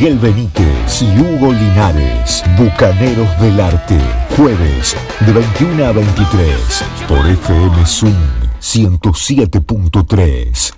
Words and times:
Miguel 0.00 0.20
Benítez 0.20 1.02
y 1.02 1.06
Hugo 1.18 1.52
Linares, 1.52 2.44
Bucaneros 2.56 3.40
del 3.40 3.60
Arte, 3.60 3.98
jueves 4.36 4.96
de 5.26 5.32
21 5.32 5.84
a 5.84 5.90
23 5.90 6.84
por 7.08 7.26
FM 7.26 7.84
Zoom 7.84 8.14
107.3. 8.60 10.72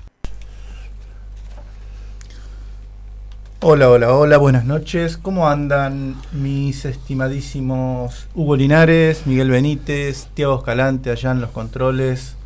Hola, 3.61 3.91
hola, 3.91 4.15
hola, 4.15 4.39
buenas 4.39 4.65
noches. 4.65 5.19
¿Cómo 5.19 5.51
andan 5.51 6.17
mis 6.33 6.87
estimadísimos 6.87 8.27
Hugo 8.35 8.57
Linares, 8.57 9.27
Miguel 9.27 9.51
Benítez, 9.51 10.29
Tiago 10.33 10.57
Escalante 10.57 11.11
allá 11.11 11.33
en 11.33 11.43
los 11.43 11.51
controles? 11.51 12.37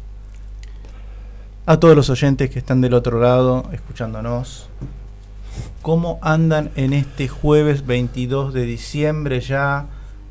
A 1.67 1.79
todos 1.79 1.95
los 1.95 2.11
oyentes 2.11 2.51
que 2.51 2.59
están 2.59 2.81
del 2.81 2.95
otro 2.95 3.21
lado 3.21 3.69
escuchándonos. 3.73 4.69
¿Cómo 5.83 6.19
andan 6.23 6.71
en 6.77 6.93
este 6.93 7.29
jueves 7.29 7.87
22 7.87 8.55
de 8.55 8.65
diciembre 8.65 9.41
ya 9.41 9.87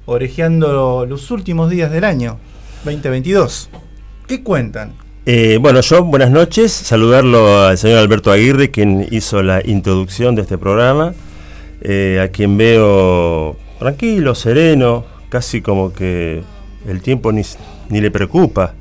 orejeando 0.05 1.05
los 1.05 1.31
últimos 1.31 1.69
días 1.69 1.91
del 1.91 2.03
año 2.03 2.39
2022? 2.85 3.69
¿Qué 4.27 4.41
cuentan? 4.41 4.93
Eh, 5.25 5.57
bueno, 5.61 5.79
yo 5.81 6.03
buenas 6.03 6.31
noches, 6.31 6.71
saludarlo 6.71 7.65
al 7.65 7.77
señor 7.77 7.99
Alberto 7.99 8.31
Aguirre, 8.31 8.71
quien 8.71 9.07
hizo 9.09 9.41
la 9.41 9.61
introducción 9.63 10.35
de 10.35 10.41
este 10.41 10.57
programa, 10.57 11.13
eh, 11.81 12.19
a 12.21 12.27
quien 12.27 12.57
veo 12.57 13.55
tranquilo, 13.79 14.35
sereno, 14.35 15.05
casi 15.29 15.61
como 15.61 15.93
que 15.93 16.43
el 16.87 17.01
tiempo 17.01 17.31
ni, 17.31 17.43
ni 17.89 18.01
le 18.01 18.11
preocupa. 18.11 18.73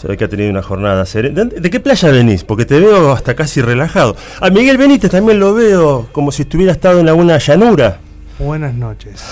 Se 0.00 0.06
ve 0.06 0.16
que 0.16 0.24
ha 0.24 0.28
tenido 0.28 0.48
una 0.50 0.62
jornada 0.62 1.04
serena. 1.06 1.44
¿De, 1.44 1.70
qué 1.70 1.80
playa 1.80 2.10
venís? 2.12 2.44
Porque 2.44 2.64
te 2.64 2.78
veo 2.78 3.10
hasta 3.10 3.34
casi 3.34 3.60
relajado. 3.60 4.14
A 4.40 4.48
Miguel 4.48 4.78
Benítez 4.78 5.10
también 5.10 5.40
lo 5.40 5.54
veo 5.54 6.08
como 6.12 6.30
si 6.30 6.42
estuviera 6.42 6.70
estado 6.70 7.00
en 7.00 7.08
alguna 7.08 7.38
llanura. 7.38 7.98
Buenas 8.38 8.74
noches. 8.74 9.24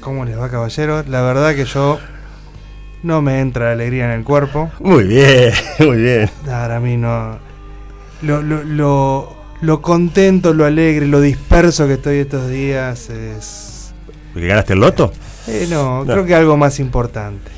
¿Cómo 0.00 0.24
les 0.24 0.36
va, 0.36 0.50
caballeros? 0.50 1.06
La 1.06 1.22
verdad 1.22 1.54
que 1.54 1.64
yo 1.64 2.00
no 3.04 3.22
me 3.22 3.38
entra 3.38 3.70
alegría 3.70 4.06
en 4.06 4.18
el 4.18 4.24
cuerpo. 4.24 4.72
Muy 4.80 5.04
bien, 5.04 5.52
muy 5.78 5.98
bien. 5.98 6.28
Para 6.44 6.80
mí 6.80 6.96
no. 6.96 7.38
Lo, 8.22 8.42
lo, 8.42 8.64
lo, 8.64 9.36
lo 9.60 9.82
contento, 9.82 10.52
lo 10.52 10.64
alegre, 10.64 11.06
lo 11.06 11.20
disperso 11.20 11.86
que 11.86 11.92
estoy 11.92 12.16
estos 12.18 12.48
días 12.48 13.08
es. 13.10 13.92
¿Porque 14.32 14.48
ganaste 14.48 14.72
el 14.72 14.80
loto? 14.80 15.12
Eh, 15.46 15.68
no, 15.70 16.04
no, 16.04 16.12
creo 16.12 16.26
que 16.26 16.34
algo 16.34 16.56
más 16.56 16.80
importante. 16.80 17.57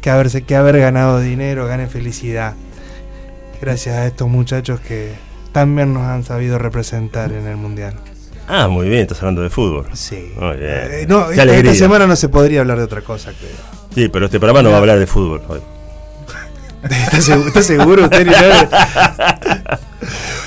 Que, 0.00 0.10
haberse, 0.10 0.42
que 0.42 0.56
haber 0.56 0.78
ganado 0.78 1.20
dinero, 1.20 1.66
gane 1.66 1.86
felicidad. 1.86 2.54
Gracias 3.60 3.96
a 3.96 4.06
estos 4.06 4.28
muchachos 4.28 4.80
que 4.80 5.12
también 5.52 5.92
nos 5.92 6.04
han 6.04 6.24
sabido 6.24 6.58
representar 6.58 7.32
en 7.32 7.46
el 7.46 7.56
mundial. 7.56 7.94
Ah, 8.48 8.68
muy 8.68 8.88
bien, 8.88 9.02
estás 9.02 9.18
hablando 9.18 9.42
de 9.42 9.50
fútbol. 9.50 9.86
Sí. 9.92 10.32
Muy 10.36 10.56
bien. 10.56 10.70
Eh, 10.90 11.06
no, 11.08 11.30
esta, 11.30 11.44
esta, 11.44 11.74
semana 11.74 12.06
no 12.06 12.16
se 12.16 12.28
podría 12.28 12.60
hablar 12.60 12.78
de 12.78 12.84
otra 12.84 13.02
cosa, 13.02 13.32
creo. 13.38 13.50
Sí, 13.94 14.08
pero 14.08 14.26
este 14.26 14.40
programa 14.40 14.62
no 14.62 14.70
va 14.70 14.76
a 14.76 14.78
hablar 14.80 14.98
de 14.98 15.06
fútbol 15.06 15.42
hoy. 15.48 15.60
¿Estás 16.90 17.24
seguro, 17.24 17.48
¿está 17.48 17.62
seguro 17.62 18.04
usted? 18.04 18.26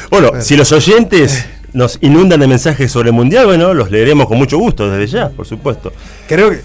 bueno, 0.09 0.41
si 0.41 0.57
los 0.57 0.71
oyentes 0.71 1.45
nos 1.73 1.97
inundan 2.01 2.39
de 2.39 2.47
mensajes 2.47 2.91
sobre 2.91 3.09
el 3.09 3.15
mundial, 3.15 3.45
bueno, 3.45 3.73
los 3.73 3.91
leeremos 3.91 4.27
con 4.27 4.37
mucho 4.37 4.57
gusto 4.57 4.89
desde 4.89 5.07
ya, 5.07 5.29
por 5.29 5.45
supuesto. 5.45 5.91
Creo 6.27 6.49
que 6.51 6.61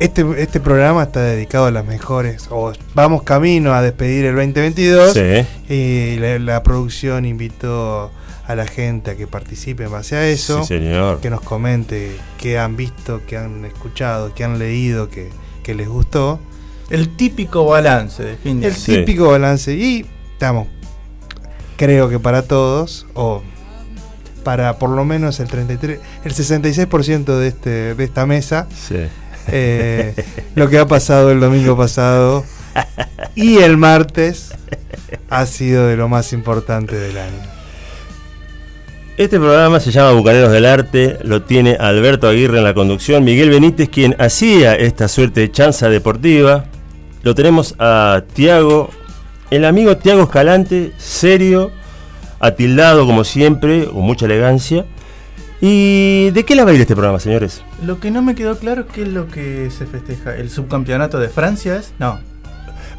este, 0.00 0.24
este 0.38 0.60
programa 0.60 1.04
está 1.04 1.22
dedicado 1.22 1.66
a 1.66 1.70
las 1.70 1.84
mejores. 1.84 2.48
O 2.50 2.72
vamos 2.94 3.22
camino 3.22 3.72
a 3.74 3.82
despedir 3.82 4.26
el 4.26 4.36
2022. 4.36 5.12
Sí. 5.14 5.46
Y 5.72 6.16
la, 6.18 6.38
la 6.38 6.62
producción 6.62 7.24
invitó 7.24 8.10
a 8.46 8.54
la 8.54 8.66
gente 8.66 9.10
a 9.10 9.16
que 9.16 9.26
participe 9.26 9.84
en 9.84 9.90
base 9.90 10.16
a 10.16 10.26
eso. 10.26 10.62
Sí, 10.62 10.68
señor. 10.78 11.20
Que 11.20 11.30
nos 11.30 11.42
comente 11.42 12.16
qué 12.38 12.58
han 12.58 12.76
visto, 12.76 13.20
qué 13.26 13.36
han 13.36 13.64
escuchado, 13.64 14.34
qué 14.34 14.44
han 14.44 14.58
leído, 14.58 15.10
que, 15.10 15.28
que 15.62 15.74
les 15.74 15.88
gustó. 15.88 16.40
El 16.88 17.14
típico 17.16 17.66
balance 17.66 18.22
de 18.22 18.36
fin 18.36 18.60
de 18.60 18.68
El 18.68 18.74
sí. 18.74 18.94
típico 18.94 19.28
balance. 19.28 19.74
Y 19.74 20.06
estamos, 20.32 20.66
creo 21.76 22.08
que 22.08 22.18
para 22.18 22.42
todos, 22.42 23.06
o 23.12 23.42
para 24.44 24.78
por 24.78 24.88
lo 24.90 25.04
menos 25.04 25.40
el 25.40 25.48
33, 25.48 26.00
el 26.24 26.32
66% 26.32 27.24
de 27.36 27.48
este 27.48 27.94
de 27.94 28.04
esta 28.04 28.24
mesa. 28.24 28.66
Sí. 28.74 28.96
Eh, 29.50 30.14
lo 30.54 30.68
que 30.68 30.78
ha 30.78 30.86
pasado 30.86 31.30
el 31.30 31.40
domingo 31.40 31.76
pasado 31.76 32.44
y 33.34 33.58
el 33.58 33.76
martes 33.76 34.52
ha 35.30 35.46
sido 35.46 35.86
de 35.86 35.96
lo 35.96 36.08
más 36.08 36.32
importante 36.32 36.96
del 36.96 37.18
año. 37.18 37.58
Este 39.16 39.38
programa 39.38 39.80
se 39.80 39.90
llama 39.90 40.12
Bucaneros 40.12 40.52
del 40.52 40.64
Arte, 40.64 41.18
lo 41.22 41.42
tiene 41.42 41.76
Alberto 41.80 42.28
Aguirre 42.28 42.58
en 42.58 42.64
la 42.64 42.74
conducción, 42.74 43.24
Miguel 43.24 43.50
Benítez 43.50 43.88
quien 43.88 44.14
hacía 44.20 44.76
esta 44.76 45.08
suerte 45.08 45.40
de 45.40 45.50
chanza 45.50 45.88
deportiva, 45.88 46.66
lo 47.22 47.34
tenemos 47.34 47.74
a 47.80 48.22
Tiago, 48.32 48.90
el 49.50 49.64
amigo 49.64 49.96
Tiago 49.96 50.22
Escalante, 50.22 50.92
serio, 50.98 51.72
atildado 52.38 53.06
como 53.06 53.24
siempre, 53.24 53.86
con 53.86 54.02
mucha 54.02 54.26
elegancia. 54.26 54.86
¿Y 55.60 56.30
de 56.30 56.44
qué 56.44 56.54
la 56.54 56.64
va 56.64 56.70
a 56.70 56.74
ir 56.74 56.80
este 56.80 56.94
programa, 56.94 57.18
señores? 57.18 57.62
Lo 57.82 57.98
que 57.98 58.10
no 58.10 58.22
me 58.22 58.34
quedó 58.34 58.56
claro 58.58 58.82
es 58.82 58.86
qué 58.92 59.02
es 59.02 59.08
lo 59.08 59.26
que 59.28 59.70
se 59.70 59.86
festeja. 59.86 60.36
¿El 60.36 60.50
subcampeonato 60.50 61.18
de 61.18 61.28
Francia 61.28 61.76
es? 61.76 61.92
No. 61.98 62.20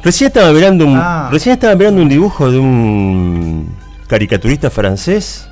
Recién 0.02 0.28
estaba 0.28 0.52
mirando 0.52 0.86
un, 0.86 0.96
ah. 0.96 1.28
recién 1.30 1.54
estaba 1.54 1.74
mirando 1.74 2.02
un 2.02 2.08
dibujo 2.08 2.50
de 2.50 2.58
un 2.58 3.74
caricaturista 4.08 4.70
francés 4.70 5.46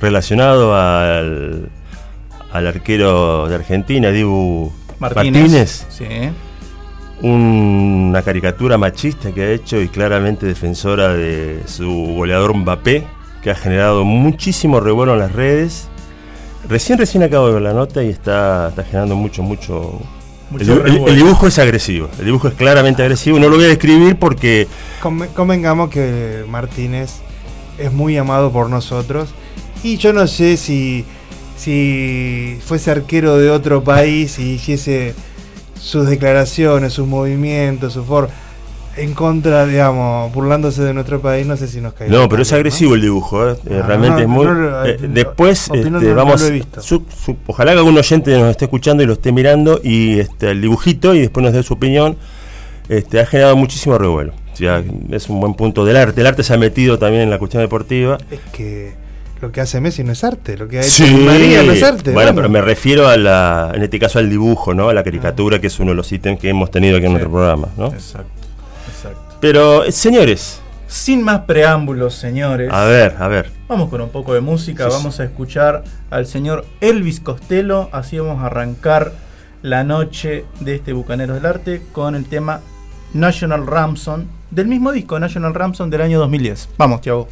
relacionado 0.00 0.74
al, 0.76 1.68
al 2.52 2.66
arquero 2.66 3.48
de 3.48 3.54
Argentina, 3.54 4.10
Dibu 4.10 4.72
Martínez. 4.98 5.42
Martínez. 5.42 5.86
Sí. 5.88 6.06
Un, 7.22 8.08
una 8.10 8.22
caricatura 8.22 8.78
machista 8.78 9.32
que 9.32 9.42
ha 9.42 9.50
hecho 9.50 9.80
y 9.80 9.88
claramente 9.88 10.44
defensora 10.44 11.14
de 11.14 11.62
su 11.66 12.14
goleador 12.16 12.54
Mbappé, 12.54 13.04
que 13.42 13.50
ha 13.50 13.54
generado 13.54 14.04
muchísimo 14.04 14.80
revuelo 14.80 15.14
en 15.14 15.18
las 15.20 15.32
redes. 15.32 15.88
Recién, 16.68 16.98
recién 16.98 17.22
acabo 17.22 17.48
de 17.48 17.54
ver 17.54 17.62
la 17.62 17.72
nota 17.72 18.02
y 18.02 18.08
está, 18.08 18.68
está 18.68 18.84
generando 18.84 19.16
mucho, 19.16 19.42
mucho. 19.42 20.00
Mucho 20.50 20.84
el, 20.84 20.96
el- 20.96 21.08
el 21.08 21.16
dibujo 21.16 21.46
es 21.46 21.58
agresivo, 21.58 22.08
el 22.18 22.26
dibujo 22.26 22.48
es 22.48 22.54
claramente 22.54 23.02
agresivo. 23.02 23.38
No 23.38 23.48
lo 23.48 23.56
voy 23.56 23.64
a 23.64 23.68
describir 23.68 24.16
porque 24.16 24.68
Conve- 25.02 25.28
Convengamos 25.32 25.88
que 25.90 26.44
Martínez 26.48 27.10
es 27.78 27.92
muy 27.92 28.16
amado 28.18 28.52
por 28.52 28.68
nosotros 28.68 29.30
y 29.82 29.96
yo 29.96 30.12
no 30.12 30.26
sé 30.26 30.56
si, 30.58 31.04
si 31.56 32.58
fuese 32.64 32.90
arquero 32.90 33.38
de 33.38 33.50
otro 33.50 33.82
país 33.82 34.38
y 34.38 34.52
hiciese 34.52 35.14
sus 35.80 36.06
declaraciones, 36.06 36.92
sus 36.92 37.08
movimientos, 37.08 37.94
su 37.94 38.04
forma 38.04 38.28
en 38.96 39.14
contra, 39.14 39.64
digamos, 39.66 40.32
burlándose 40.34 40.82
de 40.82 40.92
nuestro 40.94 41.20
país, 41.20 41.46
no 41.46 41.56
sé 41.56 41.66
si 41.68 41.80
nos 41.80 41.94
cae. 41.94 42.08
No, 42.10 42.28
pero 42.28 42.42
es 42.42 42.52
agresivo 42.52 42.94
el 42.94 43.00
dibujo, 43.02 43.48
¿eh? 43.50 43.56
Eh, 43.68 43.80
Ah, 43.82 43.86
realmente 43.86 44.16
no, 44.16 44.18
es 44.22 44.28
muy. 44.28 44.46
eh, 44.90 44.96
después, 45.08 45.70
opino, 45.70 45.98
este, 45.98 46.08
no- 46.08 46.14
no 46.14 46.14
vamos. 46.14 46.40
lo 46.40 46.46
he 46.46 46.50
visto. 46.50 46.80
su- 46.82 47.04
su- 47.24 47.36
ojalá 47.46 47.72
que 47.72 47.78
algún 47.78 47.96
oyente 47.96 48.38
nos 48.38 48.50
esté 48.50 48.66
escuchando 48.66 49.02
y 49.02 49.06
lo 49.06 49.14
esté 49.14 49.32
mirando 49.32 49.80
y 49.82 50.18
este, 50.20 50.50
el 50.50 50.60
dibujito 50.60 51.14
y 51.14 51.20
después 51.20 51.42
nos 51.44 51.52
dé 51.54 51.62
su 51.62 51.74
opinión. 51.74 52.16
Este, 52.88 53.20
ha 53.20 53.26
generado 53.26 53.56
muchísimo 53.56 53.96
revuelo. 53.96 54.32
O 54.52 54.56
sea, 54.56 54.82
es 55.10 55.28
un 55.30 55.40
buen 55.40 55.54
punto 55.54 55.84
del 55.84 55.96
arte. 55.96 56.20
El 56.20 56.26
arte 56.26 56.42
se 56.42 56.52
ha 56.52 56.58
metido 56.58 56.98
también 56.98 57.22
en 57.22 57.30
la 57.30 57.38
cuestión 57.38 57.62
deportiva. 57.62 58.18
Es 58.30 58.40
que 58.52 58.92
lo 59.40 59.50
que 59.50 59.60
hace 59.62 59.80
Messi 59.80 60.04
no 60.04 60.12
es 60.12 60.22
arte, 60.24 60.56
lo 60.58 60.68
que 60.68 60.78
ha 60.78 60.82
hecho 60.82 61.04
Di 61.04 61.14
María 61.14 61.62
no 61.62 61.72
es 61.72 61.82
arte. 61.82 62.12
Bueno, 62.12 62.34
pero 62.34 62.48
me 62.50 62.60
refiero 62.60 63.08
a 63.08 63.16
la, 63.16 63.72
en 63.74 63.82
este 63.82 63.98
caso 63.98 64.18
al 64.18 64.28
dibujo, 64.28 64.74
¿no? 64.74 64.88
A 64.90 64.94
la 64.94 65.02
caricatura, 65.02 65.58
que 65.60 65.68
es 65.68 65.80
uno 65.80 65.92
de 65.92 65.96
los 65.96 66.12
ítems 66.12 66.38
que 66.38 66.50
hemos 66.50 66.70
tenido 66.70 66.96
aquí 66.98 67.06
en 67.06 67.10
Sí. 67.10 67.14
nuestro 67.14 67.32
programa, 67.32 67.68
¿no? 67.78 67.86
Exacto. 67.86 68.28
Pero, 69.42 69.90
señores, 69.90 70.60
Sin 70.86 71.20
más 71.24 71.40
preámbulos, 71.40 72.14
señores. 72.14 72.70
a 72.72 72.84
ver, 72.84 73.16
a 73.18 73.26
ver. 73.26 73.50
Vamos 73.66 73.90
con 73.90 74.00
un 74.00 74.10
poco 74.10 74.34
de 74.34 74.40
música, 74.40 74.84
Sí, 74.84 74.90
vamos 74.92 75.18
a 75.18 75.24
escuchar 75.24 75.82
al 76.10 76.26
señor 76.26 76.64
Elvis 76.80 77.18
Costello, 77.18 77.88
así 77.90 78.20
vamos 78.20 78.40
a 78.40 78.46
arrancar 78.46 79.12
la 79.62 79.82
noche 79.82 80.44
de 80.60 80.76
este 80.76 80.92
Bucaneros 80.92 81.34
del 81.34 81.46
Arte 81.46 81.82
con 81.90 82.14
el 82.14 82.26
tema 82.26 82.60
National 83.14 83.66
Ramson, 83.66 84.28
del 84.52 84.68
mismo 84.68 84.92
disco 84.92 85.18
National 85.18 85.54
Ramson 85.54 85.90
del 85.90 86.02
año 86.02 86.20
2010. 86.20 86.68
Vamos, 86.78 87.00
Tiago. 87.00 87.26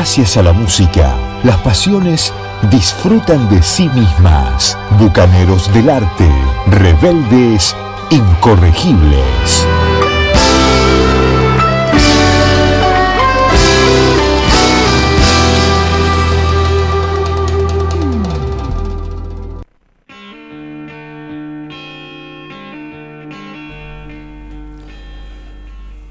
Gracias 0.00 0.38
a 0.38 0.42
la 0.42 0.54
música, 0.54 1.14
las 1.44 1.58
pasiones 1.58 2.32
disfrutan 2.70 3.50
de 3.50 3.62
sí 3.62 3.86
mismas. 3.90 4.78
Bucaneros 4.98 5.70
del 5.74 5.90
arte, 5.90 6.26
rebeldes, 6.68 7.76
incorregibles. 8.08 9.66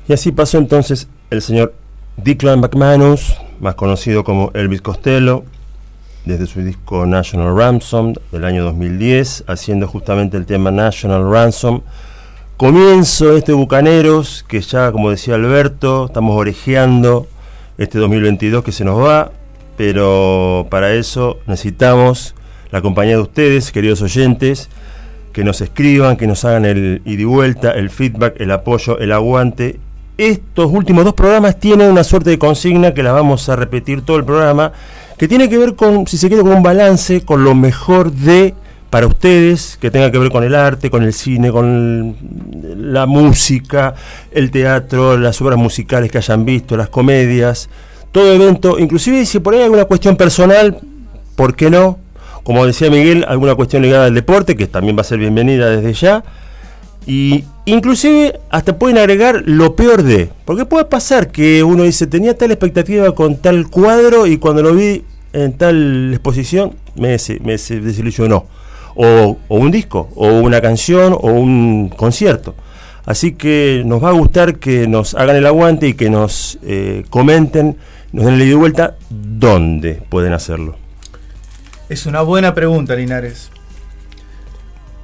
Y 0.07 0.13
así 0.13 0.31
pasó 0.31 0.59
entonces 0.59 1.07
el 1.31 1.41
señor 1.41 1.73
Declan 2.17 2.59
McManus, 2.59 3.38
más 3.59 3.75
conocido 3.75 4.23
como 4.23 4.51
Elvis 4.53 4.81
Costello, 4.81 5.43
desde 6.25 6.45
su 6.45 6.61
disco 6.61 7.05
National 7.05 7.55
Ransom 7.55 8.13
del 8.31 8.45
año 8.45 8.63
2010, 8.63 9.45
haciendo 9.47 9.87
justamente 9.87 10.37
el 10.37 10.45
tema 10.45 10.71
National 10.71 11.31
Ransom. 11.31 11.81
Comienzo 12.57 13.37
este 13.37 13.53
Bucaneros, 13.53 14.45
que 14.47 14.61
ya, 14.61 14.91
como 14.91 15.09
decía 15.09 15.35
Alberto, 15.35 16.07
estamos 16.07 16.35
orejeando 16.35 17.27
este 17.77 17.99
2022 17.99 18.63
que 18.63 18.71
se 18.71 18.83
nos 18.83 19.01
va, 19.01 19.31
pero 19.77 20.67
para 20.69 20.93
eso 20.93 21.39
necesitamos 21.47 22.35
la 22.71 22.81
compañía 22.81 23.15
de 23.15 23.21
ustedes, 23.21 23.71
queridos 23.71 24.01
oyentes, 24.01 24.69
que 25.31 25.43
nos 25.43 25.61
escriban, 25.61 26.17
que 26.17 26.27
nos 26.27 26.43
hagan 26.43 26.65
el 26.65 27.01
ida 27.05 27.21
y 27.21 27.25
vuelta, 27.25 27.71
el 27.71 27.89
feedback, 27.89 28.39
el 28.39 28.51
apoyo, 28.51 28.99
el 28.99 29.11
aguante 29.11 29.79
estos 30.19 30.69
últimos 30.69 31.05
dos 31.05 31.13
programas 31.13 31.57
tienen 31.57 31.89
una 31.89 32.03
suerte 32.03 32.29
de 32.29 32.37
consigna 32.37 32.93
que 32.93 33.03
la 33.03 33.13
vamos 33.13 33.47
a 33.47 33.55
repetir 33.55 34.01
todo 34.01 34.17
el 34.17 34.25
programa, 34.25 34.73
que 35.17 35.29
tiene 35.29 35.47
que 35.47 35.57
ver 35.57 35.75
con, 35.75 36.05
si 36.07 36.17
se 36.17 36.27
quiere, 36.27 36.43
con 36.43 36.51
un 36.51 36.61
balance, 36.61 37.21
con 37.21 37.45
lo 37.45 37.55
mejor 37.55 38.11
de 38.11 38.53
para 38.89 39.07
ustedes, 39.07 39.77
que 39.79 39.91
tenga 39.91 40.11
que 40.11 40.17
ver 40.17 40.29
con 40.29 40.43
el 40.43 40.55
arte, 40.55 40.89
con 40.89 41.03
el 41.03 41.13
cine, 41.13 41.51
con 41.51 42.17
la 42.75 43.05
música, 43.05 43.93
el 44.31 44.51
teatro, 44.51 45.17
las 45.17 45.39
obras 45.41 45.57
musicales 45.57 46.11
que 46.11 46.17
hayan 46.17 46.43
visto, 46.43 46.75
las 46.75 46.89
comedias, 46.89 47.69
todo 48.11 48.33
evento, 48.33 48.77
inclusive 48.77 49.25
si 49.25 49.39
por 49.39 49.53
ahí 49.53 49.59
hay 49.59 49.65
alguna 49.65 49.85
cuestión 49.85 50.17
personal, 50.17 50.79
¿por 51.37 51.55
qué 51.55 51.69
no? 51.69 51.97
Como 52.43 52.65
decía 52.65 52.89
Miguel, 52.89 53.25
alguna 53.27 53.55
cuestión 53.55 53.83
ligada 53.83 54.05
al 54.07 54.15
deporte, 54.15 54.57
que 54.57 54.67
también 54.67 54.97
va 54.97 55.01
a 55.01 55.05
ser 55.05 55.19
bienvenida 55.19 55.69
desde 55.69 55.93
ya. 55.93 56.23
Y 57.09 57.43
inclusive 57.65 58.39
hasta 58.51 58.77
pueden 58.77 58.99
agregar 58.99 59.41
lo 59.43 59.75
peor 59.75 60.03
de. 60.03 60.29
Porque 60.45 60.65
puede 60.65 60.85
pasar 60.85 61.31
que 61.31 61.63
uno 61.63 61.81
dice, 61.81 62.05
tenía 62.05 62.37
tal 62.37 62.51
expectativa 62.51 63.15
con 63.15 63.37
tal 63.37 63.67
cuadro 63.67 64.27
y 64.27 64.37
cuando 64.37 64.61
lo 64.61 64.75
vi 64.75 65.03
en 65.33 65.53
tal 65.53 66.11
exposición 66.13 66.75
me, 66.95 67.17
me 67.41 67.53
desilusionó. 67.53 68.45
O, 68.93 69.37
un 69.47 69.71
disco, 69.71 70.09
o 70.13 70.39
una 70.39 70.61
canción, 70.61 71.13
o 71.13 71.31
un 71.31 71.89
concierto. 71.89 72.53
Así 73.05 73.31
que 73.31 73.81
nos 73.87 74.03
va 74.03 74.09
a 74.09 74.13
gustar 74.13 74.57
que 74.57 74.87
nos 74.87 75.15
hagan 75.15 75.35
el 75.35 75.47
aguante 75.47 75.87
y 75.87 75.93
que 75.95 76.11
nos 76.11 76.59
eh, 76.61 77.05
comenten, 77.09 77.75
nos 78.11 78.25
den 78.25 78.35
el 78.35 78.43
ida 78.43 78.51
y 78.51 78.53
vuelta, 78.53 78.97
dónde 79.09 79.99
pueden 80.09 80.33
hacerlo. 80.33 80.75
Es 81.87 82.05
una 82.05 82.21
buena 82.21 82.53
pregunta, 82.53 82.93
Linares. 82.95 83.49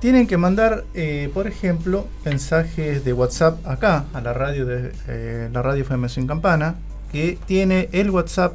Tienen 0.06 0.28
que 0.28 0.38
mandar, 0.38 0.84
eh, 0.94 1.32
por 1.34 1.48
ejemplo, 1.48 2.08
mensajes 2.26 3.04
de 3.04 3.12
WhatsApp 3.12 3.66
acá, 3.66 4.06
a 4.14 4.22
la 4.22 4.34
radio 4.34 4.68
de 4.68 4.92
eh, 5.08 5.50
la 5.52 5.64
radio 5.64 5.82
FM 5.82 6.10
Sin 6.10 6.28
Campana, 6.28 6.76
que 7.12 7.40
tiene 7.48 7.90
el 7.92 8.12
WhatsApp 8.12 8.54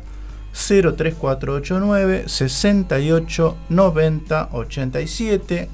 03489 0.52 2.28
68 2.28 3.56
90 3.68 4.48
87. 4.52 5.68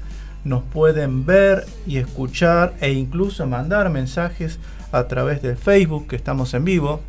Nos 0.45 0.63
pueden 0.63 1.27
ver 1.27 1.67
y 1.85 1.97
escuchar 1.97 2.73
e 2.81 2.93
incluso 2.93 3.45
mandar 3.45 3.91
mensajes 3.91 4.57
a 4.91 5.03
través 5.03 5.43
del 5.43 5.57
Facebook, 5.57 6.07
que 6.07 6.15
estamos 6.15 6.55
en 6.55 6.65
vivo. 6.65 7.01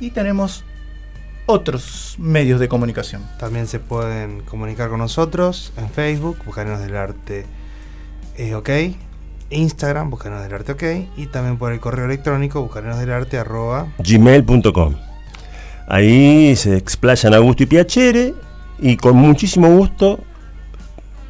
Y 0.00 0.12
tenemos 0.12 0.64
otros 1.46 2.16
medios 2.18 2.60
de 2.60 2.68
comunicación. 2.68 3.22
También 3.38 3.66
se 3.66 3.78
pueden 3.78 4.40
comunicar 4.42 4.88
con 4.88 4.98
nosotros 4.98 5.72
en 5.76 5.90
Facebook, 5.90 6.38
Bucaneros 6.44 6.80
del 6.80 6.96
Arte 6.96 7.46
eh, 8.36 8.54
OK, 8.54 8.70
Instagram, 9.50 10.10
Bucaneros 10.10 10.44
del 10.44 10.54
Arte 10.54 10.72
OK, 10.72 10.82
y 11.16 11.26
también 11.26 11.58
por 11.58 11.72
el 11.72 11.80
correo 11.80 12.06
electrónico, 12.06 12.62
bucaneros 12.62 12.98
del 12.98 13.12
arte 13.12 13.38
arroba 13.38 13.88
gmail.com. 13.98 14.94
Ahí 15.86 16.56
se 16.56 16.76
explayan 16.76 17.34
Augusto 17.34 17.62
y 17.62 17.66
Piacere 17.66 18.34
y 18.78 18.96
con 18.96 19.16
muchísimo 19.16 19.68
gusto 19.68 20.20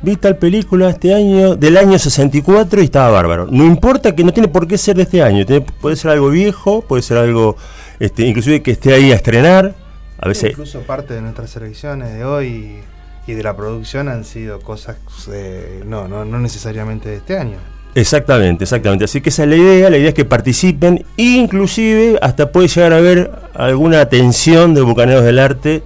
vi 0.05 0.17
tal 0.17 0.37
película 0.37 0.91
este 0.91 1.15
año, 1.15 1.57
del 1.57 1.77
año 1.77 1.99
64 1.99 2.81
y 2.81 2.85
estaba 2.85 3.11
bárbaro. 3.11 3.47
No 3.51 3.65
importa 3.65 4.15
que 4.15 4.23
no 4.23 4.33
tiene 4.33 4.49
por 4.49 4.69
qué 4.69 4.77
ser 4.77 4.97
de 4.97 5.03
este 5.03 5.23
año, 5.23 5.45
puede 5.81 5.97
ser 5.97 6.11
algo 6.11 6.29
viejo, 6.29 6.83
puede 6.83 7.03
ser 7.03 7.17
algo, 7.17 7.57
este, 7.99 8.27
inclusive 8.27 8.63
que 8.63 8.73
esté 8.73 8.93
ahí 8.93 9.13
a 9.13 9.15
estrenar, 9.15 9.75
Incluso 10.25 10.81
parte 10.81 11.15
de 11.15 11.21
nuestras 11.21 11.51
selecciones 11.51 12.15
de 12.15 12.25
hoy 12.25 12.79
y 13.27 13.33
de 13.33 13.43
la 13.43 13.57
producción 13.57 14.09
han 14.09 14.25
sido 14.25 14.61
cosas, 14.61 14.97
eh, 15.33 15.83
no, 15.87 16.09
no, 16.09 16.25
no 16.25 16.41
necesariamente 16.41 17.11
de 17.11 17.17
este 17.17 17.39
año. 17.39 17.59
Exactamente, 17.95 18.65
exactamente. 18.65 19.05
Así 19.05 19.21
que 19.21 19.29
esa 19.29 19.45
es 19.45 19.51
la 19.51 19.57
idea. 19.57 19.91
La 19.91 19.99
idea 19.99 20.09
es 20.09 20.15
que 20.15 20.25
participen. 20.25 21.05
Inclusive 21.17 22.19
hasta 22.21 22.51
puede 22.51 22.69
llegar 22.69 22.93
a 22.93 22.97
haber 22.97 23.31
alguna 23.55 24.01
atención 24.01 24.75
de 24.75 24.81
Bucaneros 24.83 25.25
del 25.25 25.39
Arte. 25.39 25.83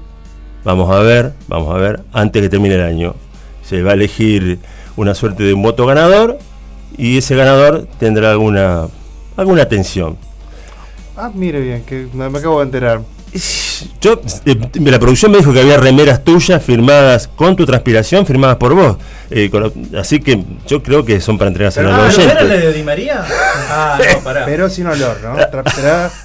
Vamos 0.64 0.90
a 0.90 1.00
ver, 1.00 1.34
vamos 1.48 1.74
a 1.74 1.78
ver, 1.78 2.02
antes 2.12 2.42
que 2.42 2.48
termine 2.48 2.76
el 2.76 2.82
año. 2.82 3.14
Se 3.62 3.82
va 3.82 3.90
a 3.90 3.94
elegir 3.94 4.58
una 4.96 5.14
suerte 5.14 5.42
de 5.42 5.52
un 5.54 5.62
voto 5.62 5.86
ganador 5.86 6.38
y 6.96 7.18
ese 7.18 7.36
ganador 7.36 7.86
tendrá 7.98 8.30
alguna, 8.30 8.88
alguna 9.36 9.62
atención. 9.62 10.16
Ah, 11.16 11.30
mire 11.34 11.60
bien, 11.60 11.84
que 11.84 12.08
me 12.12 12.24
acabo 12.24 12.60
de 12.60 12.64
enterar. 12.64 13.02
Yo, 14.00 14.20
eh, 14.44 14.56
la 14.74 14.98
producción 14.98 15.32
me 15.32 15.38
dijo 15.38 15.52
que 15.52 15.60
había 15.60 15.76
remeras 15.76 16.24
tuyas 16.24 16.62
firmadas 16.62 17.28
con 17.28 17.56
tu 17.56 17.66
transpiración, 17.66 18.26
firmadas 18.26 18.56
por 18.56 18.74
vos. 18.74 18.96
Eh, 19.30 19.50
así 19.98 20.20
que 20.20 20.42
yo 20.66 20.82
creo 20.82 21.04
que 21.04 21.20
son 21.20 21.38
para 21.38 21.48
entregarse 21.48 21.80
a 21.80 21.82
los 21.84 22.16
oyentes. 22.16 22.42
¿No 22.42 22.48
de 22.48 22.72
Di 22.72 22.82
María? 22.82 23.24
Ah, 23.70 23.98
no, 23.98 24.20
pará. 24.24 24.44
Pero 24.46 24.70
sin 24.70 24.86
olor, 24.86 25.18
¿no? 25.22 25.36
Transpiradas. 25.50 26.24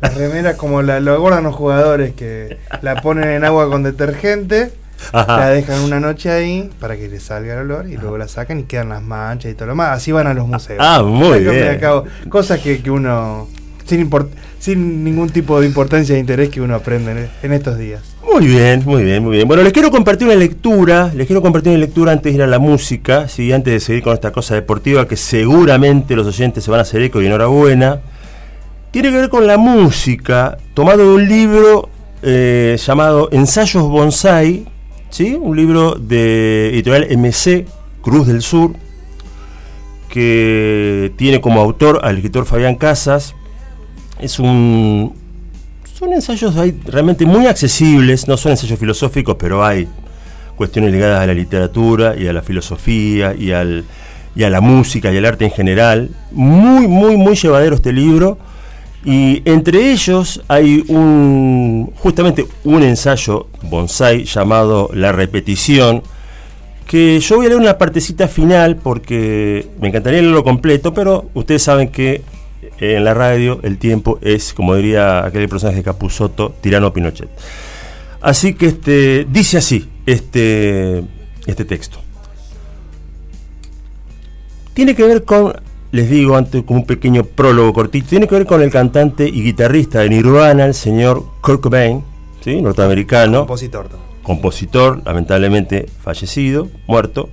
Las 0.00 0.14
remeras 0.14 0.56
como 0.56 0.82
la, 0.82 1.00
lo 1.00 1.20
guardan 1.20 1.44
los 1.44 1.54
jugadores 1.54 2.12
que 2.14 2.58
la 2.82 3.00
ponen 3.02 3.28
en 3.30 3.44
agua 3.44 3.68
con 3.70 3.82
detergente. 3.82 4.72
La 5.12 5.48
dejan 5.50 5.80
una 5.80 5.98
noche 5.98 6.30
ahí 6.30 6.70
para 6.78 6.96
que 6.96 7.08
le 7.08 7.18
salga 7.18 7.54
el 7.54 7.60
olor 7.60 7.88
y 7.88 7.96
luego 7.96 8.18
la 8.18 8.28
sacan 8.28 8.60
y 8.60 8.64
quedan 8.64 8.88
las 8.90 9.02
manchas 9.02 9.50
y 9.50 9.54
todo 9.54 9.66
lo 9.66 9.74
más. 9.74 9.96
Así 9.96 10.12
van 10.12 10.26
a 10.26 10.34
los 10.34 10.46
museos. 10.46 10.78
Ah, 10.80 11.02
muy 11.02 11.40
bien. 11.40 11.80
cosas 12.28 12.60
que, 12.60 12.82
que 12.82 12.90
uno 12.90 13.48
sin, 13.84 14.10
sin 14.58 15.04
ningún 15.04 15.30
tipo 15.30 15.60
de 15.60 15.66
importancia 15.66 16.16
e 16.16 16.18
interés 16.18 16.48
que 16.48 16.60
uno 16.60 16.74
aprende 16.74 17.28
en 17.42 17.52
estos 17.52 17.78
días. 17.78 18.12
Muy 18.32 18.46
bien, 18.46 18.82
muy 18.86 19.02
bien, 19.02 19.22
muy 19.22 19.36
bien. 19.36 19.48
Bueno, 19.48 19.62
les 19.62 19.72
quiero 19.72 19.90
compartir 19.90 20.28
una 20.28 20.36
lectura, 20.36 21.12
les 21.14 21.26
quiero 21.26 21.42
compartir 21.42 21.70
una 21.72 21.80
lectura 21.80 22.12
antes 22.12 22.32
de 22.32 22.36
ir 22.36 22.42
a 22.42 22.46
la 22.46 22.58
música, 22.58 23.28
¿sí? 23.28 23.52
antes 23.52 23.72
de 23.74 23.80
seguir 23.80 24.02
con 24.02 24.14
esta 24.14 24.30
cosa 24.30 24.54
deportiva 24.54 25.06
que 25.08 25.16
seguramente 25.16 26.14
los 26.14 26.26
oyentes 26.26 26.64
se 26.64 26.70
van 26.70 26.78
a 26.78 26.82
hacer 26.82 27.02
eco 27.02 27.20
y 27.20 27.26
enhorabuena. 27.26 28.00
Tiene 28.92 29.10
que 29.10 29.16
ver 29.16 29.28
con 29.28 29.46
la 29.46 29.58
música, 29.58 30.56
tomado 30.72 30.98
de 31.02 31.14
un 31.14 31.28
libro 31.28 31.88
eh, 32.22 32.78
llamado 32.78 33.28
Ensayos 33.32 33.88
Bonsai, 33.88 34.66
¿sí? 35.10 35.36
un 35.38 35.56
libro 35.56 35.96
de 35.96 36.70
editorial 36.70 37.08
MC, 37.10 37.66
Cruz 38.02 38.28
del 38.28 38.42
Sur, 38.42 38.72
que 40.08 41.12
tiene 41.16 41.40
como 41.40 41.60
autor 41.60 42.00
al 42.02 42.16
escritor 42.16 42.46
Fabián 42.46 42.76
Casas, 42.76 43.34
es 44.22 44.38
un. 44.38 45.14
Son 45.98 46.12
ensayos 46.12 46.54
realmente 46.84 47.26
muy 47.26 47.46
accesibles, 47.46 48.26
no 48.26 48.36
son 48.36 48.52
ensayos 48.52 48.78
filosóficos, 48.78 49.36
pero 49.38 49.64
hay 49.64 49.86
cuestiones 50.56 50.92
ligadas 50.92 51.20
a 51.20 51.26
la 51.26 51.34
literatura 51.34 52.16
y 52.16 52.26
a 52.26 52.32
la 52.32 52.42
filosofía 52.42 53.34
y, 53.38 53.52
al, 53.52 53.84
y 54.34 54.42
a 54.42 54.50
la 54.50 54.60
música 54.60 55.12
y 55.12 55.16
al 55.16 55.26
arte 55.26 55.44
en 55.44 55.50
general. 55.50 56.10
Muy, 56.30 56.88
muy, 56.88 57.16
muy 57.16 57.36
llevadero 57.36 57.76
este 57.76 57.92
libro. 57.92 58.38
Y 59.04 59.42
entre 59.44 59.92
ellos 59.92 60.42
hay 60.46 60.84
un 60.88 61.92
justamente 61.96 62.46
un 62.62 62.82
ensayo 62.84 63.48
bonsai 63.62 64.24
llamado 64.24 64.90
La 64.94 65.10
repetición, 65.10 66.02
que 66.86 67.18
yo 67.18 67.36
voy 67.36 67.46
a 67.46 67.48
leer 67.48 67.60
una 67.60 67.78
partecita 67.78 68.28
final 68.28 68.76
porque 68.76 69.66
me 69.80 69.88
encantaría 69.88 70.20
leerlo 70.22 70.44
completo, 70.44 70.94
pero 70.94 71.28
ustedes 71.34 71.62
saben 71.62 71.88
que 71.88 72.22
en 72.78 73.04
la 73.04 73.14
radio 73.14 73.60
el 73.62 73.78
tiempo 73.78 74.18
es, 74.22 74.52
como 74.52 74.74
diría 74.74 75.24
aquel 75.24 75.48
personaje 75.48 75.78
de 75.78 75.84
Capusotto, 75.84 76.54
tirano 76.60 76.92
Pinochet. 76.92 77.28
Así 78.20 78.54
que 78.54 78.66
este, 78.66 79.26
dice 79.28 79.58
así 79.58 79.88
este, 80.06 81.02
este 81.46 81.64
texto. 81.64 81.98
Tiene 84.74 84.94
que 84.94 85.02
ver 85.02 85.24
con 85.24 85.52
les 85.92 86.08
digo 86.08 86.36
antes 86.36 86.62
como 86.64 86.80
un 86.80 86.86
pequeño 86.86 87.22
prólogo 87.22 87.72
cortito, 87.74 88.08
tiene 88.08 88.26
que 88.26 88.34
ver 88.34 88.46
con 88.46 88.62
el 88.62 88.70
cantante 88.70 89.28
y 89.28 89.42
guitarrista 89.42 90.00
de 90.00 90.08
Nirvana, 90.08 90.64
el 90.64 90.74
señor 90.74 91.22
Kurt 91.42 91.60
Cobain, 91.60 92.02
¿sí? 92.42 92.62
norteamericano, 92.62 93.40
Compositor. 93.40 93.90
compositor, 94.22 95.02
lamentablemente 95.04 95.86
fallecido, 96.02 96.68
muerto, 96.86 97.28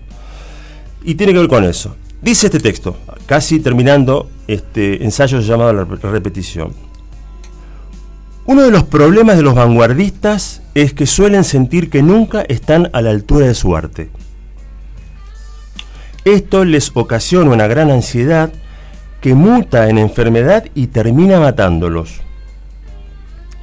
y 1.04 1.16
tiene 1.16 1.32
que 1.32 1.40
ver 1.40 1.48
con 1.48 1.64
eso. 1.64 1.96
Dice 2.22 2.48
este 2.48 2.60
texto, 2.60 2.98
casi 3.26 3.62
terminando 3.62 4.30
este 4.48 5.04
ensayo 5.04 5.40
llamado 5.40 5.72
La 5.72 5.86
repetición. 5.86 6.74
Uno 8.46 8.64
de 8.64 8.72
los 8.72 8.84
problemas 8.84 9.38
de 9.38 9.44
los 9.44 9.56
vanguardistas 9.56 10.62
es 10.74 10.94
que 10.94 11.06
suelen 11.06 11.46
sentir 11.46 11.90
que 11.90 12.02
nunca 12.02 12.42
están 12.42 12.90
a 12.94 13.02
la 13.02 13.12
altura 13.12 13.48
de 13.48 13.56
su 13.56 13.76
arte. 13.76 14.10
Esto 16.26 16.66
les 16.66 16.92
ocasiona 16.94 17.52
una 17.52 17.68
gran 17.68 17.90
ansiedad 17.90 18.52
que 19.22 19.34
muta 19.34 19.88
en 19.88 19.98
enfermedad 19.98 20.66
y 20.76 20.88
termina 20.88 21.40
matándolos. 21.40 22.22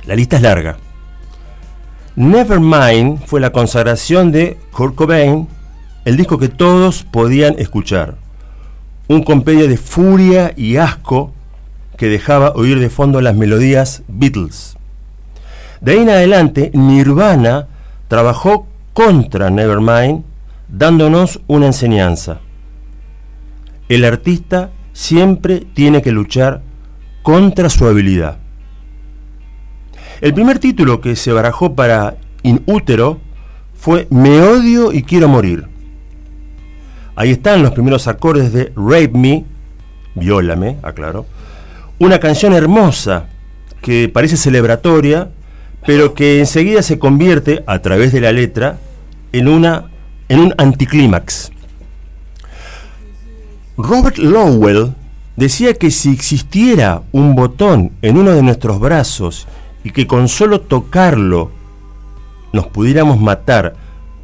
La 0.06 0.14
lista 0.14 0.36
es 0.36 0.42
larga. 0.42 0.78
Nevermind 2.14 3.22
fue 3.26 3.40
la 3.40 3.50
consagración 3.50 4.32
de 4.32 4.56
Kurt 4.72 4.94
Cobain, 4.94 5.48
el 6.06 6.16
disco 6.16 6.38
que 6.38 6.48
todos 6.48 7.02
podían 7.02 7.58
escuchar. 7.58 8.25
Un 9.08 9.22
compendio 9.22 9.68
de 9.68 9.76
furia 9.76 10.52
y 10.56 10.76
asco 10.76 11.32
que 11.96 12.08
dejaba 12.08 12.52
oír 12.56 12.80
de 12.80 12.90
fondo 12.90 13.20
las 13.20 13.36
melodías 13.36 14.02
Beatles. 14.08 14.76
De 15.80 15.92
ahí 15.92 15.98
en 15.98 16.10
adelante, 16.10 16.70
Nirvana 16.74 17.68
trabajó 18.08 18.66
contra 18.92 19.50
Nevermind, 19.50 20.24
dándonos 20.68 21.40
una 21.46 21.66
enseñanza. 21.66 22.40
El 23.88 24.04
artista 24.04 24.70
siempre 24.92 25.64
tiene 25.74 26.02
que 26.02 26.10
luchar 26.10 26.62
contra 27.22 27.70
su 27.70 27.86
habilidad. 27.86 28.38
El 30.20 30.34
primer 30.34 30.58
título 30.58 31.00
que 31.00 31.14
se 31.14 31.32
barajó 31.32 31.74
para 31.74 32.16
In 32.42 32.62
Útero 32.66 33.20
fue 33.74 34.08
Me 34.10 34.40
odio 34.40 34.92
y 34.92 35.02
quiero 35.02 35.28
morir. 35.28 35.68
Ahí 37.16 37.30
están 37.30 37.62
los 37.62 37.72
primeros 37.72 38.08
acordes 38.08 38.52
de 38.52 38.72
Rape 38.76 39.12
Me, 39.14 39.44
Viólame, 40.14 40.76
aclaro. 40.82 41.24
Una 41.98 42.20
canción 42.20 42.52
hermosa 42.52 43.26
que 43.80 44.10
parece 44.12 44.36
celebratoria, 44.36 45.30
pero 45.86 46.12
que 46.12 46.40
enseguida 46.40 46.82
se 46.82 46.98
convierte, 46.98 47.64
a 47.66 47.78
través 47.80 48.12
de 48.12 48.20
la 48.20 48.32
letra, 48.32 48.78
en, 49.32 49.48
una, 49.48 49.86
en 50.28 50.40
un 50.40 50.54
anticlímax. 50.58 51.52
Robert 53.78 54.18
Lowell 54.18 54.92
decía 55.36 55.72
que 55.72 55.90
si 55.90 56.12
existiera 56.12 57.02
un 57.12 57.34
botón 57.34 57.92
en 58.02 58.18
uno 58.18 58.32
de 58.32 58.42
nuestros 58.42 58.78
brazos 58.78 59.46
y 59.84 59.90
que 59.90 60.06
con 60.06 60.28
solo 60.28 60.60
tocarlo 60.60 61.50
nos 62.52 62.66
pudiéramos 62.66 63.20
matar 63.20 63.74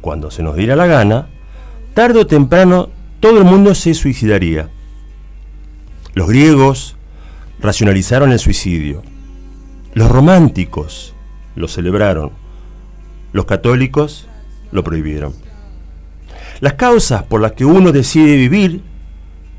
cuando 0.01 0.29
se 0.29 0.43
nos 0.43 0.55
diera 0.55 0.75
la 0.75 0.85
gana, 0.85 1.29
tarde 1.93 2.19
o 2.19 2.27
temprano 2.27 2.89
todo 3.19 3.37
el 3.37 3.45
mundo 3.45 3.75
se 3.75 3.93
suicidaría. 3.93 4.69
Los 6.13 6.27
griegos 6.27 6.95
racionalizaron 7.59 8.31
el 8.31 8.39
suicidio. 8.39 9.01
Los 9.93 10.11
románticos 10.11 11.13
lo 11.55 11.67
celebraron. 11.67 12.31
Los 13.31 13.45
católicos 13.45 14.27
lo 14.71 14.83
prohibieron. 14.83 15.33
Las 16.59 16.73
causas 16.73 17.23
por 17.23 17.41
las 17.41 17.53
que 17.53 17.65
uno 17.65 17.91
decide 17.91 18.35
vivir 18.35 18.83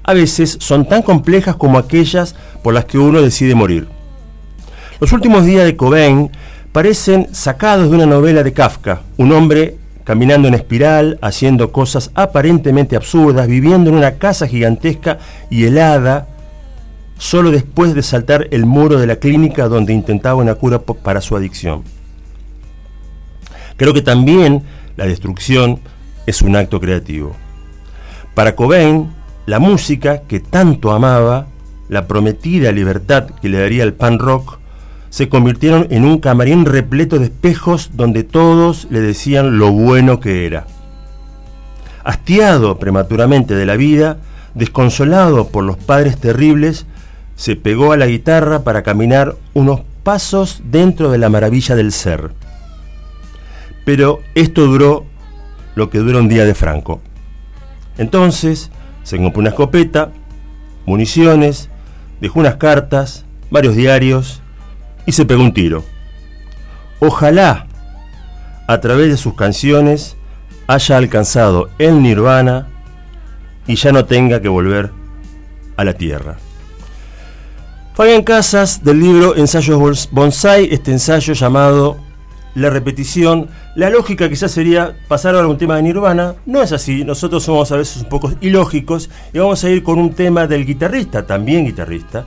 a 0.03 0.13
veces 0.13 0.59
son 0.61 0.87
tan 0.87 1.03
complejas 1.03 1.57
como 1.57 1.79
aquellas 1.79 2.37
por 2.63 2.75
las 2.75 2.85
que 2.85 2.99
uno 2.99 3.23
decide 3.23 3.55
morir. 3.55 3.89
Los 5.01 5.13
últimos 5.13 5.45
días 5.45 5.65
de 5.65 5.77
Cobain 5.77 6.31
parecen 6.73 7.35
sacados 7.35 7.91
de 7.91 7.97
una 7.97 8.07
novela 8.07 8.43
de 8.43 8.53
Kafka, 8.53 9.03
un 9.17 9.33
hombre 9.33 9.79
caminando 10.05 10.49
en 10.49 10.55
espiral, 10.55 11.19
haciendo 11.23 11.73
cosas 11.73 12.11
aparentemente 12.15 12.95
absurdas, 12.95 13.49
viviendo 13.49 13.91
en 13.91 13.97
una 13.97 14.13
casa 14.13 14.47
gigantesca 14.47 15.19
y 15.51 15.65
helada, 15.65 16.29
solo 17.19 17.51
después 17.51 17.95
de 17.95 18.03
saltar 18.03 18.49
el 18.51 18.67
muro 18.67 18.99
de 18.99 19.07
la 19.07 19.17
clínica 19.17 19.69
donde 19.69 19.95
intentaba 19.95 20.43
una 20.43 20.55
cura 20.55 20.81
para 20.81 21.21
su 21.21 21.37
adicción. 21.37 21.83
Creo 23.77 23.95
que 23.95 24.03
también 24.03 24.63
la 24.97 25.07
destrucción 25.07 25.81
es 26.27 26.43
un 26.43 26.55
acto 26.55 26.81
creativo. 26.81 27.35
Para 28.35 28.55
Cobain, 28.55 29.11
la 29.47 29.59
música 29.59 30.23
que 30.23 30.41
tanto 30.41 30.93
amaba, 30.93 31.47
la 31.89 32.07
prometida 32.07 32.73
libertad 32.73 33.31
que 33.41 33.49
le 33.49 33.59
daría 33.59 33.85
el 33.85 33.95
pan 33.95 34.19
rock, 34.19 34.59
se 35.15 35.29
convirtieron 35.29 35.87
en 35.91 36.05
un 36.05 36.19
camarín 36.19 36.65
repleto 36.65 37.21
de 37.21 37.27
espejos 37.27 37.91
donde 37.93 38.25
todos 38.25 38.89
le 38.91 39.01
decían 39.01 39.59
lo 39.59 39.71
bueno 39.71 40.19
que 40.19 40.45
era. 40.45 40.67
Hastiado 42.03 42.81
prematuramente 42.81 43.55
de 43.55 43.65
la 43.65 43.77
vida, 43.77 44.19
desconsolado 44.55 45.51
por 45.51 45.63
los 45.63 45.77
padres 45.77 46.19
terribles, 46.19 46.87
se 47.37 47.55
pegó 47.55 47.93
a 47.93 47.97
la 47.97 48.07
guitarra 48.07 48.65
para 48.65 48.83
caminar 48.83 49.37
unos 49.53 49.83
pasos 50.03 50.63
dentro 50.65 51.13
de 51.13 51.19
la 51.19 51.29
maravilla 51.29 51.77
del 51.77 51.93
ser. 51.93 52.33
Pero 53.85 54.19
esto 54.35 54.67
duró 54.67 55.05
lo 55.77 55.91
que 55.91 55.99
dura 55.99 56.19
un 56.19 56.29
día 56.29 56.45
de 56.45 56.57
Franco. 56.57 57.01
Entonces 57.99 58.73
se 59.05 59.19
compró 59.19 59.43
una 59.43 59.51
escopeta, 59.51 60.11
municiones, 60.87 61.71
dejó 62.21 62.41
unas 62.41 62.57
cartas, 62.57 63.25
varios 63.49 63.77
diarios 63.77 64.41
y 65.07 65.13
se 65.13 65.25
pegó 65.25 65.43
un 65.43 65.53
tiro. 65.55 65.85
Ojalá 67.01 67.67
a 68.67 68.81
través 68.81 69.09
de 69.11 69.17
sus 69.17 69.35
canciones 69.35 70.17
haya 70.67 70.97
alcanzado 70.97 71.69
el 71.79 72.03
nirvana 72.03 72.69
y 73.67 73.77
ya 73.77 73.93
no 73.93 74.05
tenga 74.07 74.41
que 74.41 74.49
volver 74.49 74.91
a 75.77 75.85
la 75.85 75.93
tierra. 75.95 76.37
Fabián 77.95 78.23
Casas 78.23 78.83
del 78.83 79.01
libro 79.01 79.37
Ensayos 79.37 79.79
Bons- 79.79 80.09
Bonsai, 80.11 80.69
este 80.73 80.91
ensayo 80.91 81.33
llamado 81.35 81.99
La 82.55 82.71
repetición. 82.71 83.49
La 83.77 83.91
lógica 83.91 84.29
quizás 84.29 84.51
sería 84.53 84.97
pasar 85.09 85.37
a 85.37 85.47
un 85.47 85.59
tema 85.59 85.77
de 85.77 85.83
Nirvana. 85.83 86.35
No 86.47 86.63
es 86.63 86.73
así, 86.73 87.05
nosotros 87.05 87.45
somos 87.45 87.71
a 87.73 87.77
veces 87.77 88.03
un 88.03 88.09
poco 88.09 88.33
ilógicos 88.41 89.11
y 89.33 89.39
vamos 89.39 89.63
a 89.63 89.71
ir 89.71 89.83
con 89.83 89.99
un 89.99 90.13
tema 90.15 90.47
del 90.47 90.65
guitarrista, 90.67 91.27
también 91.27 91.67
guitarrista, 91.67 92.25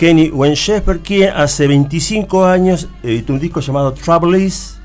Kenny 0.00 0.30
Wayne 0.30 0.56
Shepherd, 0.56 1.00
quien 1.00 1.28
hace 1.28 1.66
25 1.66 2.46
años 2.46 2.88
editó 3.02 3.34
un 3.34 3.38
disco 3.38 3.60
llamado 3.60 3.92
Trouble 3.92 4.42
Is, 4.42 4.80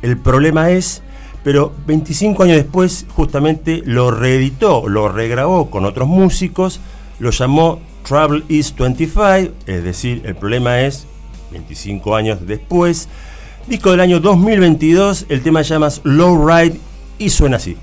el, 0.00 0.16
problema 0.16 0.70
es, 0.70 1.02
pero 1.42 1.72
25 1.88 2.44
años 2.44 2.58
después 2.58 3.04
justamente 3.16 3.82
lo 3.84 4.12
reeditó, 4.12 4.88
lo 4.88 5.08
regrabó 5.08 5.70
con 5.70 5.84
otros 5.86 6.06
músicos, 6.06 6.78
lo 7.18 7.30
llamó 7.32 7.80
Trouble 8.08 8.44
Is 8.46 8.72
25, 8.76 9.54
es 9.66 9.82
decir, 9.82 10.22
el 10.24 10.36
problema 10.36 10.82
es 10.82 11.04
25 11.50 12.14
años 12.14 12.46
después. 12.46 13.08
Disco 13.66 13.90
del 13.90 13.98
año 13.98 14.20
2022, 14.20 15.26
el 15.30 15.42
tema 15.42 15.64
se 15.64 15.70
llama 15.70 15.88
Low 16.04 16.46
Ride 16.46 16.78
y 17.18 17.30
suena 17.30 17.56
así. 17.56 17.76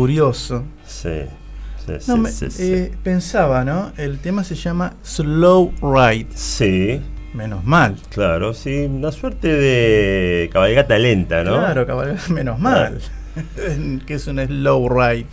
Furioso. 0.00 0.62
Sí. 0.86 1.22
Sí, 1.86 1.92
No, 2.08 2.14
sí, 2.16 2.20
me- 2.20 2.30
sí, 2.30 2.50
sí. 2.50 2.62
eh, 2.74 2.92
pensaba, 3.02 3.64
¿no? 3.64 3.92
El 3.96 4.18
tema 4.18 4.44
se 4.44 4.54
llama 4.56 4.94
Slow 5.02 5.72
Ride. 5.80 6.26
Sí, 6.34 7.00
Menos 7.32 7.64
mal. 7.64 7.96
claro, 8.10 8.52
sí. 8.54 8.86
Una 8.90 9.10
suerte 9.12 9.48
de 9.48 10.50
cabalgata 10.52 10.98
lenta, 10.98 11.42
¿no? 11.44 11.56
Claro, 11.58 11.86
cabalgata, 11.86 12.28
menos 12.32 12.58
mal. 12.58 12.98
que 14.06 14.14
es 14.14 14.26
un 14.26 14.38
Slow 14.44 14.88
Ride. 14.88 15.26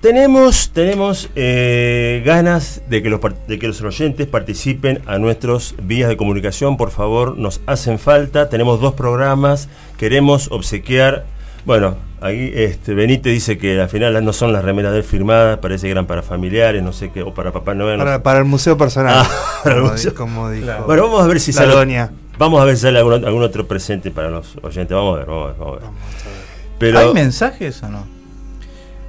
Tenemos, 0.00 0.70
tenemos 0.72 1.30
eh, 1.36 2.22
ganas 2.26 2.82
de 2.88 3.02
que, 3.02 3.10
los, 3.10 3.20
de 3.46 3.58
que 3.58 3.68
los 3.68 3.80
oyentes 3.82 4.26
participen 4.26 5.00
a 5.06 5.18
nuestros 5.18 5.74
vías 5.82 6.08
de 6.08 6.16
comunicación, 6.16 6.76
por 6.76 6.90
favor, 6.90 7.38
nos 7.38 7.60
hacen 7.66 7.98
falta. 8.00 8.48
Tenemos 8.48 8.80
dos 8.80 8.94
programas, 8.94 9.68
queremos 9.98 10.48
obsequiar. 10.50 11.24
Bueno, 11.64 11.96
ahí 12.22 12.52
este, 12.54 12.94
Benítez 12.94 13.32
dice 13.32 13.58
que 13.58 13.80
al 13.80 13.88
final 13.88 14.24
no 14.24 14.32
son 14.32 14.52
las 14.52 14.64
remeras 14.64 14.92
de 14.92 14.98
él 14.98 15.04
firmadas, 15.04 15.58
parece 15.58 15.86
que 15.86 15.92
eran 15.92 16.06
para 16.06 16.22
familiares, 16.22 16.82
no 16.82 16.92
sé 16.92 17.10
qué, 17.10 17.22
o 17.22 17.34
para 17.34 17.52
Papá 17.52 17.74
Noel. 17.74 17.98
no 17.98 18.04
Para, 18.04 18.22
para 18.22 18.38
el 18.38 18.44
museo 18.44 18.78
personal. 18.78 19.14
Ah, 19.18 19.30
para 19.62 19.76
el 19.76 19.80
como, 19.82 19.92
museo. 19.92 20.14
como 20.14 20.50
dijo. 20.50 20.64
Claro. 20.64 20.84
Bueno, 20.86 21.02
vamos 21.04 21.22
a 21.22 21.26
ver 21.26 21.40
si 21.40 21.52
la 21.52 21.58
sale. 21.58 21.74
doña. 21.74 22.10
Vamos 22.38 22.60
a 22.60 22.64
ver 22.64 22.76
si 22.76 22.82
sale 22.82 22.98
algún, 22.98 23.24
algún 23.24 23.42
otro 23.42 23.66
presente 23.66 24.10
para 24.10 24.30
los 24.30 24.56
oyentes. 24.62 24.96
Vamos 24.96 25.16
a 25.16 25.18
ver, 25.18 25.26
vamos 25.28 25.44
a 25.44 25.48
ver. 25.48 25.58
Vamos 25.58 25.72
a 25.72 25.80
ver. 25.80 25.90
Vamos 25.90 26.04
a 26.24 26.28
ver. 26.28 26.36
Pero, 26.78 26.98
¿Hay 26.98 27.12
mensajes 27.12 27.82
o 27.82 27.88
no? 27.88 28.06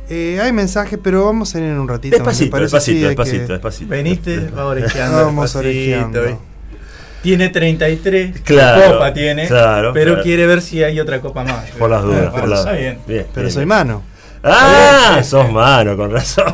Eh, 0.10 0.39
hay 0.41 0.52
mensajes, 0.52 0.99
pero 1.02 1.26
vamos 1.26 1.56
a 1.56 1.60
ir 1.60 1.63
en 1.65 1.80
un 1.80 1.88
ratito. 1.88 2.17
¿me 2.17 2.23
despacito, 2.23 2.60
despacito, 2.60 3.08
despacito, 3.08 3.54
despacito. 3.54 3.89
Benítez 3.89 4.56
va 4.56 4.65
orejeando. 4.65 5.26
Vamos 5.26 5.54
despacito, 5.54 5.60
orejeando. 5.60 6.26
¿eh? 6.26 6.38
Tiene 7.23 7.49
33, 7.49 8.41
Claro, 8.41 8.93
copa 8.93 9.13
tiene, 9.13 9.47
claro, 9.47 9.91
pero 9.93 10.12
claro. 10.12 10.23
quiere 10.23 10.45
ver 10.45 10.62
si 10.62 10.83
hay 10.83 10.99
otra 10.99 11.19
copa 11.21 11.43
más. 11.43 11.71
Por 11.71 11.89
las 11.89 12.03
dudas, 12.03 12.31
por 12.31 12.47
las 12.47 12.59
está 12.59 12.71
dudas. 12.71 12.79
bien. 12.81 12.99
Bien, 13.07 13.25
Pero 13.33 13.45
bien, 13.45 13.53
soy 13.53 13.65
mano. 13.65 14.03
Ah, 14.43 15.12
bien. 15.13 15.23
sos 15.23 15.49
mano, 15.51 15.95
con 15.97 16.12
razón. 16.12 16.53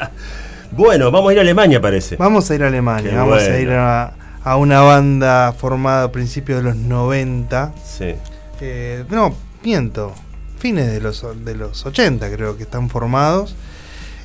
bueno, 0.72 1.10
vamos 1.10 1.30
a 1.30 1.32
ir 1.32 1.38
a 1.38 1.42
Alemania, 1.42 1.80
parece. 1.80 2.16
Vamos 2.16 2.50
a 2.50 2.54
ir 2.54 2.62
a 2.64 2.66
Alemania. 2.66 3.10
Qué 3.10 3.16
vamos 3.16 3.40
a 3.42 3.58
ir 3.58 3.70
a, 3.70 4.12
a 4.44 4.56
una 4.56 4.80
banda 4.80 5.52
formada 5.56 6.04
a 6.04 6.12
principios 6.12 6.58
de 6.58 6.64
los 6.64 6.76
90. 6.76 7.72
Sí. 7.84 8.14
Eh, 8.60 9.04
no, 9.10 9.34
miento. 9.62 10.12
Fines 10.58 10.92
de 10.92 11.00
los, 11.00 11.24
de 11.44 11.54
los 11.54 11.86
80 11.86 12.30
creo 12.32 12.56
que 12.56 12.64
están 12.64 12.90
formados. 12.90 13.54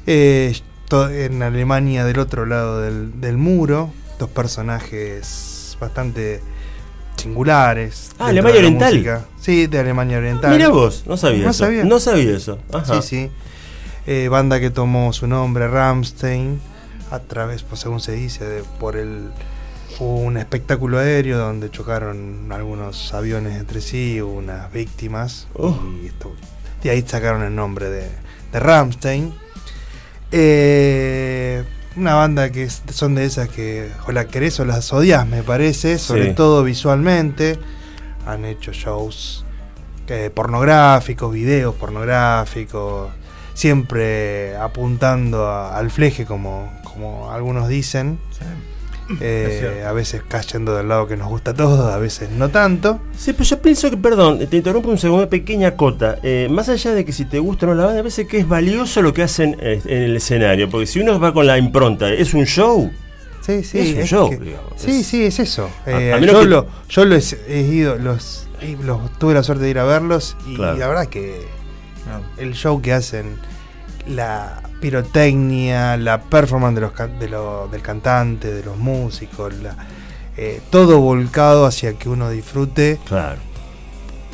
Eh, 0.08 0.54
en 0.92 1.42
Alemania 1.44 2.06
del 2.06 2.20
otro 2.20 2.46
lado 2.46 2.82
del, 2.82 3.22
del 3.22 3.38
muro. 3.38 3.92
Dos 4.18 4.30
personajes 4.30 5.55
bastante 5.80 6.42
singulares. 7.18 8.12
Ah, 8.20 8.28
Alemania 8.28 8.60
Oriental. 8.60 8.94
música. 8.94 9.26
Sí, 9.40 9.68
de 9.68 9.80
Alemania 9.80 10.18
Oriental. 10.18 10.52
Mira 10.52 10.70
vos, 10.70 11.04
no 11.08 11.18
sabía 11.18 11.44
No 11.46 11.52
eso. 11.52 11.66
sabía. 11.66 11.84
No 11.84 12.00
sabía 12.00 12.36
eso. 12.36 12.60
Ajá. 12.74 13.02
Sí, 13.02 13.08
sí. 13.08 13.32
Eh, 14.08 14.28
banda 14.30 14.60
que 14.60 14.70
tomó 14.70 15.12
su 15.14 15.26
nombre, 15.28 15.68
Ramstein, 15.68 16.60
a 17.12 17.20
través, 17.20 17.64
pues, 17.64 17.82
según 17.82 18.00
se 18.00 18.12
dice, 18.12 18.46
de- 18.46 18.64
por 18.80 18.96
el 18.98 19.30
hubo 20.00 20.18
un 20.18 20.36
espectáculo 20.38 21.00
aéreo 21.00 21.38
donde 21.38 21.72
chocaron 21.72 22.52
algunos 22.52 23.14
aviones 23.14 23.58
entre 23.58 23.80
sí, 23.82 24.22
hubo 24.22 24.34
unas 24.34 24.72
víctimas. 24.72 25.48
Oh. 25.56 25.80
Y 26.04 26.08
esto- 26.08 26.36
de 26.84 26.90
ahí 26.92 27.02
sacaron 27.08 27.42
el 27.44 27.56
nombre 27.56 27.90
de, 27.90 28.10
de 28.52 28.60
Ramstein. 28.60 29.34
Eh, 30.32 31.64
una 31.98 32.14
banda 32.16 32.52
que 32.52 32.64
es- 32.64 32.82
son 32.92 33.16
de 33.16 33.26
esas 33.26 33.48
que 33.50 33.90
o 34.08 34.12
la 34.12 34.26
querés 34.26 34.60
o 34.60 34.66
las 34.66 34.92
odias, 34.94 35.26
me 35.28 35.44
parece, 35.44 35.98
sobre 35.98 36.30
Sí. 36.30 36.34
todo 36.36 36.64
visualmente. 36.64 37.58
Han 38.26 38.46
hecho 38.46 38.72
shows 38.74 39.44
eh, 40.08 40.30
pornográficos, 40.34 41.34
videos 41.34 41.74
pornográficos, 41.76 43.10
siempre 43.56 44.56
apuntando 44.58 45.48
a- 45.48 45.76
al 45.78 45.90
fleje, 45.90 46.26
como, 46.26 46.72
como 46.84 47.32
algunos 47.32 47.68
dicen. 47.68 48.20
Eh, 49.22 49.84
a 49.88 49.92
veces 49.92 50.24
cayendo 50.28 50.76
del 50.76 50.88
lado 50.88 51.08
que 51.08 51.16
nos 51.16 51.28
gusta 51.28 51.52
a 51.52 51.54
todos, 51.54 51.94
a 51.94 51.98
veces 52.00 52.30
no 52.32 52.50
tanto. 52.50 53.00
Sí, 53.16 53.34
pero 53.34 53.44
yo 53.46 53.62
pienso 53.62 53.90
que, 53.92 53.98
perdón, 53.98 54.40
te 54.50 54.58
interrumpo 54.58 54.90
un 54.90 54.98
segundo, 54.98 55.24
una 55.24 55.30
pequeña 55.30 55.76
cota. 55.76 56.18
Eh, 56.24 56.48
más 56.50 56.70
allá 56.70 56.94
de 56.94 57.06
que 57.06 57.12
si 57.12 57.26
te 57.26 57.38
gusta 57.40 57.66
o 57.66 57.70
no 57.70 57.76
la 57.76 57.86
banda, 57.86 58.00
a 58.00 58.04
veces 58.04 58.28
que 58.28 58.40
es 58.40 58.48
valioso 58.48 59.02
lo 59.04 59.14
que 59.14 59.22
hacen 59.24 59.58
eh, 59.60 59.80
en 59.86 60.02
el 60.04 60.16
escenario. 60.16 60.70
Porque 60.70 60.88
si 60.88 61.00
uno 61.00 61.20
va 61.20 61.34
con 61.34 61.46
la 61.46 61.58
impronta, 61.58 62.12
es 62.12 62.34
un 62.34 62.46
show. 62.46 62.92
Sí, 63.42 63.64
sí, 63.64 63.78
Es 63.78 63.94
un 63.94 64.00
es 64.02 64.10
show, 64.10 64.30
que- 64.32 64.38
digamos, 64.38 64.74
sí, 64.76 64.92
es- 65.02 65.06
sí, 65.08 65.24
es 65.24 65.38
eso. 65.40 65.70
Eh, 65.86 66.12
a 66.14 66.18
yo 66.20 66.40
que- 66.40 66.46
lo, 66.48 66.68
yo 66.90 67.06
los 67.06 67.34
he 67.48 67.60
ido, 67.62 67.96
los, 67.98 68.48
tuve 69.20 69.36
la 69.36 69.44
suerte 69.44 69.66
de 69.66 69.70
ir 69.70 69.78
a 69.78 69.84
verlos 69.84 70.36
y 70.48 70.56
Claro. 70.56 70.78
la 70.80 70.88
verdad 70.88 71.06
que 71.06 71.46
No. 72.10 72.42
el 72.42 72.56
show 72.56 72.82
que 72.82 72.92
hacen, 72.94 73.36
la 74.08 74.64
pirotecnia, 74.90 75.98
la 75.98 76.22
performance 76.22 76.76
de 76.76 76.82
los, 76.82 76.92
can- 76.92 77.18
de 77.18 77.28
lo- 77.28 77.68
del 77.72 77.82
cantante, 77.82 78.54
de 78.54 78.64
los 78.64 78.78
músicos, 78.78 79.52
la- 79.56 79.76
eh, 80.38 80.62
todo 80.70 81.00
volcado 81.00 81.66
hacia 81.66 81.94
que 81.94 82.08
uno 82.08 82.30
disfrute, 82.30 83.00
Claro. 83.08 83.40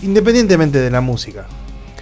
independientemente 0.02 0.80
de 0.80 0.90
la 0.92 1.00
música. 1.00 1.46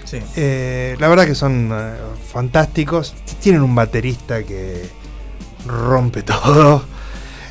Sí. 0.03 0.19
Eh, 0.35 0.95
la 0.99 1.07
verdad 1.09 1.27
que 1.27 1.35
son 1.35 1.69
eh, 1.71 1.93
fantásticos. 2.33 3.13
Tienen 3.39 3.61
un 3.61 3.75
baterista 3.75 4.41
que 4.43 4.89
rompe 5.67 6.23
todo. 6.33 6.83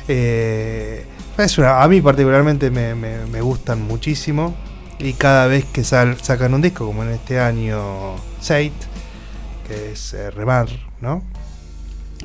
Eh, 0.09 1.05
es 1.37 1.57
una- 1.57 1.81
a 1.81 1.87
mí 1.87 2.01
particularmente 2.01 2.69
me, 2.71 2.93
me- 2.93 3.25
me 3.25 3.39
gustan 3.41 3.81
muchísimo. 3.83 4.53
Y 4.99 5.13
cada 5.13 5.47
vez 5.47 5.63
que 5.63 5.85
sal- 5.85 6.17
sacan 6.21 6.53
un 6.53 6.61
disco, 6.61 6.85
como 6.85 7.03
en 7.03 7.11
este 7.11 7.39
año 7.39 8.15
Sate, 8.41 8.73
que 9.65 9.93
es 9.93 10.13
eh, 10.13 10.29
Remar, 10.31 10.67
¿no? 11.01 11.23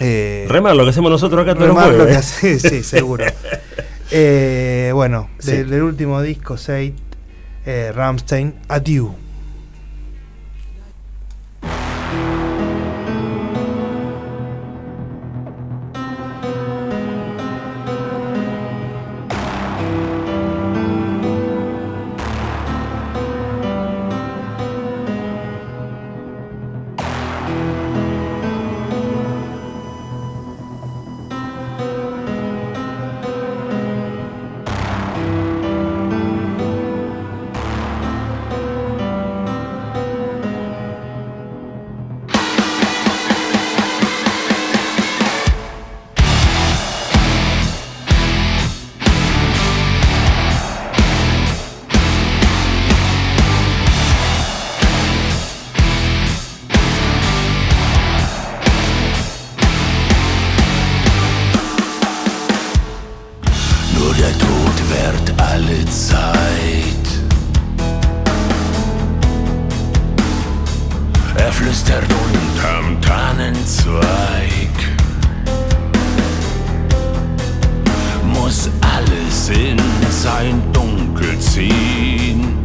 Eh, 0.01 0.47
Remar, 0.49 0.75
lo 0.75 0.85
que 0.85 0.91
hacemos 0.91 1.11
nosotros 1.11 1.43
acá 1.43 1.55
todos 1.55 1.69
los 1.69 1.77
Remar 1.77 1.95
lo 1.95 2.07
que 2.07 2.17
hace, 2.17 2.59
sí, 2.59 2.83
seguro. 2.83 3.25
Eh, 4.17 4.91
bueno, 4.95 5.29
Sí. 5.39 5.51
del, 5.53 5.71
del 5.71 5.83
último 5.83 6.21
disco, 6.23 6.57
Sate, 6.57 6.95
eh, 7.67 7.91
Ramstein, 7.93 8.55
Adieu. 8.69 9.15
Sein 80.25 80.63
Dunkel 80.73 81.39
ziehen. 81.39 82.59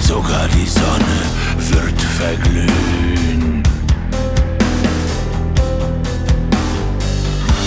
Sogar 0.00 0.48
die 0.48 0.66
Sonne 0.66 1.18
wird 1.70 2.00
verglühen. 2.18 3.62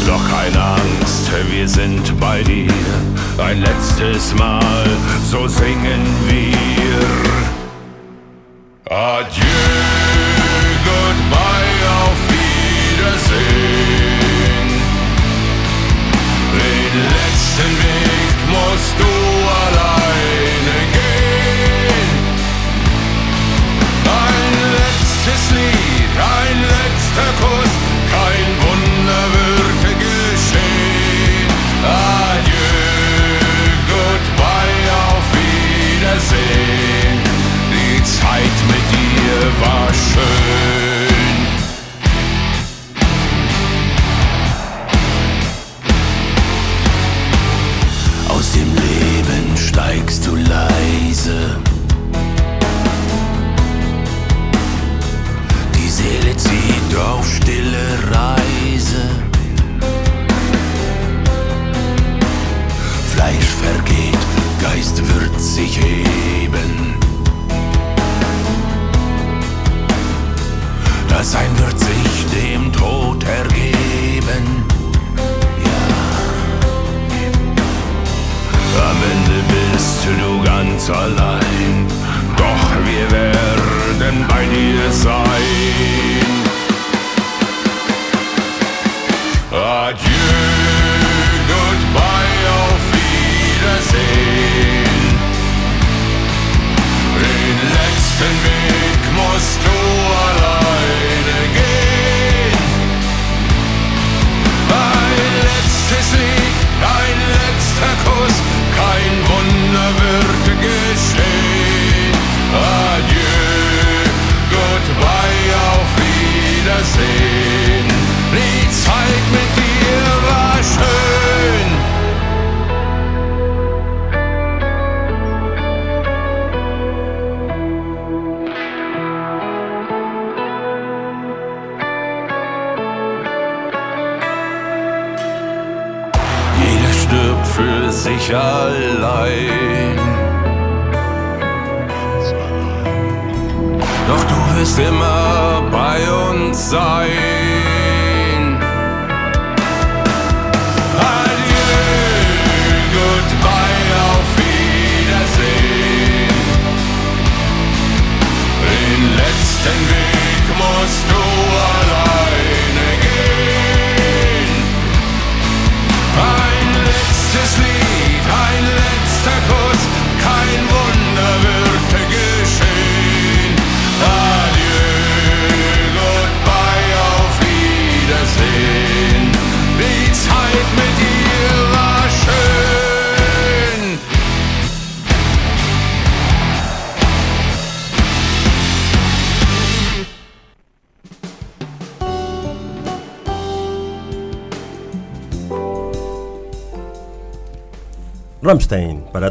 Doch 0.05 0.23
keine 0.29 0.61
Angst, 0.61 1.31
wir 1.51 1.69
sind 1.69 2.19
bei 2.19 2.43
dir. 2.43 2.73
Ein 3.37 3.61
letztes 3.61 4.35
Mal, 4.35 4.85
so 5.31 5.47
singen 5.47 6.03
wir. 6.27 7.07
Adieu, 8.89 9.56
Zeit 38.37 38.67
mit 38.67 38.85
dir 38.91 39.61
war 39.61 39.91
schön. 39.93 40.56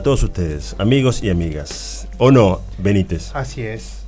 Todos 0.07 0.23
ustedes, 0.23 0.77
amigos 0.79 1.21
y 1.25 1.31
amigas. 1.31 2.07
¿O 2.19 2.31
no, 2.31 2.61
Benítez? 2.79 3.33
Así 3.35 3.63
es. 3.63 4.05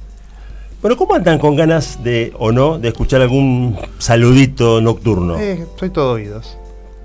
Bueno, 0.80 0.96
¿cómo 0.96 1.14
andan 1.14 1.40
con 1.40 1.56
ganas 1.56 2.04
de, 2.04 2.32
o 2.38 2.52
no, 2.52 2.78
de 2.78 2.86
escuchar 2.86 3.20
algún 3.20 3.76
saludito 3.98 4.80
nocturno? 4.80 5.40
Eh, 5.40 5.66
soy 5.76 5.90
todo 5.90 6.12
oídos. 6.12 6.56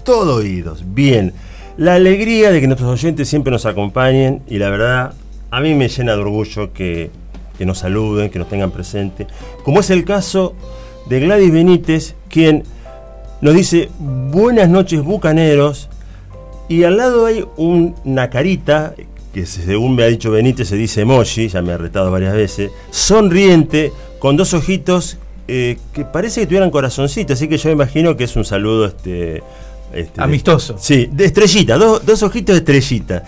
Todo 0.06 0.36
oídos, 0.36 0.84
bien. 0.93 1.34
La 1.75 1.95
alegría 1.95 2.51
de 2.51 2.62
que 2.62 2.67
nuestros 2.67 2.91
oyentes 2.91 3.27
siempre 3.27 3.49
nos 3.49 3.65
acompañen 3.65 4.43
y 4.47 4.60
la 4.60 4.69
verdad, 4.69 5.15
a 5.49 5.60
mí 5.60 5.73
me 5.73 5.89
llena 5.89 6.15
de 6.15 6.21
orgullo 6.21 6.71
que, 6.71 7.10
que 7.58 7.65
nos 7.65 7.79
saluden, 7.79 8.29
que 8.29 8.38
nos 8.38 8.47
tengan 8.47 8.69
presente. 8.69 9.25
Como 9.63 9.79
es 9.79 9.89
el 9.89 10.06
caso 10.06 10.53
de 11.10 11.19
Gladys 11.19 11.51
Benítez, 11.51 12.13
quien 12.29 12.62
nos 13.41 13.56
dice 13.56 13.89
buenas 13.97 14.69
noches 14.69 15.01
bucaneros 15.01 15.89
y 16.69 16.84
al 16.84 16.97
lado 16.97 17.26
hay 17.26 17.45
un- 17.58 17.95
una 18.06 18.30
carita 18.30 18.93
que 19.34 19.45
según 19.47 19.95
me 19.95 20.04
ha 20.04 20.08
dicho 20.08 20.30
Benítez 20.32 20.67
se 20.67 20.76
dice 20.76 21.02
emoji, 21.02 21.47
ya 21.49 21.62
me 21.62 21.73
ha 21.73 21.78
retado 21.78 22.12
varias 22.12 22.36
veces, 22.36 22.69
sonriente, 22.91 23.91
con 24.19 24.38
dos 24.38 24.54
ojitos 24.54 25.17
eh, 25.47 25.78
que 25.91 26.06
parece 26.06 26.41
que 26.41 26.47
tuvieran 26.47 26.69
corazoncito, 26.71 27.34
así 27.34 27.47
que 27.49 27.58
yo 27.58 27.69
imagino 27.69 28.15
que 28.15 28.23
es 28.26 28.36
un 28.36 28.45
saludo 28.45 28.86
este, 28.86 29.43
este, 29.93 30.21
Amistoso. 30.21 30.76
Sí, 30.80 31.10
de 31.12 31.26
estrellita, 31.26 31.78
dos, 31.78 32.06
dos 32.06 32.23
ojitos 32.23 32.54
de 32.56 32.60
estrellita. 32.60 33.23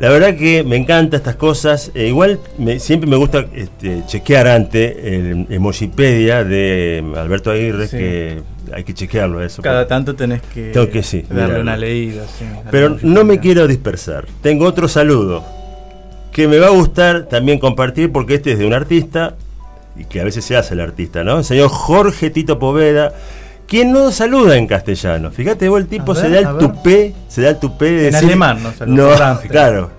La 0.00 0.08
verdad 0.08 0.34
que 0.34 0.64
me 0.64 0.76
encantan 0.76 1.18
estas 1.18 1.36
cosas. 1.36 1.90
eh, 1.94 2.06
igual 2.08 2.40
me- 2.58 2.78
siempre 2.80 3.08
me 3.08 3.16
gusta 3.16 3.46
este, 3.54 4.02
chequear 4.06 4.48
antes 4.48 4.96
el 5.02 5.46
Emojipedia 5.50 6.42
de 6.42 7.04
Alberto 7.16 7.50
Aguirre, 7.50 7.86
Sí. 7.86 7.96
que 7.98 8.42
hay 8.72 8.82
que 8.84 8.94
chequearlo 8.94 9.44
eso. 9.44 9.60
Cada 9.62 9.86
tanto 9.86 10.14
tenés 10.16 10.40
que, 10.54 10.70
Tengo 10.70 10.88
que 10.88 11.02
sí, 11.02 11.22
darle 11.28 11.34
mirarlo. 11.44 11.60
una 11.62 11.76
leída. 11.76 12.24
sí, 12.38 12.44
Pero 12.70 12.96
no 13.02 13.24
me 13.24 13.40
quiero 13.40 13.66
dispersar. 13.68 14.24
Tengo 14.42 14.64
otro 14.66 14.88
saludo 14.88 15.44
que 16.32 16.48
me 16.48 16.58
va 16.58 16.68
a 16.68 16.70
gustar 16.70 17.24
también 17.26 17.58
compartir 17.58 18.10
porque 18.10 18.34
este 18.36 18.52
es 18.52 18.58
de 18.58 18.66
un 18.66 18.72
artista 18.72 19.34
y 19.98 20.04
que 20.06 20.20
a 20.20 20.24
veces 20.24 20.44
se 20.44 20.56
hace 20.56 20.72
el 20.74 20.80
artista, 20.80 21.24
¿no? 21.24 21.38
El 21.38 21.44
señor 21.44 21.68
Jorge 21.68 22.30
Tito 22.30 22.58
Poveda, 22.58 23.12
quien 23.70 23.92
no 23.92 24.10
saluda 24.10 24.56
en 24.56 24.66
castellano. 24.66 25.30
Fíjate, 25.30 25.68
vos 25.68 25.80
el 25.80 25.86
tipo 25.86 26.14
se 26.16 26.28
da 26.28 26.40
el 26.40 26.58
tupé, 26.58 27.14
se 27.28 27.42
da 27.42 27.50
el 27.50 27.58
tupé 27.60 27.84
de 27.92 28.06
En 28.08 28.12
decir- 28.14 28.24
alemán 28.26 28.62
no 28.62 28.72
saluda, 28.72 29.34
No, 29.42 29.48
claro. 29.48 29.90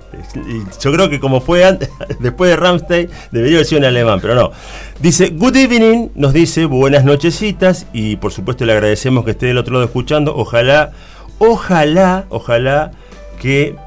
Yo 0.81 0.91
creo 0.91 1.10
que 1.10 1.21
como 1.21 1.39
fue 1.39 1.63
antes, 1.63 1.89
después 2.19 2.49
de 2.51 2.57
Ramstein, 2.57 3.10
debería 3.31 3.55
haber 3.57 3.65
sido 3.65 3.79
en 3.79 3.86
alemán, 3.86 4.19
pero 4.21 4.36
no. 4.36 4.51
Dice, 4.99 5.29
good 5.29 5.55
evening, 5.55 6.10
nos 6.15 6.34
dice 6.34 6.65
buenas 6.65 7.05
nochecitas 7.05 7.88
y 7.93 8.17
por 8.17 8.34
supuesto 8.34 8.65
le 8.65 8.73
agradecemos 8.73 9.23
que 9.23 9.31
esté 9.31 9.45
del 9.45 9.57
otro 9.57 9.73
lado 9.75 9.86
escuchando. 9.86 10.36
Ojalá, 10.36 10.91
ojalá, 11.39 12.25
ojalá 12.27 12.91
que 13.39 13.77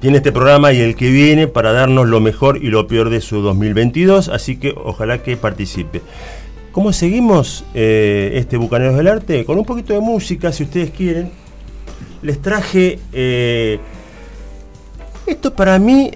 tiene 0.00 0.18
este 0.18 0.32
programa 0.32 0.72
y 0.72 0.80
el 0.80 0.96
que 0.96 1.10
viene 1.10 1.46
para 1.48 1.72
darnos 1.72 2.06
lo 2.08 2.20
mejor 2.20 2.58
y 2.62 2.68
lo 2.68 2.86
peor 2.86 3.08
de 3.08 3.22
su 3.22 3.40
2022, 3.40 4.28
así 4.28 4.58
que 4.58 4.74
ojalá 4.76 5.22
que 5.22 5.36
participe. 5.38 6.02
¿Cómo 6.72 6.92
seguimos 6.92 7.64
eh, 7.74 8.32
este 8.34 8.56
Bucaneros 8.56 8.96
del 8.96 9.08
Arte? 9.08 9.44
Con 9.44 9.58
un 9.58 9.64
poquito 9.64 9.92
de 9.92 10.00
música, 10.00 10.52
si 10.52 10.62
ustedes 10.64 10.90
quieren. 10.90 11.30
Les 12.22 12.40
traje... 12.40 12.98
eh, 13.12 13.80
esto 15.26 15.54
para 15.54 15.78
mí... 15.78 16.10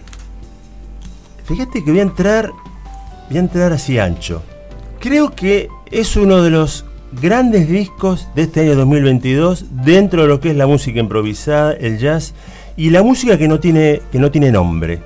Fíjate 1.44 1.82
que 1.84 1.90
voy 1.90 2.00
a 2.00 2.02
entrar... 2.02 2.52
Voy 3.28 3.38
a 3.38 3.40
entrar 3.40 3.72
así 3.72 3.98
ancho. 3.98 4.42
Creo 5.00 5.34
que 5.34 5.68
es 5.90 6.16
uno 6.16 6.42
de 6.42 6.50
los 6.50 6.84
grandes 7.20 7.68
discos 7.68 8.28
de 8.34 8.42
este 8.42 8.60
año 8.60 8.76
2022 8.76 9.66
dentro 9.84 10.22
de 10.22 10.28
lo 10.28 10.40
que 10.40 10.50
es 10.50 10.56
la 10.56 10.66
música 10.66 11.00
improvisada, 11.00 11.72
el 11.72 11.98
jazz 11.98 12.34
y 12.76 12.90
la 12.90 13.02
música 13.02 13.38
que 13.38 13.48
no 13.48 13.60
tiene, 13.60 14.02
que 14.12 14.18
no 14.18 14.30
tiene 14.30 14.52
nombre. 14.52 15.00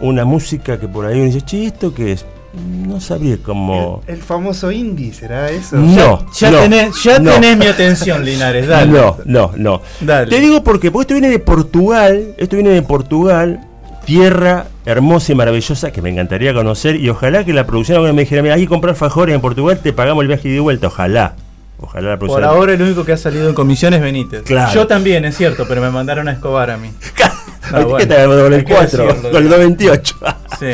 Una 0.00 0.24
música 0.24 0.78
que 0.80 0.88
por 0.88 1.06
ahí 1.06 1.16
uno 1.16 1.26
dice, 1.26 1.42
che, 1.42 1.66
¿esto 1.66 1.94
qué 1.94 2.12
es? 2.12 2.26
No 2.54 3.00
sabía 3.00 3.38
cómo... 3.42 4.02
El, 4.06 4.16
el 4.16 4.22
famoso 4.22 4.70
indie, 4.70 5.14
¿será 5.14 5.50
eso? 5.50 5.76
No, 5.76 6.26
Ya, 6.38 6.50
no, 6.50 6.58
tenés, 6.60 7.02
ya 7.02 7.18
no. 7.18 7.30
tenés 7.32 7.56
mi 7.56 7.66
atención, 7.66 8.24
Linares, 8.24 8.66
dale. 8.66 8.92
No, 8.92 9.16
no, 9.24 9.52
no. 9.56 9.80
Dale. 10.00 10.28
Te 10.30 10.38
digo 10.40 10.62
porque, 10.62 10.90
porque 10.90 11.04
esto 11.04 11.14
viene 11.14 11.30
de 11.30 11.38
Portugal, 11.38 12.34
esto 12.36 12.56
viene 12.56 12.70
de 12.70 12.82
Portugal, 12.82 13.60
tierra 14.04 14.66
hermosa 14.84 15.32
y 15.32 15.34
maravillosa 15.34 15.92
que 15.92 16.02
me 16.02 16.10
encantaría 16.10 16.52
conocer 16.52 16.96
y 16.96 17.08
ojalá 17.08 17.44
que 17.44 17.52
la 17.54 17.66
producción 17.66 17.96
alguna 17.96 18.12
me 18.12 18.22
dijera, 18.22 18.42
mira, 18.42 18.56
hay 18.56 18.62
que 18.62 18.68
comprar 18.68 18.96
fajores 18.96 19.34
en 19.34 19.40
Portugal, 19.40 19.78
te 19.82 19.92
pagamos 19.94 20.20
el 20.22 20.28
viaje 20.28 20.48
y 20.48 20.52
de 20.52 20.60
vuelta, 20.60 20.88
ojalá. 20.88 21.34
Ojalá 21.80 22.10
la 22.10 22.18
Por 22.18 22.28
producción... 22.28 22.44
ahora 22.50 22.74
el 22.74 22.82
único 22.82 23.04
que 23.04 23.12
ha 23.12 23.16
salido 23.16 23.48
en 23.48 23.54
comisión 23.54 23.94
es 23.94 24.00
Benítez. 24.02 24.42
Claro. 24.42 24.72
Yo 24.74 24.86
también, 24.86 25.24
es 25.24 25.36
cierto, 25.36 25.64
pero 25.66 25.80
me 25.80 25.90
mandaron 25.90 26.28
a 26.28 26.32
Escobar 26.32 26.70
a 26.70 26.76
mí. 26.76 26.90
¿A 27.72 27.78
ti 27.78 27.84
bueno, 27.84 27.96
qué 27.96 28.06
te 28.06 28.24
con 28.26 28.52
el 28.52 28.64
que 28.64 28.74
4? 28.74 29.04
decirlo, 29.06 29.30
Con 29.30 29.42
el 29.42 29.48
¿no? 29.48 29.56
98. 29.56 30.14
Sí. 30.60 30.66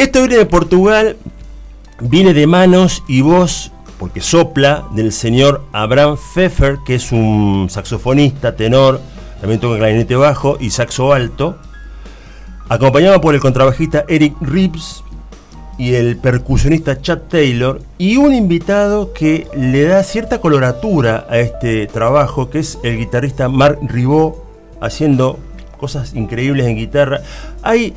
Esto 0.00 0.20
viene 0.20 0.38
de 0.38 0.46
Portugal, 0.46 1.18
viene 2.00 2.32
de 2.32 2.46
manos 2.46 3.04
y 3.06 3.20
voz, 3.20 3.70
porque 3.98 4.22
sopla, 4.22 4.86
del 4.94 5.12
señor 5.12 5.62
Abraham 5.72 6.16
Pfeffer, 6.16 6.78
que 6.86 6.94
es 6.94 7.12
un 7.12 7.68
saxofonista, 7.68 8.56
tenor, 8.56 9.02
también 9.42 9.60
toca 9.60 9.76
clarinete 9.76 10.16
bajo 10.16 10.56
y 10.58 10.70
saxo 10.70 11.12
alto, 11.12 11.58
acompañado 12.70 13.20
por 13.20 13.34
el 13.34 13.42
contrabajista 13.42 14.06
Eric 14.08 14.36
Reeves. 14.40 15.04
y 15.76 15.94
el 15.94 16.16
percusionista 16.16 17.02
Chad 17.02 17.18
Taylor 17.28 17.82
y 17.98 18.16
un 18.16 18.34
invitado 18.34 19.12
que 19.12 19.48
le 19.54 19.84
da 19.84 20.02
cierta 20.02 20.40
coloratura 20.40 21.26
a 21.28 21.38
este 21.40 21.86
trabajo, 21.88 22.48
que 22.48 22.60
es 22.60 22.78
el 22.82 22.96
guitarrista 22.96 23.50
Mark 23.50 23.78
Ribot, 23.82 24.34
haciendo 24.80 25.38
cosas 25.78 26.14
increíbles 26.14 26.66
en 26.66 26.76
guitarra. 26.76 27.20
Hay 27.62 27.94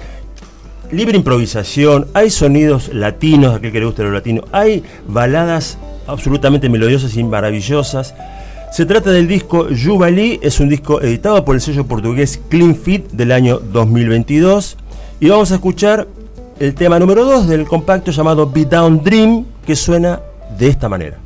libre 0.93 1.17
improvisación, 1.17 2.07
hay 2.13 2.29
sonidos 2.29 2.93
latinos, 2.93 3.55
aquel 3.55 3.71
que 3.71 3.79
le 3.79 3.85
gusta 3.85 4.03
lo 4.03 4.11
latino, 4.11 4.43
hay 4.51 4.83
baladas 5.07 5.77
absolutamente 6.07 6.69
melodiosas 6.69 7.15
y 7.17 7.23
maravillosas. 7.23 8.13
Se 8.71 8.85
trata 8.85 9.11
del 9.11 9.27
disco 9.27 9.67
Jubilee, 9.69 10.39
es 10.41 10.59
un 10.59 10.69
disco 10.69 11.01
editado 11.01 11.43
por 11.43 11.55
el 11.55 11.61
sello 11.61 11.85
portugués 11.85 12.39
Clean 12.49 12.75
Fit 12.75 13.11
del 13.11 13.31
año 13.31 13.59
2022 13.59 14.77
y 15.19 15.29
vamos 15.29 15.51
a 15.51 15.55
escuchar 15.55 16.07
el 16.59 16.73
tema 16.75 16.99
número 16.99 17.25
2 17.25 17.47
del 17.47 17.65
compacto 17.65 18.11
llamado 18.11 18.49
Beat 18.49 18.69
Down 18.69 19.03
Dream 19.03 19.45
que 19.65 19.75
suena 19.75 20.21
de 20.57 20.67
esta 20.67 20.89
manera. 20.89 21.17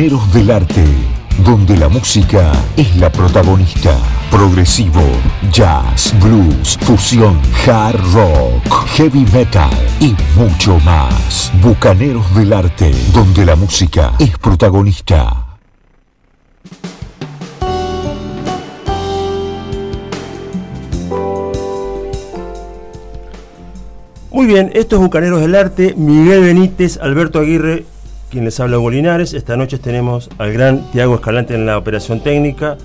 Bucaneros 0.00 0.32
del 0.32 0.50
Arte, 0.50 0.84
donde 1.44 1.76
la 1.76 1.90
música 1.90 2.52
es 2.74 2.96
la 2.96 3.12
protagonista. 3.12 3.98
Progresivo, 4.30 5.02
jazz, 5.52 6.14
blues, 6.22 6.78
fusión, 6.80 7.38
hard 7.66 8.00
rock, 8.14 8.88
heavy 8.94 9.26
metal 9.30 9.68
y 10.00 10.16
mucho 10.36 10.78
más. 10.78 11.52
Bucaneros 11.60 12.34
del 12.34 12.54
Arte, 12.54 12.94
donde 13.12 13.44
la 13.44 13.56
música 13.56 14.14
es 14.18 14.38
protagonista. 14.38 15.58
Muy 24.30 24.46
bien, 24.46 24.70
esto 24.72 24.96
es 24.96 25.02
Bucaneros 25.02 25.42
del 25.42 25.54
Arte, 25.54 25.92
Miguel 25.94 26.40
Benítez, 26.40 26.98
Alberto 27.02 27.40
Aguirre, 27.40 27.84
quien 28.30 28.44
les 28.44 28.58
habla 28.60 28.78
Hugo 28.78 28.90
Linares. 28.90 29.34
Esta 29.34 29.56
noche 29.56 29.78
tenemos 29.78 30.30
al 30.38 30.52
gran 30.52 30.90
Tiago 30.92 31.16
Escalante 31.16 31.54
en 31.54 31.66
la 31.66 31.76
operación 31.76 32.20
técnica. 32.20 32.78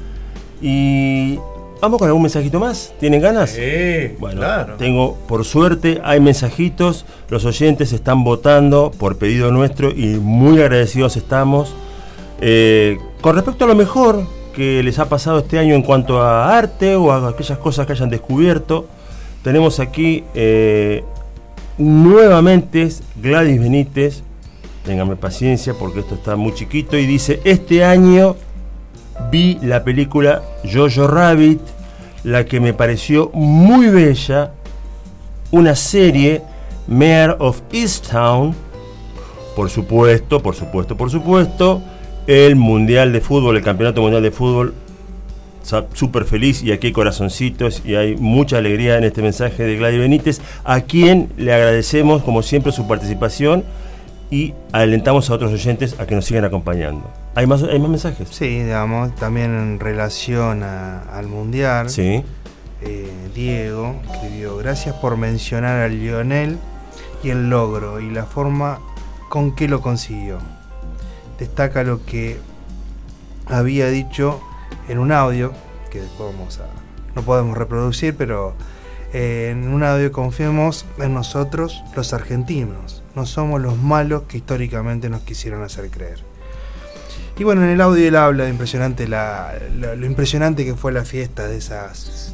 Y 0.62 1.38
vamos 1.82 2.00
con 2.00 2.08
algún 2.08 2.24
mensajito 2.24 2.60
más. 2.60 2.94
¿Tienen 3.00 3.22
ganas? 3.22 3.52
Sí, 3.52 4.16
Bueno, 4.20 4.38
claro. 4.42 4.74
tengo, 4.78 5.18
por 5.28 5.46
suerte, 5.46 6.02
hay 6.04 6.20
mensajitos. 6.20 7.06
Los 7.30 7.46
oyentes 7.46 7.94
están 7.94 8.24
votando 8.24 8.92
por 8.98 9.18
pedido 9.18 9.52
nuestro 9.52 9.92
y 9.92 10.16
muy 10.20 10.60
agradecidos 10.62 11.16
estamos. 11.18 11.74
Eh, 12.42 12.98
con 13.22 13.36
respecto 13.36 13.66
a 13.66 13.68
lo 13.68 13.76
mejor 13.76 14.24
que 14.56 14.82
les 14.84 15.00
ha 15.00 15.08
pasado 15.10 15.40
este 15.40 15.60
año 15.60 15.76
en 15.76 15.82
cuanto 15.84 16.22
a 16.22 16.58
arte 16.58 16.96
o 16.96 17.12
a 17.12 17.30
aquellas 17.30 17.58
cosas 17.60 17.86
que 17.86 17.92
hayan 17.94 18.10
descubierto, 18.10 18.88
tenemos 19.44 19.80
aquí 19.80 20.24
eh, 20.34 21.04
nuevamente 21.78 22.88
Gladys 23.22 23.60
Benítez. 23.62 24.24
Ténganme 24.86 25.16
paciencia 25.16 25.74
porque 25.74 26.02
esto 26.02 26.16
está 26.16 26.36
muy 26.36 26.54
chiquito. 26.54 26.98
Y 26.98 27.08
dice: 27.08 27.42
Este 27.44 27.84
año 27.84 28.36
vi 29.32 29.58
la 29.62 29.84
película 29.84 30.44
Jojo 30.64 31.08
Rabbit, 31.08 31.60
la 32.24 32.46
que 32.46 32.60
me 32.60 32.74
pareció 32.74 33.32
muy 33.34 33.88
bella. 33.88 34.52
Una 35.52 35.76
serie, 35.76 36.44
Mayor 36.88 37.38
of 37.40 37.62
Easttown. 37.72 38.54
Por 39.56 39.70
supuesto, 39.70 40.42
por 40.42 40.56
supuesto, 40.56 40.96
por 40.96 41.10
supuesto. 41.10 41.82
El 42.28 42.56
Mundial 42.56 43.14
de 43.14 43.22
Fútbol, 43.22 43.58
el 43.58 43.64
Campeonato 43.64 44.02
Mundial 44.02 44.22
de 44.22 44.32
Fútbol. 44.32 44.74
Súper 45.94 46.26
feliz 46.26 46.62
y 46.62 46.72
aquí 46.72 46.88
hay 46.88 46.94
corazoncitos 46.94 47.82
y 47.84 47.96
hay 47.96 48.16
mucha 48.18 48.60
alegría 48.60 49.00
en 49.00 49.04
este 49.04 49.24
mensaje 49.24 49.64
de 49.64 49.76
Gladys 49.78 50.00
Benítez, 50.00 50.42
a 50.64 50.82
quien 50.82 51.30
le 51.38 51.52
agradecemos 51.54 52.22
como 52.22 52.44
siempre 52.44 52.72
su 52.72 52.88
participación 52.88 53.64
y 54.32 54.54
alentamos 54.72 55.30
a 55.30 55.34
otros 55.34 55.52
oyentes 55.54 56.00
a 56.00 56.06
que 56.08 56.16
nos 56.16 56.26
sigan 56.26 56.46
acompañando. 56.46 57.10
¿Hay 57.36 57.48
más, 57.48 57.64
hay 57.64 57.80
más 57.80 57.90
mensajes? 57.90 58.28
Sí, 58.30 58.64
digamos, 58.64 59.14
también 59.16 59.52
en 59.56 59.80
relación 59.80 60.64
a- 60.64 61.02
al 61.04 61.28
Mundial, 61.28 61.90
Sí. 61.90 62.24
eh, 62.82 63.12
Diego 63.36 63.96
escribió, 64.12 64.58
gracias 64.58 64.96
por 64.96 65.18
mencionar 65.18 65.80
a 65.82 65.88
Lionel 65.88 66.58
y 67.24 67.30
el 67.30 67.50
logro 67.50 68.00
y 68.00 68.10
la 68.12 68.26
forma 68.26 68.80
con 69.30 69.56
que 69.56 69.68
lo 69.68 69.82
consiguió. 69.82 70.38
Destaca 71.40 71.84
lo 71.84 72.04
que 72.06 72.38
había 73.48 73.88
dicho 73.90 74.40
en 74.88 75.00
un 75.00 75.12
audio, 75.12 75.52
que 75.92 76.02
después 76.02 76.34
vamos 76.34 76.60
a, 76.60 76.66
no 77.16 77.22
podemos 77.24 77.58
reproducir, 77.58 78.16
pero 78.16 78.54
eh, 79.14 79.50
en 79.52 79.68
un 79.74 79.84
audio 79.84 80.12
confiemos 80.12 80.86
en 80.98 81.14
nosotros 81.14 81.84
los 81.96 82.14
argentinos, 82.14 83.02
no 83.16 83.26
somos 83.26 83.62
los 83.62 83.78
malos 83.78 84.24
que 84.24 84.38
históricamente 84.38 85.10
nos 85.10 85.22
quisieron 85.22 85.64
hacer 85.64 85.90
creer. 85.90 86.20
Y 87.38 87.44
bueno, 87.44 87.64
en 87.64 87.70
el 87.70 87.82
audio 87.82 88.08
él 88.08 88.16
habla 88.16 88.46
de 88.46 88.50
impresionante 88.50 89.08
la, 89.08 89.54
lo 89.78 90.06
impresionante 90.06 90.64
que 90.66 90.76
fue 90.76 90.92
la 90.94 91.04
fiesta 91.04 91.48
de 91.48 91.58
esas 91.58 92.34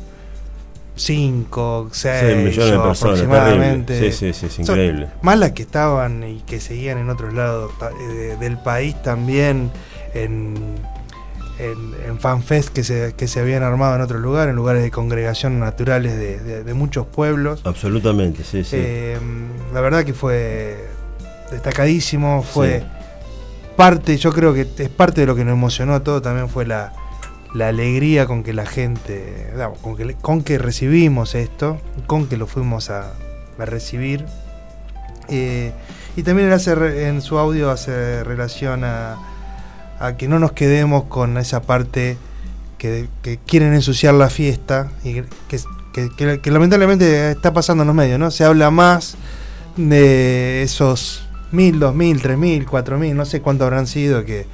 5, 0.95 1.89
6 1.91 2.15
Sí, 2.19 2.36
millones 2.36 2.55
de 2.55 2.77
personas, 2.79 3.01
aproximadamente. 3.01 4.11
Sí, 4.11 4.34
sí, 4.34 4.34
sí, 4.34 4.45
es 4.61 4.65
Son- 4.67 4.75
increíble. 4.75 5.07
Más 5.21 5.39
las 5.39 5.51
que 5.53 5.63
estaban 5.63 6.23
y 6.23 6.41
que 6.41 6.59
seguían 6.59 6.97
en 6.99 7.09
otros 7.09 7.34
lados 7.34 7.71
eh, 7.82 8.13
de- 8.13 8.38
del 8.38 8.57
país 8.57 9.01
también, 9.01 9.71
en, 10.13 10.75
en, 11.62 11.93
en 12.07 12.20
fanfest 12.20 12.70
que 12.70 12.84
se, 12.84 13.14
que 13.16 13.28
se 13.28 13.39
habían 13.39 13.64
armado 13.64 13.95
en 13.95 14.01
otros 14.01 14.20
lugares, 14.22 14.49
en 14.51 14.55
lugares 14.55 14.82
de 14.84 14.91
congregación 14.91 15.59
naturales 15.59 16.18
de, 16.18 16.39
de- 16.39 16.64
de 16.64 16.74
muchos 16.74 17.05
pueblos. 17.05 17.62
Absolutamente, 17.66 18.43
sí, 18.43 18.64
sí. 18.64 18.76
Eh, 18.80 19.18
la 19.74 19.82
verdad 19.82 20.03
que 20.03 20.14
fue 20.14 20.88
destacadísimo, 21.51 22.43
fue 22.43 22.80
Sí. 22.80 22.86
parte, 23.76 24.18
yo 24.18 24.32
creo 24.32 24.53
que 24.53 24.62
es 24.78 24.89
parte 24.89 25.22
de 25.22 25.28
lo 25.28 25.36
que 25.36 25.43
nos 25.45 25.53
emocionó 25.53 25.93
a 25.95 26.03
todos, 26.03 26.22
también 26.22 26.49
fue 26.49 26.66
la, 26.66 26.93
la 27.53 27.68
alegría 27.68 28.26
con 28.26 28.43
que 28.43 28.53
la 28.53 28.66
gente, 28.66 29.51
con 29.82 29.95
que, 29.97 30.16
con 30.16 30.43
que 30.43 30.57
recibimos 30.57 31.36
esto, 31.36 31.80
con 32.07 32.28
que 32.28 32.38
lo 32.38 32.47
fuimos 32.47 32.89
a, 32.89 33.12
a 33.59 33.66
recibir. 33.66 34.26
Eh, 35.30 35.72
y 36.16 36.24
también 36.24 36.47
él 36.49 36.53
hace 36.53 36.76
re- 36.76 37.07
en 37.07 37.22
su 37.22 37.38
audio 37.38 37.70
hace 37.72 38.24
relación 38.24 38.84
a, 38.84 39.18
a 40.02 40.18
que 40.18 40.28
no 40.28 40.39
nos 40.39 40.52
quedemos 40.54 41.04
con 41.06 41.38
esa 41.38 41.62
parte 41.62 42.18
que, 42.78 43.08
que 43.22 43.38
quieren 43.38 43.74
ensuciar 43.74 44.14
la 44.16 44.30
fiesta 44.30 44.91
y 45.04 45.14
que, 45.14 45.26
que- 45.47 46.10
que- 46.18 46.39
que 46.41 46.52
lamentablemente 46.52 47.32
está 47.32 47.54
pasando 47.54 47.84
en 47.84 47.88
los 47.88 47.95
medios, 47.95 48.18
¿no? 48.20 48.32
Se 48.32 48.43
habla 48.45 48.72
más 48.72 49.16
de 49.78 50.64
esos 50.64 51.24
mil, 51.52 51.80
dos 51.80 51.93
mil, 51.95 52.22
tres 52.22 52.38
mil, 52.38 52.66
cuatro 52.66 52.97
mil, 52.97 53.16
no 53.16 53.26
sé 53.26 53.41
cuánto 53.41 53.64
habrán 53.66 53.88
sido 53.88 54.24
que, 54.26 54.45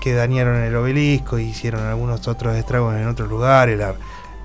que 0.00 0.12
dañaron 0.14 0.56
el 0.62 0.74
obelisco, 0.76 1.38
hicieron 1.38 1.84
algunos 1.86 2.26
otros 2.28 2.56
estragos 2.56 2.94
en 2.96 3.06
otros 3.08 3.28
lugares, 3.28 3.78
la- 3.78 3.94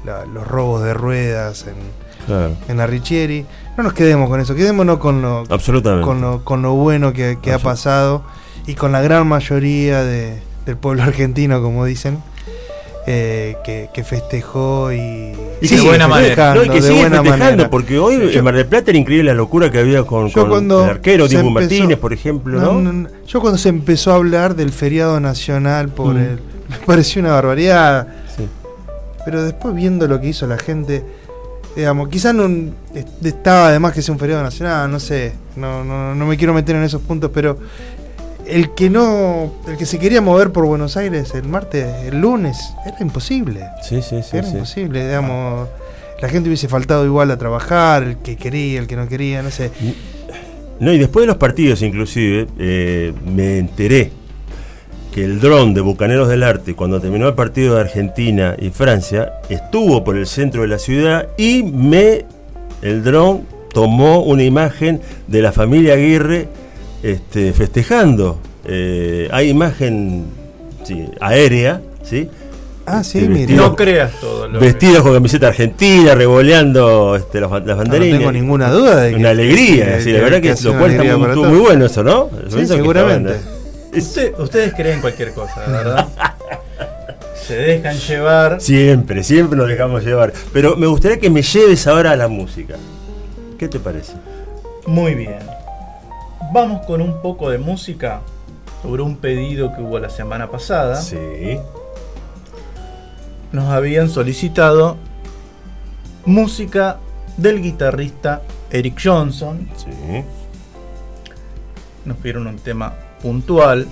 la- 0.05 0.25
los 0.25 0.47
robos 0.47 0.83
de 0.83 0.93
ruedas 0.93 1.65
en, 1.67 1.75
Claro. 2.25 2.55
en 2.67 2.77
la 2.77 2.87
Richieri. 2.87 3.45
No 3.77 3.83
nos 3.83 3.93
quedemos 3.93 4.29
con 4.29 4.39
eso, 4.39 4.53
quedémonos 4.55 4.97
con 4.99 5.21
lo, 5.21 5.43
Absolutamente. 5.49 6.05
con 6.05 6.19
lo, 6.21 6.43
con 6.43 6.61
lo 6.61 6.73
bueno 6.73 7.13
que, 7.13 7.37
que 7.41 7.53
ha 7.53 7.59
pasado 7.59 8.23
y 8.67 8.75
con 8.75 8.91
la 8.91 9.01
gran 9.01 9.25
mayoría 9.27 10.03
de- 10.03 10.39
del 10.65 10.77
pueblo 10.77 11.01
argentino, 11.03 11.61
como 11.61 11.85
dicen, 11.85 12.17
eh, 13.09 13.55
que, 13.63 13.89
que 13.93 14.03
festejó 14.03 14.91
y, 14.91 15.31
Y 15.61 15.67
de 15.69 15.81
buena 15.81 16.07
manera. 16.09 16.53
No, 16.55 16.63
y 16.65 16.69
que 16.69 16.81
sigue 16.81 16.99
buena 16.99 17.23
manera. 17.23 17.69
porque 17.69 17.97
hoy 17.97 18.17
Yo- 18.31 18.39
en 18.39 18.43
Mar 18.43 18.53
del 18.55 18.65
Plata 18.65 18.91
era 18.91 18.99
increíble 18.99 19.23
la 19.31 19.33
locura 19.33 19.71
que 19.71 19.79
había 19.79 20.03
con, 20.03 20.29
con 20.29 20.65
el 20.69 20.71
arquero 20.89 21.27
Dibu 21.29 21.47
empezó- 21.47 21.51
Martínez, 21.53 21.97
por 21.97 22.11
ejemplo, 22.11 22.59
¿no? 22.59 22.73
No, 22.73 22.81
no, 22.81 22.93
no. 22.93 23.09
Yo 23.25 23.39
cuando 23.39 23.57
se 23.57 23.69
empezó 23.69 24.11
a 24.11 24.15
hablar 24.15 24.55
del 24.55 24.71
feriado 24.73 25.19
nacional 25.21 25.87
por 25.87 26.15
Mm. 26.15 26.17
el, 26.17 26.39
me 26.69 26.77
pareció 26.85 27.21
una 27.21 27.31
barbaridad. 27.31 28.07
Sí. 28.35 28.45
Pero 29.23 29.41
después 29.43 29.73
viendo 29.73 30.05
lo 30.07 30.19
que 30.19 30.27
hizo 30.27 30.45
la 30.45 30.57
gente, 30.57 31.01
digamos, 31.77 32.09
quizás 32.09 32.33
no 32.35 32.45
est- 32.93 33.25
estaba 33.25 33.69
además 33.69 33.93
que 33.93 34.01
sea 34.01 34.11
un 34.13 34.19
feriado 34.19 34.43
nacional, 34.43 34.91
no 34.91 34.99
sé, 34.99 35.31
no, 35.55 35.81
no, 35.85 36.13
no 36.13 36.25
me 36.25 36.35
quiero 36.35 36.53
meter 36.53 36.75
en 36.75 36.83
esos 36.83 37.01
puntos, 37.01 37.31
pero 37.33 37.57
el 38.47 38.73
que 38.73 38.89
no, 38.89 39.51
el 39.67 39.77
que 39.77 39.85
se 39.85 39.99
quería 39.99 40.21
mover 40.21 40.51
por 40.51 40.65
Buenos 40.65 40.97
Aires 40.97 41.33
el 41.35 41.47
martes, 41.47 41.85
el 42.05 42.19
lunes, 42.19 42.57
era 42.85 42.97
imposible. 43.01 43.61
Sí, 43.81 44.01
sí, 44.01 44.21
sí. 44.23 44.37
era 44.37 44.47
sí. 44.47 44.53
imposible, 44.53 45.05
digamos. 45.05 45.69
La 46.21 46.29
gente 46.29 46.49
hubiese 46.49 46.67
faltado 46.67 47.05
igual 47.05 47.29
a 47.29 47.37
trabajar, 47.37 48.03
el 48.03 48.17
que 48.17 48.37
quería, 48.37 48.79
el 48.79 48.87
que 48.87 48.95
no 48.95 49.07
quería, 49.07 49.43
no 49.43 49.51
sé. 49.51 49.71
No, 50.79 50.91
y 50.91 50.97
después 50.97 51.23
de 51.23 51.27
los 51.27 51.37
partidos, 51.37 51.81
inclusive, 51.81 52.47
eh, 52.57 53.13
me 53.25 53.59
enteré 53.59 54.11
que 55.13 55.23
el 55.23 55.39
dron 55.39 55.73
de 55.73 55.81
Bucaneros 55.81 56.27
del 56.29 56.43
Arte, 56.43 56.75
cuando 56.75 56.99
terminó 56.99 57.27
el 57.27 57.33
partido 57.33 57.75
de 57.75 57.81
Argentina 57.81 58.55
y 58.57 58.69
Francia, 58.69 59.33
estuvo 59.49 60.03
por 60.03 60.17
el 60.17 60.27
centro 60.27 60.61
de 60.61 60.67
la 60.67 60.79
ciudad 60.79 61.27
y 61.37 61.63
me. 61.63 62.25
El 62.81 63.03
dron 63.03 63.43
tomó 63.73 64.21
una 64.23 64.43
imagen 64.43 65.01
de 65.27 65.41
la 65.41 65.51
familia 65.51 65.93
Aguirre 65.93 66.47
este, 67.03 67.53
festejando. 67.53 68.39
Eh, 68.65 69.27
hay 69.31 69.49
imagen 69.49 70.25
sí, 70.83 71.05
aérea, 71.19 71.81
¿sí? 72.03 72.29
Ah, 72.85 73.03
sí, 73.03 73.17
Este, 73.19 73.29
mire. 73.29 73.39
vestido- 73.47 73.67
No 73.69 73.75
creas 73.75 74.11
todo 74.21 74.47
lo 74.47 74.59
que- 74.59 74.65
Vestidos 74.65 75.01
con 75.03 75.13
camiseta 75.13 75.47
argentina, 75.49 76.15
revoleando 76.15 77.15
este, 77.17 77.41
las, 77.41 77.51
las 77.51 77.63
No, 77.65 77.75
banderinas. 77.75 78.19
tengo 78.19 78.31
ninguna 78.31 78.69
duda 78.71 79.01
de 79.01 79.09
que 79.11 79.15
Una 79.17 79.29
alegría, 79.31 79.97
que- 79.97 80.01
sí, 80.03 80.11
la 80.13 80.21
verdad 80.21 80.41
que, 80.41 80.55
lo 80.63 80.77
cual 80.77 80.91
está 80.91 81.15
muy, 81.49 81.59
bueno 81.59 81.85
eso, 81.85 82.03
¿no? 82.03 82.29
Sí, 82.31 82.45
Eso 82.47 82.57
que 82.57 82.65
seguramente. 82.67 83.35
Usted- 83.93 84.33
ustedes 84.39 84.73
creen 84.73 85.01
cualquier 85.01 85.33
cosa, 85.33 85.61
¿verdad? 85.67 86.07
Se 87.47 87.55
dejan 87.55 87.97
llevar. 87.97 88.59
Siempre, 88.59 89.23
siempre 89.23 89.57
nos 89.57 89.67
dejamos 89.69 90.03
llevar. 90.03 90.33
Pero 90.51 90.75
me 90.75 90.85
gustaría 90.87 91.17
que 91.19 91.29
me 91.29 91.41
lleves 91.41 91.87
ahora 91.87 92.11
a 92.11 92.15
la 92.17 92.27
música. 92.27 92.75
¿Qué 93.57 93.67
te 93.69 93.79
parece? 93.79 94.13
Muy 94.85 95.13
bien. 95.15 95.39
Vamos 96.51 96.85
con 96.85 97.01
un 97.01 97.21
poco 97.21 97.49
de 97.49 97.57
música 97.57 98.21
sobre 98.81 99.01
un 99.01 99.17
pedido 99.17 99.75
que 99.75 99.81
hubo 99.81 99.99
la 99.99 100.09
semana 100.09 100.49
pasada. 100.49 100.95
Sí. 100.95 101.59
Nos 103.51 103.65
habían 103.65 104.09
solicitado 104.09 104.97
música 106.25 106.97
del 107.37 107.61
guitarrista 107.61 108.41
Eric 108.71 108.99
Johnson. 109.03 109.69
Sí. 109.75 110.23
Nos 112.05 112.17
pidieron 112.17 112.47
un 112.47 112.57
tema 112.59 112.93
puntual. 113.21 113.87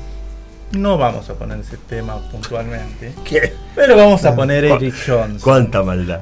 No 0.71 0.97
vamos 0.97 1.29
a 1.29 1.35
poner 1.35 1.59
ese 1.59 1.77
tema 1.77 2.17
puntualmente, 2.31 3.13
¿Qué? 3.23 3.53
pero 3.75 3.95
vamos 3.95 4.25
a 4.25 4.35
poner 4.35 4.65
Eric 4.65 4.95
Johnson. 5.05 5.39
Cuánta 5.41 5.83
maldad. 5.83 6.21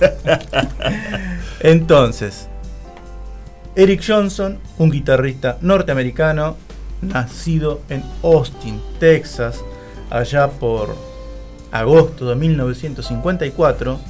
Entonces, 1.60 2.48
Eric 3.78 4.02
Johnson, 4.04 4.58
un 4.78 4.90
guitarrista 4.90 5.56
norteamericano, 5.60 6.56
nacido 7.00 7.82
en 7.88 8.02
Austin, 8.24 8.80
Texas, 8.98 9.60
allá 10.10 10.48
por 10.50 10.96
agosto 11.70 12.28
de 12.28 12.34
1954, 12.34 14.00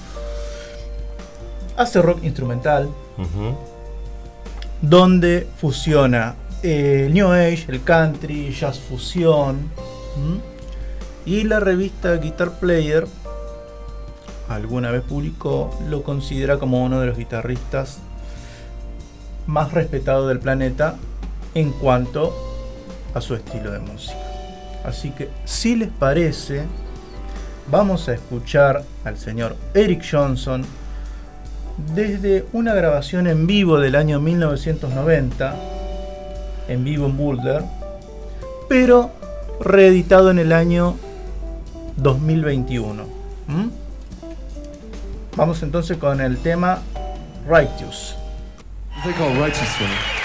hace 1.77 2.01
rock 2.01 2.25
instrumental, 2.25 2.89
donde 4.81 5.47
fusiona 5.59 6.37
eh, 6.63 7.05
el 7.05 7.13
New 7.13 7.31
Age, 7.31 7.67
el 7.69 7.83
country, 7.83 8.51
jazz 8.51 8.81
fusión. 8.81 9.71
Y 11.27 11.43
la 11.45 11.61
revista 11.61 12.17
Guitar 12.17 12.59
Player 12.59 13.07
alguna 14.49 14.91
vez 14.91 15.03
publicó, 15.03 15.79
lo 15.91 16.03
considera 16.03 16.59
como 16.59 16.83
uno 16.83 17.01
de 17.01 17.09
los 17.09 17.19
guitarristas 17.19 17.99
más 19.49 19.73
respetados 19.73 20.29
del 20.29 20.39
planeta 20.39 20.97
en 21.55 21.73
cuanto 21.73 22.33
a 23.15 23.21
su 23.21 23.35
estilo 23.35 23.73
de 23.73 23.81
música. 23.81 24.15
Así 24.85 25.11
que, 25.11 25.31
si 25.45 25.75
les 25.75 25.89
parece, 25.89 26.65
vamos 27.71 28.09
a 28.09 28.15
escuchar 28.15 28.85
al 29.05 29.17
señor 29.19 29.57
Eric 29.75 30.05
Johnson 30.09 30.65
desde 31.95 32.45
una 32.53 32.75
grabación 32.75 33.27
en 33.27 33.47
vivo 33.47 33.81
del 33.81 33.97
año 33.97 34.21
1990, 34.21 35.57
en 36.69 36.85
vivo 36.85 37.07
en 37.07 37.17
Boulder, 37.17 37.65
pero 38.69 39.11
reeditado 39.61 40.31
en 40.31 40.41
el 40.41 40.53
año 40.53 40.97
2021. 41.97 43.03
¿Mm? 43.47 43.69
Vamos 45.37 45.63
entonces 45.63 45.97
con 45.97 46.21
el 46.21 46.37
tema 46.39 46.81
Righteous. 47.49 48.17
They 49.05 49.13
call 49.13 49.29
called 49.29 49.39
Righteous 49.39 49.81
One. 49.81 50.18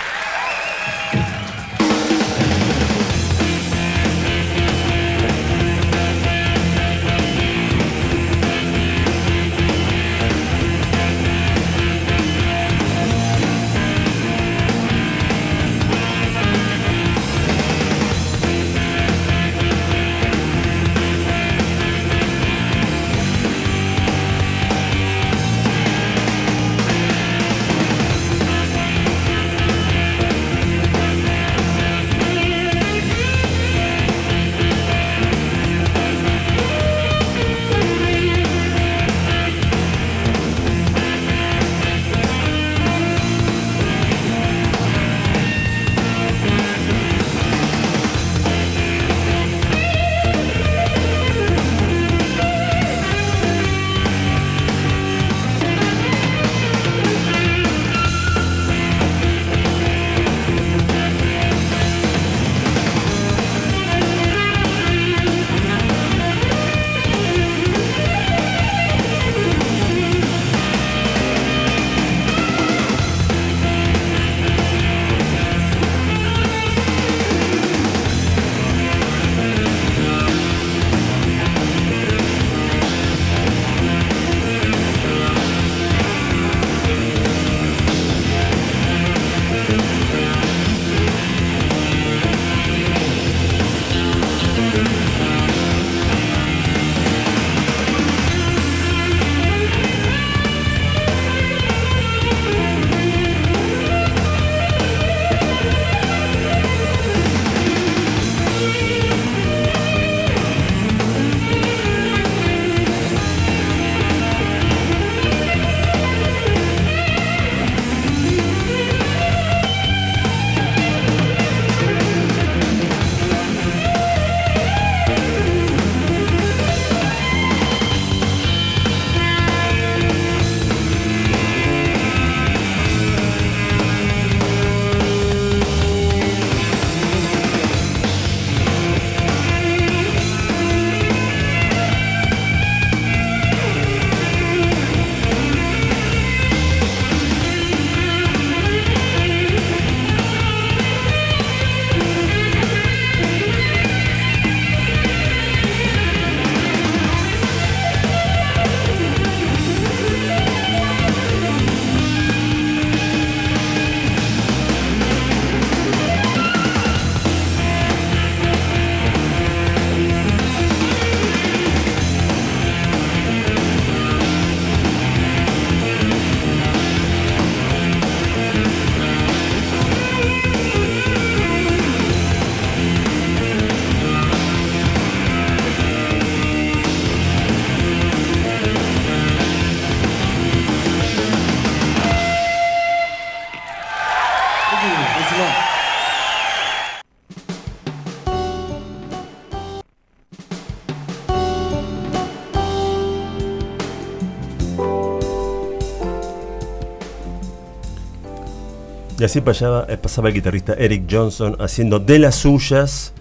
Y 209.24 209.26
así 209.26 209.40
pasaba, 209.40 209.86
eh, 209.88 209.96
pasaba 209.96 210.28
el 210.28 210.34
guitarrista 210.36 210.74
Eric 210.74 211.04
Johnson 211.10 211.56
haciendo 211.62 211.98
de 211.98 212.20
las 212.20 212.36
suyas 212.36 213.14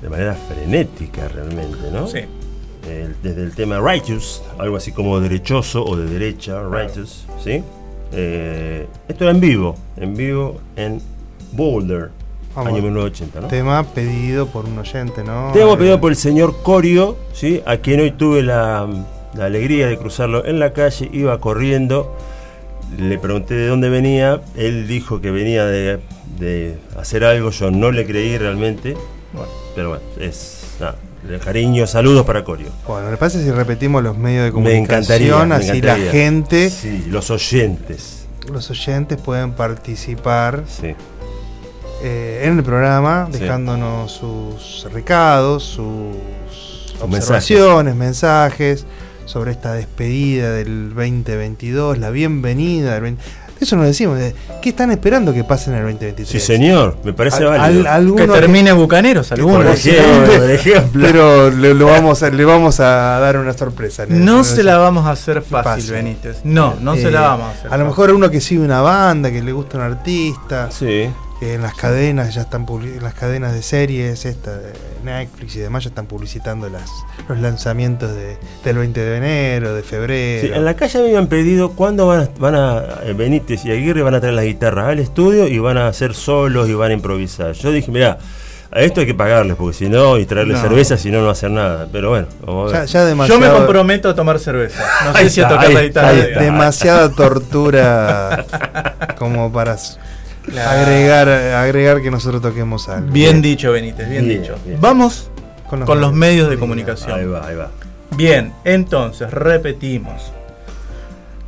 de 0.00 0.08
manera 0.08 0.36
frenética 0.36 1.26
realmente, 1.26 1.90
¿no? 1.92 2.06
Sí. 2.06 2.18
El- 2.88 3.16
desde 3.20 3.42
el 3.42 3.52
tema 3.52 3.80
righteous, 3.80 4.44
algo 4.60 4.76
así 4.76 4.92
como 4.92 5.18
derechoso 5.18 5.84
o 5.84 5.96
de 5.96 6.04
derecha, 6.08 6.62
righteous, 6.62 7.26
¿sí? 7.42 7.64
Eh, 8.12 8.86
esto 9.08 9.24
era 9.24 9.32
en 9.32 9.40
vivo, 9.40 9.74
en 9.96 10.14
vivo 10.16 10.60
en 10.76 11.02
Boulder, 11.50 12.10
Vamos. 12.54 12.72
año 12.74 12.80
1980, 12.82 13.40
¿no? 13.40 13.48
Tema 13.48 13.82
pedido 13.82 14.46
por 14.46 14.66
un 14.66 14.78
oyente, 14.78 15.24
¿no? 15.24 15.50
Tema 15.52 15.72
Eh, 15.72 15.76
pedido 15.78 16.00
por 16.00 16.12
el 16.12 16.16
señor 16.16 16.62
Corio, 16.62 17.16
¿sí? 17.32 17.60
a 17.66 17.78
quien 17.78 17.98
hoy 17.98 18.12
tuve 18.12 18.44
la, 18.44 18.86
la 19.34 19.46
alegría 19.46 19.88
de 19.88 19.98
cruzarlo 19.98 20.44
en 20.44 20.60
la 20.60 20.72
calle, 20.72 21.10
iba 21.12 21.40
corriendo, 21.40 22.14
le 22.96 23.18
pregunté 23.18 23.54
de 23.54 23.66
dónde 23.66 23.88
venía, 23.88 24.40
él 24.56 24.86
dijo 24.88 25.20
que 25.20 25.30
venía 25.30 25.64
de, 25.66 25.98
de 26.38 26.78
hacer 26.98 27.24
algo, 27.24 27.50
yo 27.50 27.70
no 27.70 27.90
le 27.90 28.06
creí 28.06 28.38
realmente, 28.38 28.94
Bueno, 29.32 29.48
pero 29.74 29.88
bueno, 29.90 30.04
es 30.20 30.62
nada, 30.80 30.96
cariño, 31.44 31.86
saludos 31.86 32.24
para 32.24 32.44
Corio. 32.44 32.68
Bueno, 32.86 33.10
¿le 33.10 33.16
parece 33.16 33.42
si 33.44 33.50
repetimos 33.50 34.02
los 34.02 34.16
medios 34.16 34.44
de 34.44 34.50
Me 34.50 34.52
comunicación? 34.54 35.48
me 35.48 35.54
así 35.56 35.68
encantaría. 35.70 36.06
la 36.06 36.10
gente, 36.12 36.70
Sí, 36.70 37.04
los 37.08 37.30
oyentes. 37.30 38.26
los 38.50 38.70
oyentes 38.70 39.18
pueden 39.20 39.52
participar 39.52 40.64
Sí. 40.66 40.94
eh, 42.02 42.42
en 42.44 42.56
el 42.58 42.62
programa, 42.64 43.28
Sí. 43.32 43.40
dejándonos 43.40 44.12
sus 44.12 44.86
recados, 44.92 45.64
sus 45.64 46.16
Sus 46.50 47.02
observaciones, 47.02 47.94
mensajes. 47.94 48.84
Sobre 49.28 49.50
esta 49.52 49.74
despedida 49.74 50.50
del 50.52 50.88
2022, 50.94 51.98
la 51.98 52.10
bienvenida 52.10 52.94
del 52.94 53.02
20... 53.02 53.22
Eso 53.60 53.74
nos 53.74 53.86
decimos, 53.86 54.16
de, 54.18 54.36
¿qué 54.62 54.68
están 54.68 54.92
esperando 54.92 55.34
que 55.34 55.42
pase 55.42 55.70
en 55.70 55.76
el 55.78 55.82
2023? 55.82 56.28
Sí, 56.28 56.38
señor, 56.38 56.96
me 57.02 57.12
parece 57.12 57.38
Al- 57.44 57.58
válido. 57.58 57.90
al- 57.90 58.14
que 58.14 58.28
termine 58.28 58.72
Bucaneros, 58.72 59.28
Por 59.30 59.38
alguno. 59.40 59.68
ejemplo, 59.72 60.32
por 60.38 60.50
ejemplo. 60.50 61.02
Pero 61.04 61.50
le, 61.50 61.74
lo 61.74 61.86
vamos 61.86 62.22
a, 62.22 62.30
le 62.30 62.44
vamos 62.44 62.78
a 62.78 63.18
dar 63.18 63.36
una 63.36 63.52
sorpresa. 63.52 64.04
el- 64.04 64.24
No 64.24 64.44
se 64.44 64.62
la 64.62 64.78
vamos 64.78 65.06
a 65.06 65.10
hacer 65.10 65.42
fácil, 65.42 65.64
Fácil. 65.72 65.90
Benítez. 65.92 66.36
No, 66.44 66.76
no 66.80 66.94
se 66.94 67.08
Eh, 67.08 67.10
la 67.10 67.20
vamos 67.22 67.46
a 67.48 67.50
hacer. 67.58 67.72
A 67.74 67.76
lo 67.78 67.84
mejor 67.86 68.12
uno 68.12 68.30
que 68.30 68.40
sigue 68.40 68.60
una 68.60 68.80
banda, 68.80 69.28
que 69.32 69.42
le 69.42 69.50
gusta 69.52 69.76
un 69.78 69.82
artista, 69.82 70.70
Sí. 70.70 71.08
Que 71.40 71.54
en 71.54 71.62
las 71.62 71.74
cadenas 71.74 72.34
ya 72.34 72.42
están 72.42 72.66
en 72.68 73.02
las 73.02 73.14
cadenas 73.14 73.52
de 73.52 73.62
series, 73.62 74.24
esta 74.24 74.56
de 74.56 74.72
Netflix 75.04 75.56
y 75.56 75.60
demás 75.60 75.84
ya 75.84 75.90
están 75.90 76.06
publicitando 76.06 76.68
las, 76.68 76.90
los 77.28 77.38
lanzamientos 77.38 78.12
de, 78.14 78.36
del 78.64 78.78
20 78.78 79.00
de 79.00 79.16
enero, 79.16 79.74
de 79.74 79.82
febrero. 79.82 80.46
Sí, 80.48 80.52
en 80.52 80.64
la 80.64 80.74
calle 80.74 80.98
me 80.98 81.06
habían 81.06 81.28
pedido 81.28 81.70
cuándo 81.72 82.06
van 82.06 82.20
a, 82.22 82.28
van 82.38 82.54
a 82.54 82.82
eh, 83.04 83.12
Benítez 83.12 83.64
y 83.64 83.70
Aguirre 83.70 84.02
van 84.02 84.14
a 84.14 84.20
traer 84.20 84.34
las 84.34 84.44
guitarras 84.44 84.86
al 84.88 84.98
estudio 84.98 85.46
y 85.46 85.58
van 85.58 85.78
a 85.78 85.88
hacer 85.88 86.14
solos 86.14 86.68
y 86.68 86.74
van 86.74 86.90
a 86.90 86.94
improvisar. 86.94 87.52
Yo 87.52 87.70
dije, 87.70 87.90
mira, 87.92 88.18
a 88.70 88.80
esto 88.80 89.00
hay 89.00 89.06
que 89.06 89.14
pagarles 89.14 89.56
porque 89.56 89.76
si 89.76 89.88
no, 89.88 90.18
y 90.18 90.26
traerles 90.26 90.56
No. 90.58 90.62
cerveza, 90.68 90.96
si 90.98 91.10
no, 91.10 91.22
no 91.22 91.30
hacer 91.30 91.50
nada. 91.50 91.88
Pero 91.90 92.10
bueno, 92.10 92.26
vamos 92.44 92.70
a 92.70 92.74
ya, 92.74 92.80
ver. 92.80 92.88
ya 92.88 93.00
Yo 93.00 93.06
demasiado, 93.06 93.40
me 93.40 93.48
comprometo 93.50 94.08
a 94.10 94.14
tomar 94.14 94.38
cerveza. 94.38 94.82
No 95.04 95.14
sé 95.14 95.30
si 95.30 95.40
a 95.40 95.48
tocar 95.48 95.72
la 95.72 95.82
guitarra. 95.82 96.12
está. 96.12 96.40
demasiada 96.40 97.10
tortura 97.10 98.44
como 99.18 99.50
para 99.52 99.76
agregar, 100.56 101.28
agregar 101.28 102.00
que 102.02 102.10
nosotros 102.10 102.40
toquemos 102.42 102.88
algo. 102.88 103.10
Bien 103.12 103.42
dicho, 103.42 103.72
Benítez, 103.72 104.08
bien, 104.08 104.26
Bien, 104.26 104.42
dicho. 104.42 104.56
bien. 104.64 104.80
Vamos 104.80 105.30
Con 105.68 105.84
con 105.84 106.00
los 106.00 106.12
medios 106.12 106.46
de 106.48 106.54
Ahí 106.54 106.58
comunicación. 106.60 107.32
va, 107.34 107.46
ahí 107.46 107.56
va. 107.56 107.70
Bien, 108.16 108.52
entonces, 108.64 109.30
repetimos. 109.30 110.32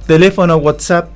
Teléfono 0.06 0.56
WhatsApp 0.56 1.08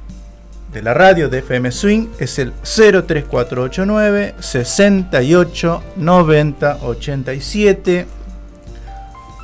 de 0.72 0.82
la 0.82 0.94
radio 0.94 1.28
de 1.28 1.38
FM 1.38 1.70
Swing 1.70 2.06
es 2.18 2.38
el 2.38 2.52
03489 2.62 4.34
68 4.40 5.82
90 5.96 6.78
87. 6.82 8.06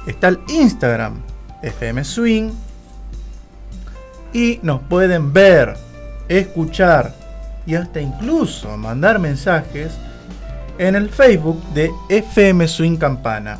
Está 0.06 0.28
el 0.28 0.40
Instagram 0.48 1.20
FM 1.62 2.02
Swing. 2.04 2.50
Y 4.32 4.60
nos 4.62 4.80
pueden 4.82 5.32
ver, 5.32 5.74
escuchar 6.28 7.14
y 7.70 7.76
hasta 7.76 8.00
incluso 8.00 8.76
mandar 8.76 9.20
mensajes 9.20 9.92
en 10.78 10.96
el 10.96 11.08
Facebook 11.08 11.62
de 11.72 11.90
FM 12.08 12.66
Swing 12.66 12.96
Campana. 12.96 13.58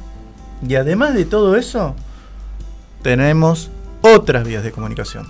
Y 0.67 0.75
además 0.75 1.15
de 1.15 1.25
todo 1.27 1.55
eso, 1.55 1.95
tenemos 3.03 3.71
otras 4.03 4.45
vías 4.45 4.65
de 4.65 4.73
comunicación. 4.73 5.27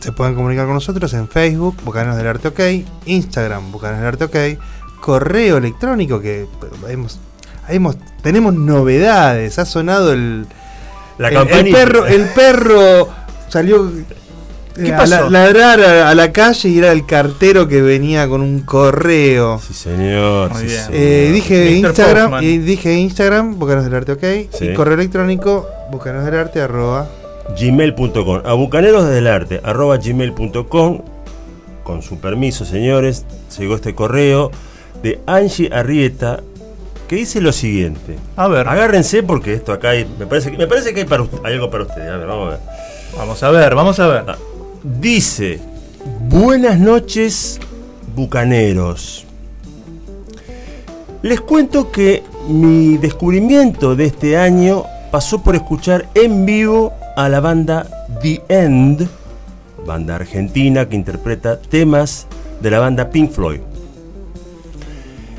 Se 0.00 0.12
pueden 0.12 0.34
comunicar 0.34 0.66
con 0.66 0.74
nosotros 0.74 1.12
en 1.14 1.28
Facebook, 1.28 1.76
Bucaneros 1.84 2.16
del 2.16 2.28
Arte 2.28 2.48
OK, 2.48 2.60
Instagram, 3.06 3.72
Bucaneros 3.72 3.98
del 4.00 4.08
Arte 4.08 4.24
OK, 4.58 5.00
correo 5.00 5.56
electrónico 5.56 6.20
que 6.20 6.46
hemos, 6.88 7.18
hemos- 7.68 7.96
tenemos 8.22 8.54
novedades. 8.54 9.58
Ha 9.58 9.64
sonado 9.64 10.12
el, 10.12 10.46
La 11.18 11.28
el, 11.30 11.72
perro, 11.72 12.06
el 12.06 12.26
perro 12.26 13.08
salió 13.48 13.90
¿Qué 14.74 14.92
a 14.92 14.96
pasó? 14.98 15.28
la- 15.28 15.30
ladrar 15.30 15.80
a, 15.80 16.10
a 16.10 16.14
la 16.14 16.32
calle 16.32 16.68
y 16.68 16.78
era 16.78 16.92
el 16.92 17.04
cartero 17.06 17.68
que 17.68 17.82
venía 17.82 18.26
con 18.28 18.40
un 18.40 18.60
correo. 18.60 19.60
Sí, 19.66 19.74
señor. 19.74 20.50
Muy 20.52 20.60
sí, 20.60 20.66
bien. 20.66 20.80
señor. 20.86 21.00
Eh, 21.00 21.30
dije 21.32 21.64
Mr. 21.64 21.86
Instagram 21.86 22.42
y 22.42 22.58
dije 22.58 22.94
Instagram, 22.94 23.58
Bucaneros 23.58 23.84
del 23.84 23.94
Arte 23.94 24.12
OK, 24.12 24.50
Sí. 24.56 24.66
y 24.66 24.74
correo 24.74 24.94
electrónico, 24.94 25.68
Bucaneros 25.90 26.24
del 26.24 26.36
Arte 26.36 26.60
arroba. 26.62 27.08
gmail.com 27.60 28.40
a 28.44 28.52
bucaneros 28.54 29.08
del 29.08 29.26
arte 29.26 29.60
arroba 29.64 29.96
gmail.com 29.98 31.00
con 31.82 32.00
su 32.02 32.18
permiso 32.18 32.64
señores 32.64 33.24
llegó 33.58 33.74
este 33.74 33.94
correo 33.94 34.50
de 35.02 35.20
Angie 35.26 35.68
Arrieta 35.72 36.40
que 37.08 37.16
dice 37.16 37.40
lo 37.40 37.50
siguiente 37.52 38.16
A 38.36 38.46
ver, 38.46 38.68
agárrense 38.68 39.22
porque 39.24 39.52
esto 39.54 39.72
acá 39.72 39.90
hay, 39.90 40.06
me 40.18 40.26
parece 40.26 40.52
que 40.52 40.56
me 40.58 40.66
parece 40.68 40.94
que 40.94 41.00
hay, 41.00 41.06
para, 41.06 41.24
hay 41.44 41.54
algo 41.54 41.68
para 41.68 41.82
ustedes 41.82 42.08
a 42.08 42.16
ver 42.16 42.26
vamos 42.28 42.46
a 42.46 42.50
ver 42.50 42.60
vamos 43.18 43.42
a 43.42 43.50
ver, 43.50 43.74
vamos 43.74 43.98
a 44.00 44.06
ver. 44.06 44.24
Ah, 44.28 44.36
dice 44.82 45.60
buenas 46.28 46.78
noches 46.78 47.60
bucaneros 48.16 49.26
les 51.22 51.40
cuento 51.40 51.92
que 51.92 52.24
mi 52.48 52.98
descubrimiento 52.98 53.94
de 53.94 54.06
este 54.06 54.36
año 54.36 54.84
pasó 55.12 55.40
por 55.40 55.54
escuchar 55.54 56.08
en 56.14 56.44
vivo 56.44 56.92
a 57.16 57.28
la 57.28 57.38
banda 57.38 57.86
The 58.20 58.42
End, 58.48 59.08
banda 59.86 60.16
argentina 60.16 60.88
que 60.88 60.96
interpreta 60.96 61.60
temas 61.60 62.26
de 62.60 62.70
la 62.70 62.80
banda 62.80 63.10
Pink 63.10 63.30
Floyd. 63.30 63.60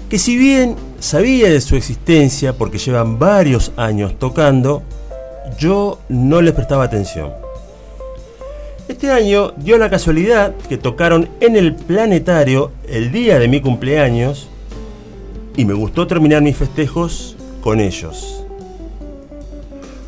Que 0.09 0.19
si 0.19 0.37
bien 0.37 0.75
sabía 0.99 1.49
de 1.49 1.59
su 1.59 1.75
existencia 1.75 2.53
porque 2.53 2.77
llevan 2.77 3.19
varios 3.19 3.73
años 3.75 4.17
tocando, 4.17 4.83
yo 5.59 5.99
no 6.07 6.41
les 6.41 6.53
prestaba 6.53 6.85
atención. 6.85 7.31
Este 8.89 9.09
año 9.09 9.53
dio 9.55 9.77
la 9.77 9.89
casualidad 9.89 10.53
que 10.67 10.77
tocaron 10.77 11.29
en 11.39 11.55
el 11.55 11.73
planetario 11.73 12.71
el 12.85 13.13
día 13.13 13.39
de 13.39 13.47
mi 13.47 13.61
cumpleaños 13.61 14.49
y 15.55 15.63
me 15.63 15.73
gustó 15.73 16.05
terminar 16.05 16.41
mis 16.41 16.57
festejos 16.57 17.37
con 17.61 17.79
ellos. 17.79 18.43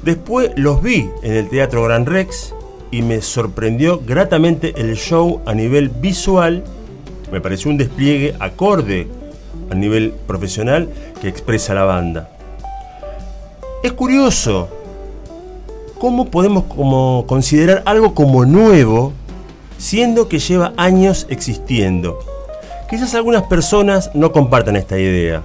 Después 0.03 0.51
los 0.57 0.84
vi 0.84 1.09
en 1.23 1.34
el 1.34 1.49
Teatro 1.49 1.84
Gran 1.84 2.05
Rex 2.05 2.53
y 2.91 3.01
me 3.01 3.21
sorprendió 3.21 4.01
gratamente 4.05 4.73
el 4.76 4.97
show 4.97 5.41
a 5.45 5.53
nivel 5.53 5.88
visual. 5.88 6.61
Me 7.32 7.39
pareció 7.39 7.71
un 7.71 7.78
despliegue 7.78 8.36
acorde 8.39 9.07
a 9.71 9.76
nivel 9.76 10.13
profesional 10.28 10.89
que 11.21 11.30
expresa 11.30 11.73
la 11.73 11.86
banda. 11.86 12.30
Es 13.84 13.93
curioso 13.93 14.67
cómo 15.99 16.25
podemos 16.25 16.65
como 16.65 17.25
considerar 17.27 17.83
algo 17.85 18.13
como 18.13 18.45
nuevo 18.45 19.13
siendo 19.77 20.27
que 20.27 20.39
lleva 20.39 20.73
años 20.77 21.25
existiendo. 21.29 22.19
Quizás 22.89 23.15
algunas 23.15 23.43
personas 23.43 24.11
no 24.13 24.31
compartan 24.31 24.75
esta 24.75 24.97
idea, 24.97 25.43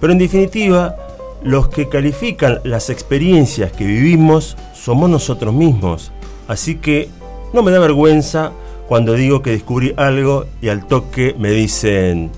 pero 0.00 0.12
en 0.12 0.18
definitiva, 0.18 0.96
los 1.42 1.68
que 1.68 1.88
califican 1.88 2.60
las 2.64 2.90
experiencias 2.90 3.72
que 3.72 3.84
vivimos 3.84 4.56
somos 4.74 5.08
nosotros 5.08 5.54
mismos. 5.54 6.12
Así 6.48 6.76
que 6.76 7.08
no 7.52 7.62
me 7.62 7.70
da 7.70 7.78
vergüenza 7.78 8.52
cuando 8.88 9.14
digo 9.14 9.40
que 9.42 9.50
descubrí 9.50 9.94
algo 9.96 10.46
y 10.60 10.68
al 10.68 10.86
toque 10.86 11.34
me 11.38 11.50
dicen, 11.50 12.30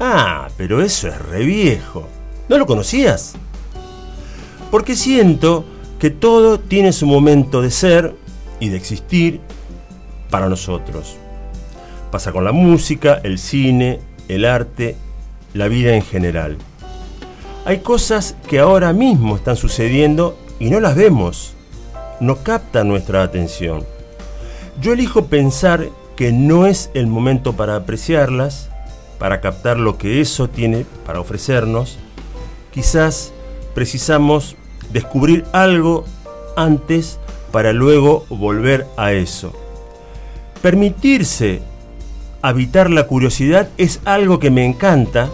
ah, 0.00 0.48
pero 0.56 0.82
eso 0.82 1.08
es 1.08 1.18
re 1.20 1.44
viejo. 1.44 2.04
¿No 2.48 2.58
lo 2.58 2.66
conocías? 2.66 3.34
Porque 4.70 4.96
siento 4.96 5.64
que 5.98 6.10
todo 6.10 6.58
tiene 6.58 6.92
su 6.92 7.06
momento 7.06 7.62
de 7.62 7.70
ser 7.70 8.14
y 8.60 8.68
de 8.68 8.76
existir 8.76 9.40
para 10.30 10.48
nosotros. 10.48 11.16
Pasa 12.10 12.32
con 12.32 12.44
la 12.44 12.52
música, 12.52 13.20
el 13.24 13.38
cine, 13.38 14.00
el 14.28 14.44
arte, 14.44 14.96
la 15.52 15.68
vida 15.68 15.94
en 15.94 16.02
general. 16.02 16.58
Hay 17.64 17.78
cosas 17.78 18.36
que 18.48 18.58
ahora 18.58 18.92
mismo 18.92 19.36
están 19.36 19.56
sucediendo 19.56 20.36
y 20.58 20.70
no 20.70 20.80
las 20.80 20.94
vemos, 20.94 21.54
no 22.20 22.36
captan 22.42 22.88
nuestra 22.88 23.22
atención. 23.22 23.84
Yo 24.80 24.92
elijo 24.92 25.26
pensar 25.26 25.88
que 26.16 26.32
no 26.32 26.66
es 26.66 26.90
el 26.94 27.06
momento 27.06 27.54
para 27.54 27.76
apreciarlas, 27.76 28.70
para 29.18 29.40
captar 29.40 29.78
lo 29.78 29.98
que 29.98 30.20
eso 30.20 30.48
tiene 30.48 30.84
para 31.06 31.20
ofrecernos. 31.20 31.98
Quizás 32.72 33.32
precisamos 33.74 34.56
descubrir 34.92 35.44
algo 35.52 36.04
antes 36.56 37.18
para 37.52 37.72
luego 37.72 38.26
volver 38.28 38.86
a 38.96 39.12
eso. 39.12 39.52
Permitirse 40.62 41.62
habitar 42.42 42.90
la 42.90 43.06
curiosidad 43.06 43.68
es 43.78 44.00
algo 44.04 44.38
que 44.38 44.50
me 44.50 44.64
encanta 44.64 45.30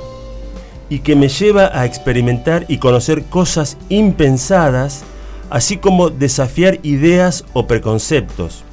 y 0.89 1.01
que 1.01 1.17
me 1.17 1.29
lleva 1.29 1.71
a 1.73 1.87
experimentar 1.87 2.67
y 2.69 2.79
conocer 2.79 3.25
cosas 3.25 3.77
impensadas, 3.89 5.03
así 5.51 5.77
como 5.77 6.11
desafiar 6.11 6.79
ideas 6.83 7.45
o 7.53 7.67
preconceptos. 7.67 8.65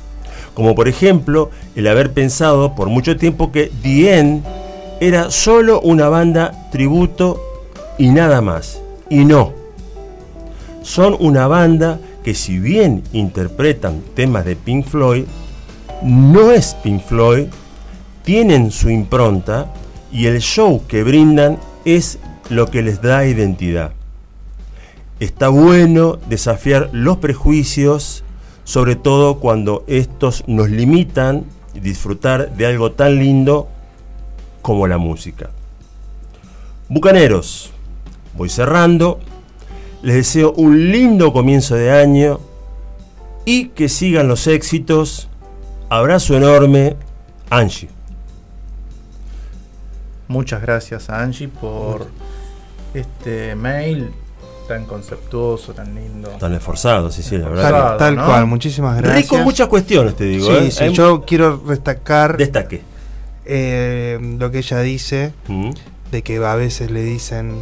Como 0.54 0.76
por 0.76 0.88
ejemplo 0.88 1.52
el 1.76 1.88
haber 1.88 2.12
pensado 2.12 2.76
por 2.76 2.90
mucho 2.90 3.16
tiempo 3.18 3.52
que 3.52 3.72
The 3.84 4.20
End 4.20 4.44
era 5.00 5.30
solo 5.32 5.80
una 5.82 6.10
banda 6.10 6.70
tributo 6.72 7.40
y 7.98 8.10
nada 8.10 8.42
más. 8.42 8.82
Y 9.10 9.26
no. 9.26 9.57
Son 10.88 11.18
una 11.20 11.48
banda 11.48 12.00
que 12.24 12.34
si 12.34 12.60
bien 12.60 13.04
interpretan 13.12 14.02
temas 14.16 14.46
de 14.46 14.56
Pink 14.56 14.86
Floyd, 14.86 15.26
no 16.02 16.50
es 16.50 16.76
Pink 16.76 17.04
Floyd, 17.04 17.48
tienen 18.24 18.72
su 18.72 18.90
impronta 18.90 19.74
y 20.14 20.28
el 20.28 20.40
show 20.40 20.82
que 20.88 21.04
brindan 21.04 21.60
es 21.84 22.20
lo 22.50 22.68
que 22.68 22.84
les 22.84 23.02
da 23.02 23.26
identidad. 23.28 23.92
Está 25.20 25.50
bueno 25.50 26.20
desafiar 26.30 26.90
los 26.94 27.18
prejuicios, 27.18 28.24
sobre 28.64 28.96
todo 28.96 29.40
cuando 29.40 29.84
estos 29.88 30.46
nos 30.48 30.70
limitan 30.70 31.44
disfrutar 31.74 32.56
de 32.56 32.66
algo 32.66 32.94
tan 32.94 33.20
lindo 33.20 33.68
como 34.62 34.88
la 34.88 34.98
música. 34.98 35.50
Bucaneros, 36.88 37.72
voy 38.38 38.48
cerrando. 38.48 39.20
Les 40.02 40.16
deseo 40.16 40.54
un 40.54 40.92
lindo 40.92 41.34
comienzo 41.34 41.76
de 41.76 41.92
año 41.92 42.40
y 43.46 43.70
que 43.70 43.90
sigan 43.90 44.28
los 44.28 44.48
éxitos. 44.48 45.28
Abrazo 45.90 46.36
enorme, 46.36 46.96
Angie. 47.50 47.90
Muchas 50.28 50.62
gracias 50.62 51.10
a 51.10 51.22
Angie 51.22 51.48
por 51.48 52.08
este 52.94 53.56
mail 53.56 54.12
tan 54.68 54.86
conceptuoso, 54.86 55.74
tan 55.74 55.96
lindo. 55.96 56.30
Tan 56.32 56.54
esforzado, 56.54 57.10
sí, 57.10 57.24
sí, 57.24 57.38
la 57.38 57.48
verdad. 57.48 57.72
Tal, 57.72 57.98
tal 57.98 58.16
¿no? 58.18 58.26
cual, 58.26 58.46
muchísimas 58.48 58.98
gracias. 58.98 59.24
Rico 59.24 59.38
en 59.38 59.44
muchas 59.46 59.68
cuestiones, 59.70 60.16
te 60.16 60.26
digo. 60.26 60.46
Sí, 60.48 60.66
¿eh? 60.68 60.72
sí, 60.72 60.84
Hay- 60.84 60.94
yo 60.94 61.24
quiero 61.26 61.58
destacar 61.58 62.36
Destaque. 62.36 62.82
eh, 63.46 64.20
lo 64.38 64.52
que 64.52 64.58
ella 64.60 64.82
dice, 64.82 65.34
Mm. 65.48 65.70
de 66.12 66.22
que 66.22 66.38
a 66.46 66.56
veces 66.56 66.92
le 66.92 67.02
dicen, 67.04 67.54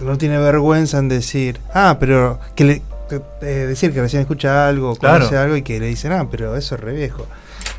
no 0.00 0.16
tiene 0.18 0.38
vergüenza 0.38 0.98
en 0.98 1.08
decir, 1.08 1.60
ah, 1.74 1.96
pero 2.00 2.38
que 2.54 2.64
le, 2.64 2.82
que, 3.08 3.20
eh, 3.42 3.66
decir 3.66 3.92
que 3.92 4.00
recién 4.00 4.22
escucha 4.22 4.68
algo, 4.68 4.94
Claro. 4.96 5.18
conoce 5.18 5.36
algo 5.36 5.56
y 5.56 5.62
que 5.62 5.78
le 5.80 5.86
dicen, 5.86 6.12
ah, 6.12 6.26
pero 6.30 6.56
eso 6.56 6.74
es 6.76 6.80
re 6.80 6.94
viejo. 6.94 7.26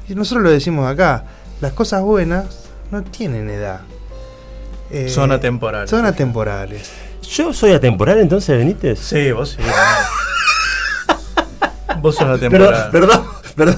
Y 0.07 0.15
nosotros 0.15 0.43
lo 0.43 0.49
decimos 0.51 0.89
acá, 0.91 1.24
las 1.61 1.74
cosas 1.74 2.01
buenas 2.01 2.45
no 2.91 3.03
tienen 3.03 3.49
edad. 3.49 3.82
Eh, 4.89 5.07
Son 5.09 5.32
atemporales. 5.32 5.89
Son 5.89 6.05
atemporales. 6.05 6.91
Yo 7.22 7.53
soy 7.53 7.72
atemporal 7.72 8.19
entonces, 8.19 8.57
Benítez. 8.57 8.99
Sí, 8.99 9.32
vos 9.32 9.51
sí. 9.51 9.57
vos 12.01 12.15
sos 12.15 12.28
atemporal. 12.28 12.89
perdón, 12.91 13.24
perdón. 13.55 13.78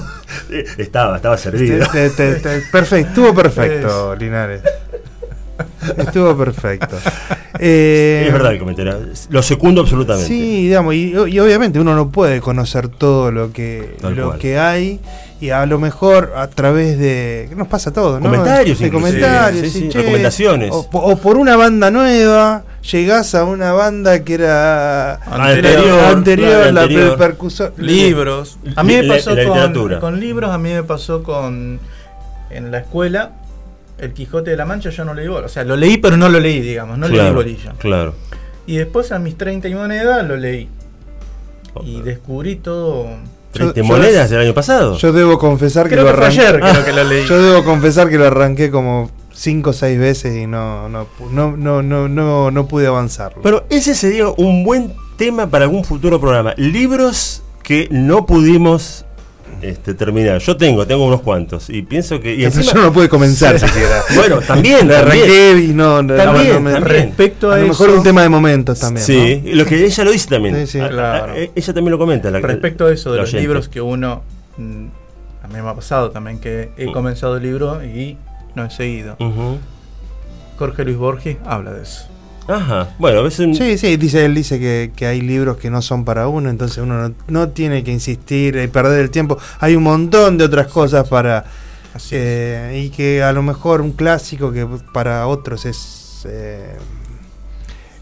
Estaba, 0.78 1.16
estaba 1.16 1.36
servido. 1.36 1.86
Te- 1.88 2.10
te- 2.10 2.34
te- 2.34 2.40
te- 2.40 2.60
perfecto, 2.72 3.08
estuvo 3.08 3.34
perfecto, 3.34 4.14
Linares. 4.16 4.62
Estuvo 5.98 6.36
perfecto. 6.36 6.96
Eh, 7.60 8.24
es 8.26 8.32
verdad 8.32 8.52
el 8.52 8.58
comentario. 8.58 8.98
Lo 9.30 9.40
secundo 9.40 9.82
absolutamente. 9.82 10.26
Sí, 10.26 10.64
digamos, 10.64 10.92
y, 10.94 11.12
y 11.28 11.38
obviamente 11.38 11.78
uno 11.78 11.94
no 11.94 12.10
puede 12.10 12.40
conocer 12.40 12.88
todo 12.88 13.30
lo 13.30 13.52
que 13.52 13.94
Tal 14.02 14.16
lo 14.16 14.26
cual. 14.30 14.38
que 14.40 14.58
hay 14.58 14.98
y 15.40 15.50
a 15.50 15.64
lo 15.64 15.78
mejor 15.78 16.32
a 16.36 16.48
través 16.48 16.98
de 16.98 17.48
nos 17.56 17.68
pasa 17.68 17.90
a 17.90 17.92
todos, 17.92 18.20
¿no? 18.20 18.28
Comentarios 18.28 18.80
de 18.80 18.86
inclusive, 18.88 18.90
comentarios, 19.20 19.62
sí, 19.68 19.70
sí, 19.70 19.80
sí, 19.82 19.88
che, 19.88 19.98
recomendaciones. 19.98 20.70
O, 20.72 20.90
po- 20.90 20.98
o 20.98 21.16
por 21.16 21.36
una 21.36 21.54
banda 21.54 21.92
nueva 21.92 22.64
llegás 22.90 23.36
a 23.36 23.44
una 23.44 23.72
banda 23.72 24.24
que 24.24 24.34
era 24.34 25.14
Anterior, 25.24 26.00
anterior, 26.06 26.48
claro, 26.50 26.72
la 26.72 26.82
anterior. 26.82 27.16
percuso- 27.18 27.70
libros. 27.76 28.58
A 28.74 28.82
mí 28.82 28.94
me 28.94 29.04
La- 29.04 29.14
pasó 29.14 29.30
la 29.32 29.44
con, 29.44 29.52
literatura. 29.54 30.00
con 30.00 30.18
libros, 30.18 30.50
a 30.50 30.58
mí 30.58 30.70
me 30.72 30.82
pasó 30.82 31.22
con. 31.22 31.78
En 32.50 32.70
la 32.72 32.78
escuela, 32.78 33.30
El 33.98 34.12
Quijote 34.12 34.50
de 34.50 34.56
la 34.56 34.64
Mancha, 34.66 34.90
yo 34.90 35.04
no 35.04 35.14
leí 35.14 35.28
bola. 35.28 35.46
O 35.46 35.48
sea, 35.48 35.64
lo 35.64 35.76
leí, 35.76 35.98
pero 35.98 36.16
no 36.16 36.28
lo 36.28 36.40
leí, 36.40 36.60
digamos. 36.60 36.98
No 36.98 37.06
leí 37.08 37.16
claro, 37.18 37.34
bolilla. 37.34 37.72
Claro. 37.78 38.14
Y 38.66 38.76
después, 38.76 39.12
a 39.12 39.18
mis 39.18 39.36
31 39.36 39.88
de 39.88 39.98
edad, 39.98 40.26
lo 40.26 40.36
leí. 40.36 40.68
Y 41.84 41.96
Ok. 41.98 42.02
descubrí 42.04 42.56
todo. 42.56 43.06
¿Triste 43.52 43.80
yo- 43.80 43.84
monedas 43.84 44.30
del 44.30 44.40
año 44.40 44.54
pasado? 44.54 44.96
Yo 44.98 45.12
debo 45.12 45.38
confesar 45.38 45.84
que 45.88 45.94
Creo 45.94 46.04
lo 46.04 46.10
que 46.12 46.16
arranqué. 46.16 46.40
ayer, 46.40 46.60
creo 46.60 46.84
que 46.84 46.92
lo 46.92 47.04
leí. 47.04 47.26
Yo 47.26 47.40
debo 47.40 47.64
confesar 47.64 48.08
que 48.10 48.18
lo 48.18 48.26
arranqué 48.26 48.70
como 48.70 49.10
cinco 49.32 49.70
o 49.70 49.72
seis 49.72 49.98
veces 49.98 50.36
y 50.36 50.46
no 50.46 50.88
no 50.88 51.06
no 51.30 51.56
no 51.82 52.08
no, 52.08 52.50
no 52.50 52.66
pude 52.68 52.86
avanzarlo. 52.88 53.42
Pero 53.42 53.64
ese 53.70 53.94
sería 53.94 54.28
un 54.28 54.64
buen 54.64 54.92
tema 55.16 55.48
para 55.48 55.64
algún 55.66 55.84
futuro 55.84 56.20
programa. 56.20 56.54
Libros 56.56 57.42
que 57.62 57.86
no 57.92 58.26
pudimos 58.26 59.03
este, 59.68 59.94
terminar. 59.94 60.38
Yo 60.40 60.56
tengo, 60.56 60.86
tengo 60.86 61.04
unos 61.06 61.20
cuantos. 61.22 61.68
Y 61.70 61.82
pienso 61.82 62.20
que. 62.20 62.34
Y 62.34 62.44
encima- 62.44 62.64
yo 62.74 62.82
no 62.82 62.92
pude 62.92 63.08
comenzar 63.08 63.58
siquiera. 63.58 64.02
Bueno, 64.14 64.40
también, 64.40 64.90
arranqué 64.90 65.64
y 65.68 65.72
no, 65.72 66.02
no, 66.02 66.14
También, 66.14 66.54
no 66.54 66.60
me- 66.60 66.72
también. 66.72 66.82
Respecto 67.06 67.50
a, 67.50 67.56
A 67.56 67.58
lo 67.58 67.68
mejor 67.68 67.88
eso, 67.88 67.98
un 67.98 68.04
tema 68.04 68.22
de 68.22 68.28
momentos 68.28 68.78
también. 68.80 69.04
Sí, 69.06 69.42
lo 69.52 69.64
que 69.64 69.84
ella 69.84 70.04
lo 70.04 70.10
dice 70.12 70.28
también. 70.28 70.54
Sí, 70.66 70.72
sí. 70.72 70.80
A- 70.80 70.86
a- 70.86 70.88
Claro. 70.90 71.32
a- 71.32 71.36
ella 71.36 71.74
también 71.74 71.90
lo 71.90 71.98
comenta. 71.98 72.30
la- 72.30 72.40
respecto 72.40 72.86
a 72.86 72.92
eso 72.92 73.10
de 73.12 73.18
los 73.18 73.28
oyente. 73.28 73.40
libros 73.42 73.68
que 73.68 73.80
uno. 73.80 74.22
mm, 74.56 74.86
A 75.42 75.46
mí 75.48 75.54
me 75.62 75.68
ha 75.68 75.74
pasado 75.74 76.10
también 76.10 76.38
que 76.38 76.70
he 76.78 76.86
Mm. 76.86 76.92
comenzado 76.92 77.36
el 77.36 77.42
libro 77.42 77.84
y 77.84 78.16
no 78.54 78.64
he 78.64 78.70
seguido. 78.70 79.16
Jorge 80.58 80.84
Luis 80.84 80.96
Borges 80.96 81.36
habla 81.44 81.72
de 81.72 81.82
eso. 81.82 82.06
Ajá. 82.46 82.88
Bueno, 82.98 83.20
a 83.20 83.22
veces. 83.22 83.56
Sí, 83.56 83.78
sí, 83.78 83.96
dice, 83.96 84.24
él 84.24 84.34
dice 84.34 84.58
que, 84.58 84.92
que 84.94 85.06
hay 85.06 85.20
libros 85.20 85.56
que 85.56 85.70
no 85.70 85.80
son 85.82 86.04
para 86.04 86.28
uno, 86.28 86.50
entonces 86.50 86.78
uno 86.78 87.08
no, 87.08 87.14
no 87.28 87.48
tiene 87.50 87.82
que 87.84 87.90
insistir 87.90 88.56
y 88.56 88.66
perder 88.68 89.00
el 89.00 89.10
tiempo. 89.10 89.38
Hay 89.60 89.76
un 89.76 89.82
montón 89.82 90.38
de 90.38 90.44
otras 90.44 90.68
cosas 90.68 91.08
para... 91.08 91.44
Eh, 92.10 92.82
y 92.84 92.90
que 92.90 93.22
a 93.22 93.32
lo 93.32 93.42
mejor 93.42 93.80
un 93.80 93.92
clásico 93.92 94.50
que 94.50 94.66
para 94.92 95.28
otros 95.28 95.64
es 95.64 96.26
eh, 96.28 96.76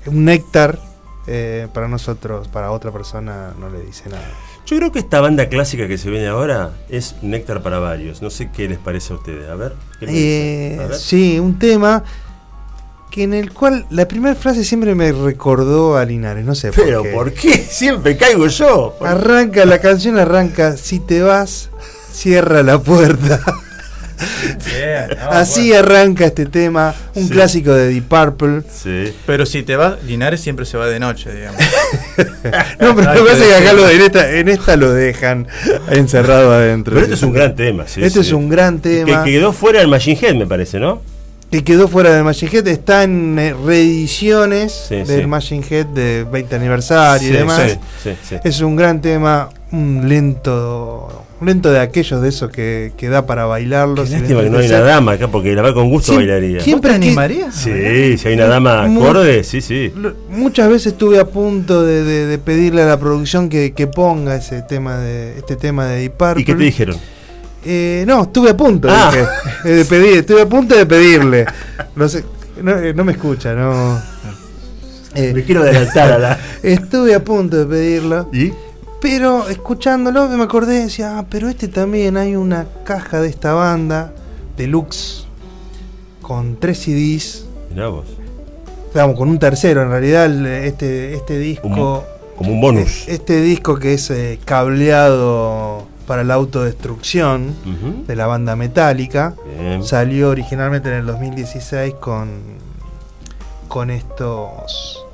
un 0.06 0.24
néctar, 0.24 0.78
eh, 1.26 1.68
para 1.72 1.88
nosotros, 1.88 2.48
para 2.48 2.72
otra 2.72 2.90
persona 2.90 3.52
no 3.60 3.68
le 3.68 3.80
dice 3.82 4.08
nada. 4.08 4.26
Yo 4.66 4.76
creo 4.76 4.92
que 4.92 5.00
esta 5.00 5.20
banda 5.20 5.48
clásica 5.48 5.86
que 5.86 5.98
se 5.98 6.08
viene 6.08 6.28
ahora 6.28 6.70
es 6.88 7.16
néctar 7.22 7.62
para 7.62 7.78
varios. 7.78 8.22
No 8.22 8.30
sé 8.30 8.50
qué 8.50 8.68
les 8.68 8.78
parece 8.78 9.12
a 9.12 9.16
ustedes. 9.16 9.48
A 9.48 9.54
ver. 9.56 9.74
¿qué 10.00 10.06
les 10.06 10.14
Eh? 10.14 10.78
A 10.80 10.86
ver. 10.86 10.96
sí, 10.96 11.38
un 11.38 11.58
tema 11.58 12.02
que 13.12 13.22
en 13.24 13.34
el 13.34 13.52
cual 13.52 13.84
la 13.90 14.08
primera 14.08 14.34
frase 14.34 14.64
siempre 14.64 14.94
me 14.94 15.12
recordó 15.12 15.96
a 15.98 16.04
Linares, 16.06 16.44
no 16.46 16.54
sé 16.54 16.70
Pero 16.74 17.02
por 17.02 17.04
qué. 17.04 17.12
¿por 17.14 17.32
qué? 17.34 17.52
Siempre 17.70 18.16
caigo 18.16 18.46
yo. 18.48 18.96
¿Por- 18.98 19.06
Arranca, 19.06 19.64
la 19.66 19.78
canción 19.80 20.18
arranca, 20.18 20.76
si 20.78 20.98
te 20.98 21.20
vas, 21.22 21.68
cierra 22.12 22.62
la 22.62 22.78
puerta. 22.78 23.40
No, 24.22 25.30
Así 25.30 25.70
bueno. 25.70 25.78
arranca 25.84 26.26
este 26.26 26.46
tema, 26.46 26.94
un 27.16 27.24
Sí. 27.26 27.30
clásico 27.32 27.72
de 27.74 27.88
Deep 27.88 28.04
Purple. 28.04 28.62
Sí. 28.72 29.12
Pero 29.26 29.44
si 29.46 29.64
te 29.64 29.74
vas, 29.74 30.00
Linares 30.04 30.40
siempre 30.40 30.64
se 30.64 30.76
va 30.76 30.86
de 30.86 31.00
noche, 31.00 31.34
digamos. 31.34 31.60
No, 32.78 32.94
pero 32.94 33.14
lo 33.14 33.24
que 33.24 33.30
pasa 33.30 33.42
que 33.42 33.42
es 33.42 33.48
que 33.48 33.54
acá 33.56 33.72
lo, 33.72 33.88
en, 33.88 34.00
esta, 34.00 34.30
en 34.30 34.48
esta 34.48 34.76
lo 34.76 34.92
dejan 34.92 35.48
encerrado 35.90 36.52
adentro. 36.52 36.94
Pero 36.94 37.06
este 37.06 37.16
es 37.16 37.22
un 37.24 37.32
gran 37.32 37.56
tema. 37.56 37.88
sí, 37.88 38.00
Este 38.04 38.20
sí. 38.22 38.28
es 38.28 38.32
un 38.32 38.48
gran 38.48 38.78
Que 38.78 39.04
tema. 39.04 39.24
quedó 39.24 39.52
fuera 39.52 39.80
del 39.80 39.88
Machine 39.88 40.18
Head, 40.22 40.34
me 40.36 40.46
parece, 40.46 40.78
¿no? 40.78 41.02
Que 41.52 41.62
quedó 41.62 41.86
fuera 41.86 42.12
del 42.14 42.24
Machine 42.24 42.50
Head, 42.52 42.66
está 42.66 43.04
en 43.04 43.38
eh, 43.38 43.54
reediciones 43.64 44.86
Sí, 44.88 44.96
del 44.96 45.20
sí. 45.20 45.26
Machine 45.26 45.64
Head 45.70 45.86
de 45.86 46.24
20 46.30 46.56
aniversario 46.56 47.28
Sí, 47.28 47.34
y 47.34 47.36
demás. 47.36 47.60
sí, 48.02 48.10
sí, 48.10 48.16
sí. 48.28 48.36
Es 48.42 48.60
un 48.62 48.74
gran 48.74 49.00
tema, 49.00 49.50
un 49.70 50.08
lento, 50.08 51.24
un 51.40 51.46
lento 51.46 51.70
de 51.70 51.80
aquellos 51.80 52.22
de 52.22 52.28
esos 52.30 52.50
que, 52.50 52.92
que 52.96 53.08
da 53.08 53.26
para 53.26 53.44
bailarlos. 53.44 54.08
Qué 54.08 54.18
lástima 54.18 54.42
que 54.42 54.50
no 54.50 54.58
hay 54.58 54.66
una 54.68 54.80
dama 54.80 55.12
acá, 55.12 55.28
porque 55.28 55.54
la 55.54 55.62
va 55.62 55.74
con 55.74 55.90
gusto 55.90 56.14
bailaría. 56.14 56.58
¿quién- 56.58 56.80
¿Vos 56.80 56.82
te 56.82 56.88
Siempre 56.88 56.94
animarías? 56.94 57.54
Sí, 57.54 58.16
si 58.18 58.28
hay 58.28 58.34
una 58.34 58.46
dama 58.46 58.84
acorde, 58.84 59.44
sí, 59.44 59.60
sí. 59.60 59.92
Muchas 60.30 60.68
veces 60.70 60.92
estuve 60.94 61.18
a 61.20 61.26
punto 61.26 61.82
de, 61.84 62.02
de- 62.02 62.26
de 62.26 62.38
pedirle 62.38 62.82
a 62.82 62.86
la 62.86 62.98
producción 62.98 63.48
que, 63.48 63.72
que 63.72 63.86
ponga 63.86 64.36
ese 64.36 64.62
tema 64.62 64.96
de 64.98 65.36
este 65.36 65.56
tema 65.56 65.86
de 65.86 66.00
Deep 66.00 66.12
Purple. 66.12 66.42
¿Y 66.42 66.44
qué 66.46 66.54
te 66.54 66.64
dijeron? 66.64 66.96
Eh, 67.64 68.04
no, 68.06 68.22
estuve 68.22 68.50
a 68.50 68.56
punto 68.56 68.88
Ah. 68.90 69.10
dije, 69.12 69.26
eh, 69.64 69.68
de 69.76 69.84
pedir, 69.84 70.16
estuve 70.18 70.42
a 70.42 70.48
punto 70.48 70.74
de 70.76 70.84
pedirle. 70.86 71.46
No 71.94 72.08
sé, 72.08 72.24
no, 72.60 72.76
eh, 72.78 72.92
no 72.94 73.04
me 73.04 73.12
escucha, 73.12 73.54
no. 73.54 74.00
Eh, 75.14 75.32
Me 75.34 75.44
quiero 75.44 75.62
adelantar 75.62 76.12
a 76.12 76.18
la. 76.18 76.38
estuve 76.62 77.14
a 77.14 77.22
punto 77.22 77.56
de 77.58 77.66
pedirlo, 77.66 78.28
¿Y? 78.32 78.52
pero 79.00 79.48
escuchándolo 79.48 80.26
me 80.28 80.42
acordé 80.44 80.76
y 80.76 80.84
decía, 80.84 81.18
ah, 81.18 81.26
pero 81.28 81.48
este 81.48 81.68
también 81.68 82.16
hay 82.16 82.34
una 82.34 82.66
caja 82.84 83.20
de 83.20 83.28
esta 83.28 83.52
banda, 83.52 84.12
deluxe, 84.56 85.26
con 86.22 86.56
tres 86.58 86.78
CDs, 86.78 87.44
Mirá 87.70 87.88
vos. 87.88 88.06
vamos, 88.94 89.16
con 89.16 89.28
un 89.28 89.38
tercero 89.38 89.82
en 89.82 89.90
realidad, 89.90 90.26
este, 90.64 91.14
este 91.14 91.38
disco, 91.38 92.04
Como 92.36 92.52
un 92.52 92.60
bonus. 92.60 93.04
este 93.06 93.40
disco 93.42 93.76
que 93.78 93.94
es 93.94 94.10
eh, 94.10 94.38
cableado 94.44 95.86
para 96.12 96.24
la 96.24 96.34
autodestrucción 96.34 97.54
de 98.06 98.16
la 98.16 98.26
banda 98.26 98.54
metálica. 98.54 99.34
Salió 99.82 100.28
originalmente 100.28 100.90
en 100.90 100.96
el 100.96 101.06
2016 101.06 101.94
con, 101.94 102.28
con 103.66 103.88
estos. 103.90 105.06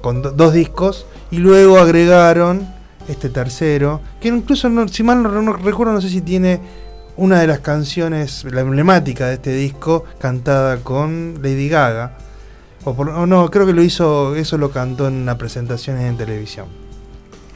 con 0.00 0.22
do- 0.22 0.30
dos 0.30 0.52
discos. 0.52 1.06
Y 1.32 1.38
luego 1.38 1.76
agregaron 1.80 2.72
este 3.08 3.30
tercero. 3.30 4.00
Que 4.20 4.28
incluso, 4.28 4.68
no- 4.68 4.86
si 4.86 5.02
mal 5.02 5.24
no, 5.24 5.42
no 5.42 5.52
recuerdo, 5.54 5.92
no 5.92 6.00
sé 6.00 6.08
si 6.08 6.20
tiene 6.20 6.60
una 7.16 7.40
de 7.40 7.48
las 7.48 7.58
canciones, 7.58 8.44
la 8.44 8.60
emblemática 8.60 9.26
de 9.26 9.34
este 9.34 9.50
disco, 9.52 10.04
cantada 10.20 10.76
con 10.84 11.40
Lady 11.42 11.68
Gaga. 11.68 12.16
O, 12.84 12.94
por- 12.94 13.08
o 13.08 13.26
no, 13.26 13.50
creo 13.50 13.66
que 13.66 13.72
lo 13.72 13.82
hizo, 13.82 14.36
eso 14.36 14.56
lo 14.56 14.70
cantó 14.70 15.08
en 15.08 15.14
una 15.14 15.36
presentación 15.36 15.98
en 15.98 16.16
televisión. 16.16 16.66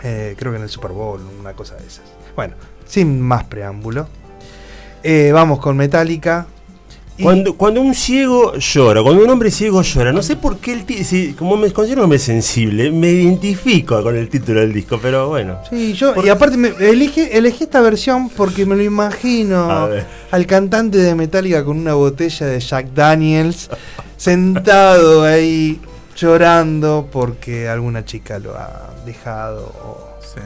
Eh, 0.03 0.35
creo 0.37 0.51
que 0.51 0.57
en 0.59 0.65
el 0.65 0.69
Super 0.69 0.91
Bowl, 0.91 1.21
una 1.39 1.53
cosa 1.53 1.77
de 1.77 1.87
esas. 1.87 2.03
Bueno, 2.35 2.55
sin 2.87 3.21
más 3.21 3.45
preámbulo. 3.45 4.09
eh, 5.05 5.31
vamos 5.33 5.59
con 5.59 5.77
Metallica. 5.77 6.47
Y- 7.17 7.25
Cuando, 7.25 7.57
cuando 7.59 7.81
un 7.81 7.95
ciego 7.95 8.55
llora, 8.57 9.03
cuando 9.03 9.23
un 9.25 9.29
hombre 9.31 9.51
ciego 9.51 9.83
llora, 9.83 10.13
no 10.13 10.23
sé 10.23 10.37
por 10.37 10.59
qué 10.59 10.73
el 10.73 11.05
si, 11.05 11.35
como 11.35 11.57
me 11.59 11.71
considero 11.73 12.01
un 12.01 12.05
hombre 12.05 12.19
sensible, 12.19 12.91
me 12.91 13.09
identifico 13.11 14.03
con 14.03 14.17
el 14.17 14.29
título 14.31 14.61
del 14.61 14.73
disco, 14.73 14.99
pero 15.03 15.29
bueno. 15.29 15.59
Sí, 15.69 15.93
yo, 15.93 16.15
y 16.25 16.29
aparte 16.31 16.57
me, 16.57 16.69
elige, 16.81 17.37
elegí 17.37 17.65
esta 17.65 17.81
versión 17.83 18.31
porque 18.31 18.65
me 18.65 18.77
lo 18.77 18.83
A 18.83 18.85
imagino 18.87 19.89
al 20.31 20.47
cantante 20.47 20.99
de 20.99 21.15
Metallica 21.15 21.65
con 21.65 21.77
una 21.79 21.95
botella 21.95 22.47
de 22.47 22.61
Jack 22.61 22.87
Daniels, 22.95 23.69
sentado 24.17 25.25
ahí 25.25 25.81
llorando 26.17 27.09
porque 27.13 27.69
alguna 27.69 28.05
chica 28.05 28.39
lo 28.39 28.57
ha 28.57 28.91
dejado 29.05 29.65
o, 29.85 30.09
Sí. 30.23 30.41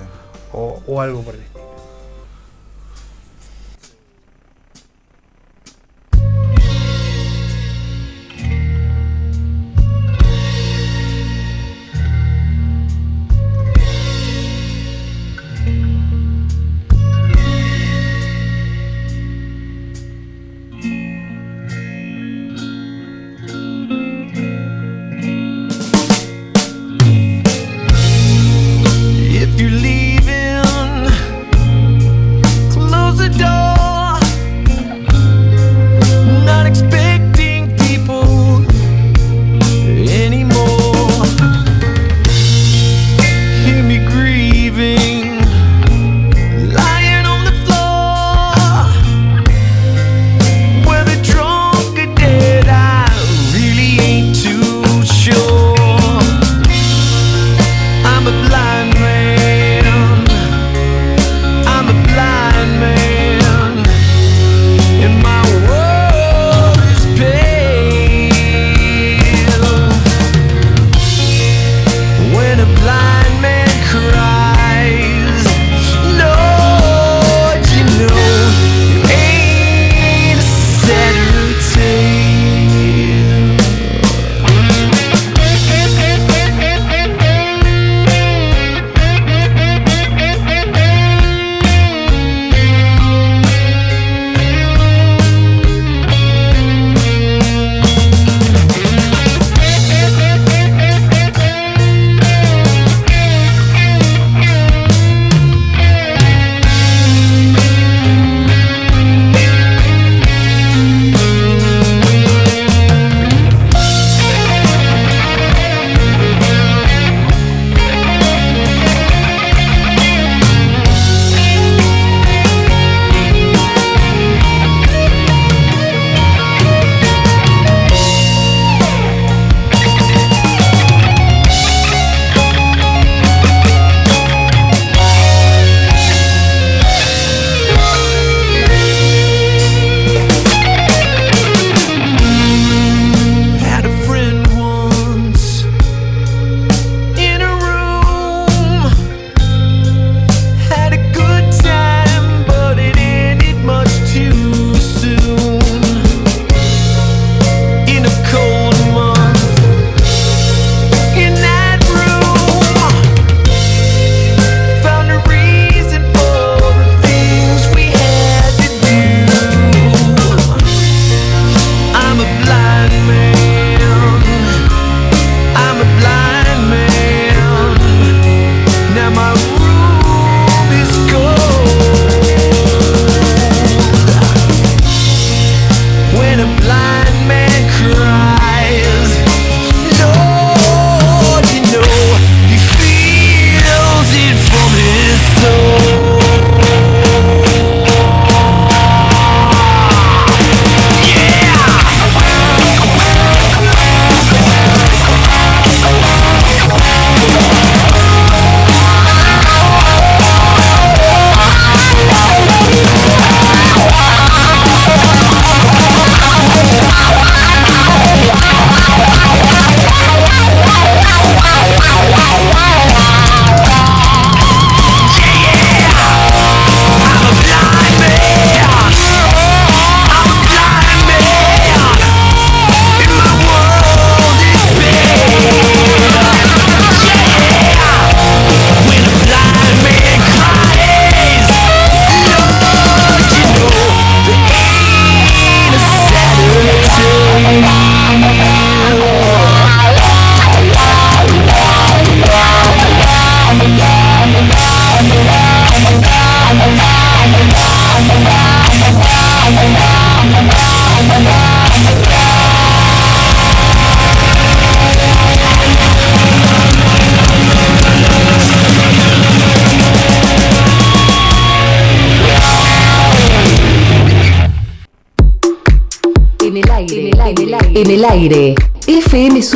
o- 0.53 0.81
o 0.87 1.01
algo 1.01 1.21
por 1.23 1.35
el 1.35 1.41
estilo. 1.43 1.56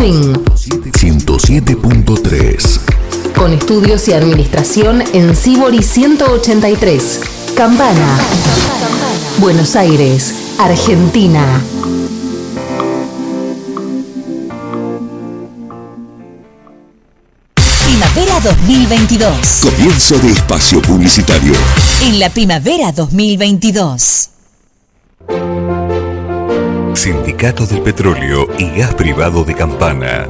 Swing. 0.01 0.33
107.3. 0.33 2.81
Con 3.37 3.53
estudios 3.53 4.09
y 4.09 4.15
administración 4.15 5.05
en 5.13 5.37
Sibori 5.37 5.83
183. 5.83 7.21
Campana. 7.55 8.19
Buenos 9.37 9.77
Aires, 9.77 10.55
Argentina. 10.59 11.45
Primavera 17.85 18.41
2022. 18.41 19.67
Comienzo 19.77 20.19
de 20.19 20.31
espacio 20.31 20.81
publicitario. 20.81 21.53
En 22.07 22.19
la 22.19 22.31
primavera 22.31 22.91
2022. 22.93 24.20
Sindicato 27.41 27.65
del 27.75 27.81
Petróleo 27.81 28.49
y 28.59 28.71
Gas 28.79 28.93
Privado 28.93 29.45
de 29.45 29.55
Campana. 29.55 30.27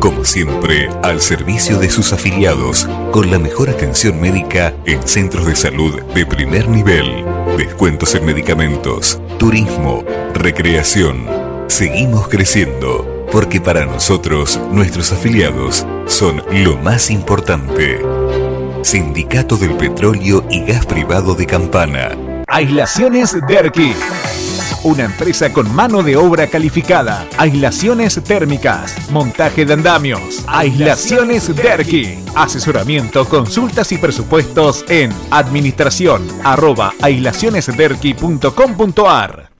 Como 0.00 0.24
siempre, 0.24 0.90
al 1.04 1.20
servicio 1.20 1.78
de 1.78 1.88
sus 1.88 2.12
afiliados, 2.12 2.88
con 3.12 3.30
la 3.30 3.38
mejor 3.38 3.70
atención 3.70 4.20
médica 4.20 4.74
en 4.84 5.06
centros 5.06 5.46
de 5.46 5.54
salud 5.54 6.02
de 6.02 6.26
primer 6.26 6.68
nivel, 6.68 7.24
descuentos 7.56 8.16
en 8.16 8.24
medicamentos, 8.24 9.20
turismo, 9.38 10.04
recreación. 10.34 11.24
Seguimos 11.68 12.26
creciendo, 12.26 13.24
porque 13.30 13.60
para 13.60 13.86
nosotros, 13.86 14.58
nuestros 14.72 15.12
afiliados 15.12 15.86
son 16.08 16.42
lo 16.50 16.76
más 16.78 17.12
importante. 17.12 18.00
Sindicato 18.82 19.56
del 19.56 19.76
Petróleo 19.76 20.44
y 20.50 20.64
Gas 20.64 20.84
Privado 20.84 21.36
de 21.36 21.46
Campana. 21.46 22.10
Aislaciones 22.48 23.36
Derki. 23.46 23.94
Una 24.84 25.04
empresa 25.04 25.52
con 25.52 25.74
mano 25.74 26.04
de 26.04 26.16
obra 26.16 26.46
calificada. 26.46 27.26
Aislaciones 27.36 28.22
térmicas. 28.22 28.94
Montaje 29.10 29.64
de 29.64 29.72
andamios. 29.72 30.44
Aislaciones 30.46 31.52
Derki. 31.54 32.18
Asesoramiento, 32.34 33.28
consultas 33.28 33.90
y 33.92 33.98
presupuestos 33.98 34.84
en 34.88 35.12
administración 35.30 36.26
arroba 36.44 36.92
aislacionesderki.com.ar. 37.00 39.57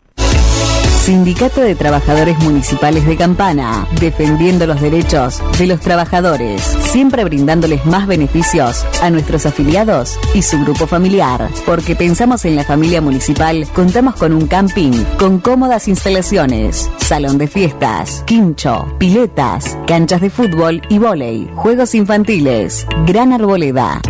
Sindicato 1.09 1.63
de 1.63 1.75
Trabajadores 1.75 2.39
Municipales 2.41 3.07
de 3.07 3.17
Campana, 3.17 3.89
defendiendo 3.99 4.67
los 4.67 4.79
derechos 4.79 5.41
de 5.57 5.67
los 5.67 5.81
trabajadores, 5.81 6.61
siempre 6.61 7.25
brindándoles 7.25 7.87
más 7.87 8.07
beneficios 8.07 8.85
a 9.01 9.09
nuestros 9.09 9.47
afiliados 9.47 10.19
y 10.35 10.43
su 10.43 10.61
grupo 10.61 10.87
familiar. 10.87 11.49
Porque 11.65 11.97
pensamos 11.97 12.45
en 12.45 12.57
la 12.57 12.65
familia 12.65 13.01
municipal, 13.01 13.67
contamos 13.75 14.17
con 14.17 14.35
un 14.35 14.49
camping 14.49 15.03
con 15.19 15.39
cómodas 15.39 15.89
instalaciones, 15.89 16.91
salón 16.99 17.39
de 17.39 17.47
fiestas, 17.47 18.23
quincho, 18.27 18.95
piletas, 18.99 19.79
canchas 19.87 20.21
de 20.21 20.29
fútbol 20.29 20.83
y 20.91 20.99
vóley, 20.99 21.51
juegos 21.55 21.95
infantiles, 21.95 22.87
gran 23.07 23.33
arboleda. 23.33 24.03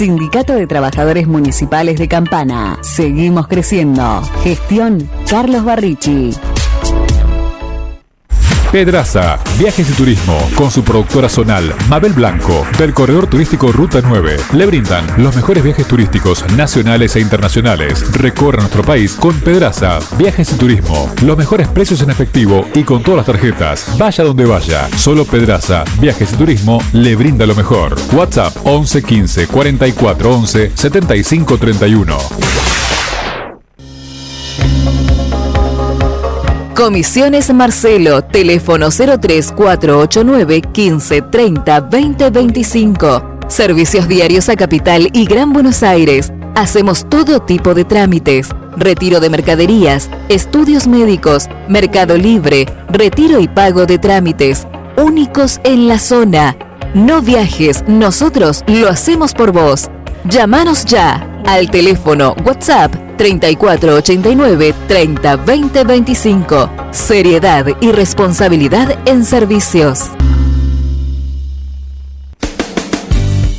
Sindicato 0.00 0.54
de 0.54 0.66
Trabajadores 0.66 1.28
Municipales 1.28 1.98
de 1.98 2.08
Campana. 2.08 2.78
Seguimos 2.80 3.46
creciendo. 3.48 4.22
Gestión 4.42 5.10
Carlos 5.28 5.62
Barrichi. 5.62 6.32
Pedraza, 8.72 9.36
Viajes 9.58 9.90
y 9.90 9.92
Turismo, 9.94 10.38
con 10.54 10.70
su 10.70 10.84
productora 10.84 11.28
zonal 11.28 11.74
Mabel 11.88 12.12
Blanco, 12.12 12.64
del 12.78 12.94
corredor 12.94 13.26
turístico 13.26 13.72
Ruta 13.72 14.00
9. 14.00 14.36
Le 14.52 14.66
brindan 14.66 15.04
los 15.16 15.34
mejores 15.34 15.64
viajes 15.64 15.88
turísticos 15.88 16.44
nacionales 16.56 17.16
e 17.16 17.20
internacionales. 17.20 18.12
Recorre 18.12 18.58
nuestro 18.58 18.84
país 18.84 19.14
con 19.14 19.34
Pedraza, 19.40 19.98
Viajes 20.16 20.52
y 20.52 20.54
Turismo. 20.54 21.12
Los 21.24 21.36
mejores 21.36 21.66
precios 21.66 22.00
en 22.02 22.10
efectivo 22.10 22.64
y 22.72 22.84
con 22.84 23.02
todas 23.02 23.18
las 23.18 23.26
tarjetas. 23.26 23.98
Vaya 23.98 24.22
donde 24.22 24.44
vaya. 24.44 24.88
Solo 24.96 25.24
Pedraza, 25.24 25.82
Viajes 26.00 26.32
y 26.32 26.36
Turismo 26.36 26.80
le 26.92 27.16
brinda 27.16 27.46
lo 27.46 27.56
mejor. 27.56 27.96
WhatsApp 28.12 28.56
11 28.62 29.02
15 29.02 29.46
44 29.48 30.32
11 30.32 30.72
75 30.76 31.58
31. 31.58 32.18
Comisiones 36.80 37.52
Marcelo, 37.52 38.24
teléfono 38.24 38.88
03489 38.88 40.62
1530 40.74 41.80
2025. 41.82 43.22
Servicios 43.48 44.08
diarios 44.08 44.48
a 44.48 44.56
Capital 44.56 45.10
y 45.12 45.26
Gran 45.26 45.52
Buenos 45.52 45.82
Aires. 45.82 46.32
Hacemos 46.54 47.06
todo 47.10 47.40
tipo 47.40 47.74
de 47.74 47.84
trámites. 47.84 48.48
Retiro 48.78 49.20
de 49.20 49.28
mercaderías, 49.28 50.08
estudios 50.30 50.86
médicos, 50.86 51.50
mercado 51.68 52.16
libre, 52.16 52.64
retiro 52.88 53.40
y 53.40 53.48
pago 53.48 53.84
de 53.84 53.98
trámites. 53.98 54.66
Únicos 54.96 55.60
en 55.64 55.86
la 55.86 55.98
zona. 55.98 56.56
No 56.94 57.20
viajes, 57.20 57.84
nosotros 57.88 58.64
lo 58.66 58.88
hacemos 58.88 59.34
por 59.34 59.52
vos. 59.52 59.90
Llámanos 60.24 60.84
ya 60.84 61.40
al 61.46 61.70
teléfono 61.70 62.34
WhatsApp 62.44 62.94
3489 63.16 64.74
30 64.86 65.36
20 65.36 65.84
25. 65.84 66.70
Seriedad 66.90 67.66
y 67.80 67.90
responsabilidad 67.90 68.98
en 69.06 69.24
servicios. 69.24 70.10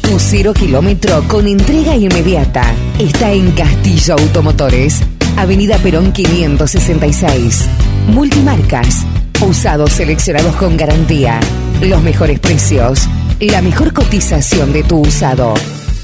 Tu 0.02 0.20
cero 0.20 0.54
kilómetro 0.54 1.24
con 1.28 1.48
entrega 1.48 1.96
inmediata 1.96 2.64
está 3.00 3.32
en 3.32 3.52
Castillo 3.54 4.16
Automotores, 4.20 5.02
Avenida 5.38 5.78
Perón 5.80 6.12
566. 6.12 7.68
Multimarcas, 8.08 9.04
usados 9.42 9.94
seleccionados 9.94 10.56
con 10.58 10.78
garantía, 10.78 11.40
los 11.82 12.02
mejores 12.04 12.40
precios, 12.40 13.08
la 13.40 13.62
mejor 13.62 13.94
cotización 13.94 14.74
de 14.74 14.84
tu 14.84 15.00
usado. 15.00 15.56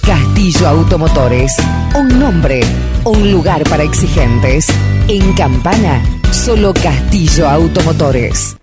Castillo 0.08 0.70
Automotores, 0.70 1.58
un 1.94 2.18
nombre, 2.18 2.62
un 3.04 3.30
lugar 3.30 3.62
para 3.66 3.84
exigentes. 3.84 4.68
En 5.10 5.34
Campana, 5.34 6.02
solo 6.32 6.74
Castillo 6.74 7.50
Automotores. 7.50 8.56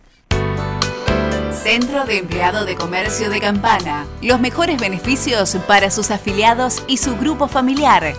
Centro 1.52 2.06
de 2.06 2.16
Empleado 2.16 2.64
de 2.64 2.76
Comercio 2.76 3.28
de 3.28 3.40
Campana. 3.40 4.06
Los 4.22 4.40
mejores 4.40 4.80
beneficios 4.80 5.58
para 5.66 5.90
sus 5.90 6.10
afiliados 6.10 6.82
y 6.86 6.96
su 6.96 7.14
grupo 7.18 7.46
familiar. 7.46 8.14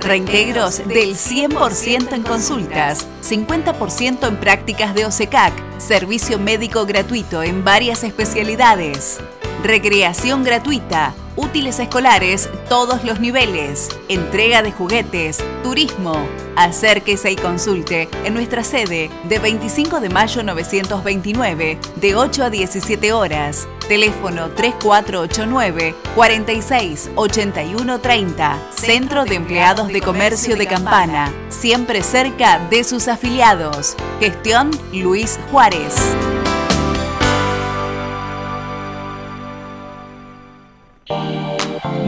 Reintegros 0.00 0.78
del 0.86 1.16
100% 1.16 2.12
en 2.12 2.22
consultas, 2.22 3.04
50% 3.28 4.28
en 4.28 4.36
prácticas 4.36 4.94
de 4.94 5.06
OSECAC, 5.06 5.52
servicio 5.78 6.38
médico 6.38 6.86
gratuito 6.86 7.42
en 7.42 7.64
varias 7.64 8.04
especialidades. 8.04 9.18
Recreación 9.64 10.44
gratuita, 10.44 11.14
útiles 11.40 11.78
escolares, 11.78 12.50
todos 12.68 13.02
los 13.02 13.18
niveles, 13.18 13.88
entrega 14.08 14.62
de 14.62 14.72
juguetes, 14.72 15.42
turismo. 15.62 16.14
Acérquese 16.56 17.30
y 17.30 17.36
consulte 17.36 18.08
en 18.24 18.34
nuestra 18.34 18.62
sede 18.62 19.10
de 19.24 19.38
25 19.38 20.00
de 20.00 20.10
mayo 20.10 20.42
929, 20.42 21.78
de 21.96 22.14
8 22.14 22.44
a 22.44 22.50
17 22.50 23.12
horas. 23.12 23.66
Teléfono 23.88 24.50
3489 24.50 25.94
46 26.14 27.10
81 27.14 28.00
30. 28.00 28.58
Centro 28.74 29.24
de 29.24 29.36
Empleados 29.36 29.88
de 29.88 30.02
Comercio 30.02 30.56
de 30.56 30.66
Campana, 30.66 31.32
siempre 31.48 32.02
cerca 32.02 32.58
de 32.70 32.84
sus 32.84 33.08
afiliados. 33.08 33.96
Gestión 34.20 34.70
Luis 34.92 35.40
Juárez. 35.50 35.94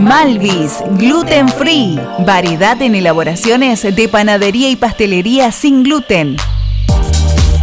Malvis, 0.03 0.83
gluten 0.99 1.49
free. 1.49 1.97
Variedad 2.27 2.81
en 2.83 2.97
elaboraciones 2.97 3.83
de 3.83 4.09
panadería 4.09 4.69
y 4.69 4.75
pastelería 4.75 5.53
sin 5.53 5.85
gluten. 5.85 6.37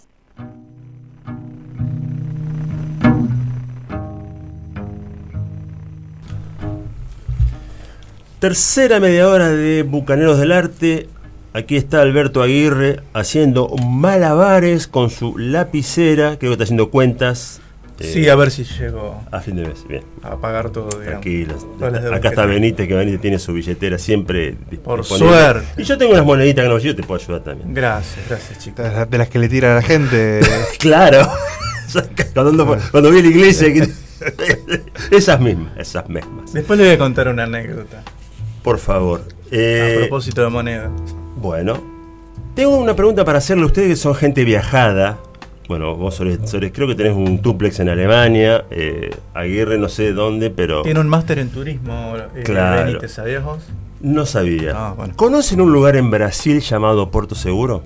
Tercera 8.37 8.99
media 8.99 9.27
hora 9.27 9.49
de 9.49 9.81
Bucaneros 9.81 10.37
del 10.37 10.51
Arte. 10.51 11.09
Aquí 11.53 11.75
está 11.75 12.01
Alberto 12.01 12.43
Aguirre 12.43 12.99
haciendo 13.13 13.69
malabares 13.83 14.85
con 14.85 15.09
su 15.09 15.35
lapicera. 15.39 16.37
Creo 16.37 16.51
que 16.51 16.53
está 16.53 16.65
haciendo 16.65 16.91
cuentas. 16.91 17.62
Sí, 17.99 18.27
a 18.27 18.35
ver 18.35 18.49
si 18.51 18.63
llego 18.63 19.21
A 19.31 19.39
fin 19.39 19.55
de 19.55 19.67
mes, 19.67 19.87
bien. 19.87 20.03
a 20.23 20.35
pagar 20.37 20.69
todo. 20.71 20.99
digamos. 20.99 21.25
Acá 21.81 22.19
que 22.21 22.27
está. 22.27 22.45
Benítez, 22.45 22.87
que 22.87 22.95
Benítez 22.95 23.21
tiene 23.21 23.39
su 23.39 23.53
billetera 23.53 23.97
siempre 23.97 24.55
Por 24.83 24.99
disponible. 25.01 25.29
suerte. 25.37 25.67
Y 25.81 25.83
yo 25.85 25.97
tengo 25.97 26.11
unas 26.13 26.25
moneditas 26.25 26.63
que 26.63 26.69
no, 26.69 26.77
yo 26.79 26.95
te 26.95 27.03
puedo 27.03 27.21
ayudar 27.21 27.41
también. 27.43 27.73
Gracias, 27.73 28.25
gracias, 28.27 28.59
chicos. 28.59 28.85
De 29.09 29.17
las- 29.17 29.29
que 29.29 29.39
le 29.39 29.47
tira 29.49 29.71
a 29.73 29.75
la 29.75 29.81
gente. 29.81 30.41
Claro. 30.79 31.27
cuando, 32.33 32.77
cuando 32.91 33.11
vi 33.11 33.21
la 33.21 33.27
iglesia. 33.29 33.71
que- 33.73 33.87
esas 35.11 35.39
mismas, 35.39 35.77
esas 35.77 36.07
mismas. 36.09 36.53
Después 36.53 36.79
le 36.79 36.85
voy 36.85 36.93
a 36.95 36.97
contar 36.97 37.27
una 37.27 37.43
anécdota. 37.43 38.01
Por 38.63 38.79
favor. 38.79 39.21
A 39.21 39.33
Eh, 39.51 39.95
propósito 39.99 40.41
de 40.41 40.49
moneda. 40.49 40.89
Bueno, 41.35 41.83
tengo 42.55 42.77
una 42.77 42.95
pregunta 42.95 43.23
para 43.25 43.37
hacerle 43.39 43.63
a 43.63 43.65
ustedes 43.67 43.89
que 43.89 43.95
son 43.97 44.15
gente 44.15 44.43
viajada. 44.45 45.19
Bueno, 45.67 45.95
vos 45.95 46.19
solés- 46.19 46.41
solés- 46.45 46.71
creo 46.73 46.87
que 46.87 46.95
tenés 46.95 47.13
un 47.13 47.41
duplex 47.41 47.79
en 47.79 47.89
Alemania. 47.89 48.65
eh, 48.69 49.09
Aguirre 49.33 49.77
no 49.77 49.87
sé 49.89 50.11
dónde, 50.13 50.49
pero 50.49 50.81
Tiene 50.83 50.99
un 50.99 51.07
máster 51.07 51.39
en 51.39 51.49
turismo, 51.49 52.15
eh, 52.35 52.43
Claro. 52.43 52.85
Benítez, 52.85 53.11
¿sabías 53.13 53.43
vos? 53.43 53.63
no 54.01 54.25
sabía. 54.25 54.73
Ah, 54.75 54.93
bueno. 54.97 55.13
¿Conocen 55.15 55.61
un 55.61 55.71
lugar 55.71 55.95
en 55.95 56.11
Brasil 56.11 56.59
llamado 56.59 57.09
Porto 57.11 57.35
Seguro? 57.35 57.83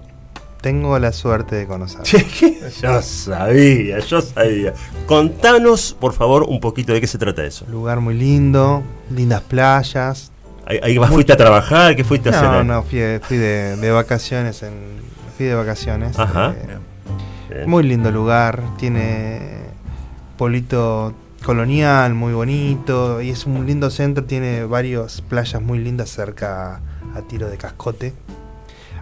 Tengo 0.62 0.98
la 0.98 1.12
suerte 1.14 1.56
de 1.56 1.68
conocer. 1.68 2.02
Yo 2.82 3.02
sabía, 3.04 4.00
yo 4.00 4.22
sabía. 4.22 4.74
Contanos, 5.06 5.96
por 6.00 6.14
favor, 6.14 6.44
un 6.44 6.60
poquito 6.60 6.94
de 6.94 7.00
qué 7.02 7.08
se 7.08 7.18
trata 7.20 7.46
eso. 7.46 7.66
Lugar 7.70 8.00
muy 8.02 8.16
lindo, 8.16 8.82
lindas 9.16 9.42
playas. 9.42 10.32
Ahí, 10.66 10.80
ahí 10.84 10.98
vas- 10.98 11.12
fuiste 11.12 11.32
a 11.32 11.38
trabajar, 11.38 11.96
¿qué 11.96 12.04
fuiste 12.04 12.30
a 12.30 12.32
no, 12.32 12.38
hacer? 12.50 12.66
No, 12.66 12.84
fui, 12.84 13.00
fui 13.22 13.38
de, 13.38 13.78
de 13.78 13.92
vacaciones. 13.92 14.62
En, 14.64 14.74
fui 15.38 15.46
de 15.46 15.54
vacaciones. 15.56 16.18
Ajá. 16.20 16.54
eh, 16.58 16.78
Bien. 17.50 17.70
muy 17.70 17.84
lindo 17.84 18.12
lugar. 18.12 18.62
Tiene 18.78 19.40
polito 20.38 21.14
colonial, 21.46 22.14
muy 22.14 22.34
bonito. 22.34 23.22
Y 23.22 23.30
es 23.30 23.46
un 23.46 23.66
lindo 23.66 23.90
centro. 23.90 24.24
Tiene 24.26 24.66
varias 24.66 25.22
playas 25.22 25.62
muy 25.62 25.80
lindas 25.80 26.10
cerca 26.10 26.82
a 27.16 27.22
tiro 27.28 27.50
de 27.50 27.58
cascote. 27.58 28.14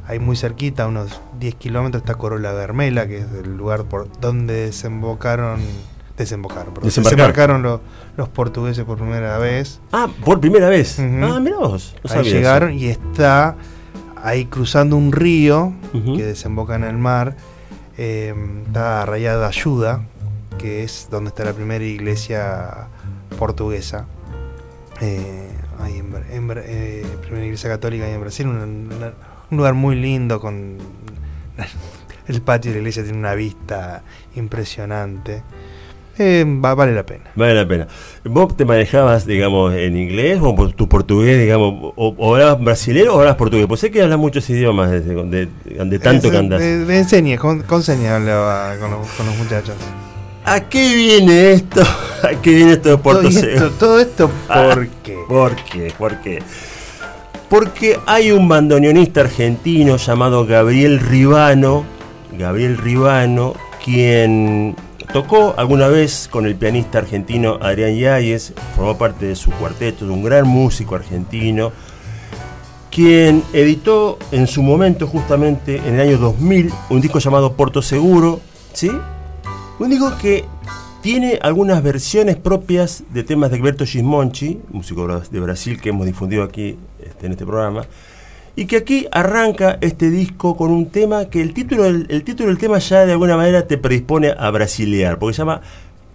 Ahí 0.07 0.19
muy 0.19 0.35
cerquita, 0.35 0.83
a 0.83 0.87
unos 0.87 1.19
10 1.39 1.55
kilómetros, 1.55 2.03
está 2.03 2.13
Corola 2.13 2.51
Vermela, 2.53 3.07
que 3.07 3.17
es 3.19 3.25
el 3.43 3.57
lugar 3.57 3.85
por 3.85 4.07
donde 4.19 4.53
desembocaron. 4.67 5.59
Desembocaron, 6.15 6.73
perdón, 6.75 6.83
Desembarcaron. 6.89 7.17
desembarcaron 7.17 7.63
lo- 7.63 7.81
los 8.15 8.29
portugueses 8.29 8.85
por 8.85 8.97
primera 8.99 9.37
vez. 9.39 9.81
Ah, 9.91 10.07
por 10.23 10.39
primera 10.39 10.69
vez. 10.69 10.99
Ah, 10.99 11.39
mirá 11.41 11.57
vos. 11.57 11.95
no 12.03 12.11
ahí 12.19 12.23
llegaron 12.23 12.69
eso. 12.69 12.85
y 12.85 12.87
está 12.87 13.55
ahí 14.21 14.45
cruzando 14.45 14.95
un 14.95 15.11
río 15.11 15.73
que 16.15 16.23
desemboca 16.23 16.75
en 16.75 16.83
el 16.83 16.97
mar. 16.97 17.35
Eh, 17.97 18.33
está 18.65 19.05
Rayada 19.05 19.47
Ayuda, 19.47 20.03
que 20.57 20.83
es 20.83 21.07
donde 21.09 21.29
está 21.29 21.43
la 21.45 21.53
primera 21.53 21.83
iglesia 21.83 22.87
portuguesa. 23.37 24.05
Eh, 25.01 25.49
eh, 25.87 27.05
primera 27.21 27.45
iglesia 27.45 27.69
católica 27.69 28.05
ahí 28.05 28.13
en 28.13 28.21
Brasil. 28.21 28.47
un 28.47 29.13
lugar 29.51 29.73
muy 29.73 29.95
lindo 29.95 30.39
con 30.39 30.77
el 32.27 32.41
patio 32.41 32.71
de 32.71 32.77
la 32.77 32.81
iglesia 32.81 33.03
tiene 33.03 33.17
una 33.17 33.35
vista 33.35 34.03
impresionante. 34.35 35.43
Eh, 36.17 36.45
va- 36.47 36.75
vale 36.75 36.93
la 36.93 37.05
pena. 37.05 37.25
Vale 37.35 37.53
la 37.55 37.67
pena. 37.67 37.87
¿Vos 38.23 38.55
te 38.55 38.63
manejabas, 38.65 39.25
digamos, 39.27 39.73
en 39.73 39.97
inglés 39.97 40.39
o 40.41 40.55
por 40.55 40.71
tu 40.73 40.87
portugués, 40.87 41.39
digamos, 41.39 41.93
o, 41.95 42.15
o 42.17 42.33
hablabas 42.35 42.63
brasilero 42.63 43.13
o 43.13 43.15
hablabas 43.17 43.35
portugués? 43.37 43.65
Pues 43.67 43.81
sé 43.81 43.91
que 43.91 44.01
hablas 44.01 44.17
muchos 44.17 44.49
idiomas 44.49 44.89
de, 44.91 45.01
de 45.67 45.99
tanto 45.99 46.27
Eh, 46.27 46.31
que 46.31 46.37
andas. 46.37 46.61
eh, 46.61 46.83
Me 46.87 46.99
enseñé, 46.99 47.37
con, 47.37 47.61
con 47.63 47.83
señas 47.83 48.13
hablaba 48.13 48.75
con 48.79 48.91
los, 48.91 49.07
con 49.09 49.25
los 49.25 49.35
muchachos. 49.37 49.75
¿A 50.45 50.61
qué 50.61 50.95
viene 50.95 51.51
esto? 51.53 51.81
¿A 52.23 52.39
qué 52.41 52.51
viene 52.53 52.73
esto 52.73 52.89
de 52.89 52.97
Puerto 52.97 53.21
Todo 53.23 53.29
esto, 53.39 53.69
todo 53.71 53.99
esto, 53.99 54.31
Ah, 54.49 54.69
¿por 54.73 54.87
qué? 55.03 55.17
¿Por 55.27 55.55
qué? 55.65 55.93
¿Por 55.97 56.21
qué? 56.21 56.43
Porque 57.49 57.99
hay 58.07 58.31
un 58.31 58.47
bandoneonista 58.47 59.21
argentino 59.21 59.97
llamado 59.97 60.45
Gabriel 60.45 60.99
Ribano, 60.99 61.85
Gabriel 62.37 62.77
Ribano, 62.77 63.53
quien 63.83 64.75
tocó 65.15 65.55
alguna 65.57 65.87
vez 65.87 66.27
con 66.29 66.45
el 66.45 66.57
pianista 66.57 66.97
argentino 66.97 67.57
Adrián 67.61 67.95
Yáñez, 67.95 68.51
formó 68.75 68.97
parte 68.97 69.25
de 69.25 69.37
su 69.37 69.49
cuarteto, 69.49 70.05
de 70.05 70.11
un 70.11 70.21
gran 70.21 70.45
músico 70.45 70.93
argentino, 70.93 71.71
quien 72.91 73.41
editó 73.53 74.19
en 74.33 74.45
su 74.45 74.61
momento, 74.61 75.07
justamente 75.07 75.77
en 75.77 75.93
el 75.95 76.01
año 76.01 76.17
2000, 76.17 76.69
un 76.89 76.99
disco 76.99 77.19
llamado 77.19 77.53
Porto 77.53 77.81
Seguro, 77.81 78.41
¿sí? 78.73 78.91
Un 79.79 79.89
disco 79.89 80.11
que 80.21 80.43
tiene 81.01 81.39
algunas 81.41 81.81
versiones 81.81 82.35
propias 82.35 83.05
de 83.13 83.23
temas 83.23 83.51
de 83.51 83.55
Alberto 83.55 83.85
Gismonchi, 83.85 84.59
músico 84.69 85.07
de 85.07 85.39
Brasil 85.39 85.79
que 85.79 85.91
hemos 85.91 86.07
difundido 86.07 86.43
aquí 86.43 86.77
este, 87.01 87.27
en 87.27 87.31
este 87.31 87.45
programa, 87.45 87.85
y 88.55 88.65
que 88.67 88.77
aquí 88.77 89.07
arranca 89.11 89.77
este 89.81 90.09
disco 90.09 90.55
con 90.55 90.71
un 90.71 90.87
tema 90.87 91.25
que 91.25 91.41
el 91.41 91.53
título, 91.53 91.83
del- 91.83 92.05
el 92.09 92.23
título 92.23 92.49
del 92.49 92.57
tema 92.57 92.77
ya 92.79 93.05
de 93.05 93.11
alguna 93.11 93.35
manera 93.37 93.67
te 93.67 93.77
predispone 93.77 94.33
a 94.37 94.49
brasilear, 94.51 95.19
porque 95.19 95.33
se 95.33 95.39
llama 95.39 95.61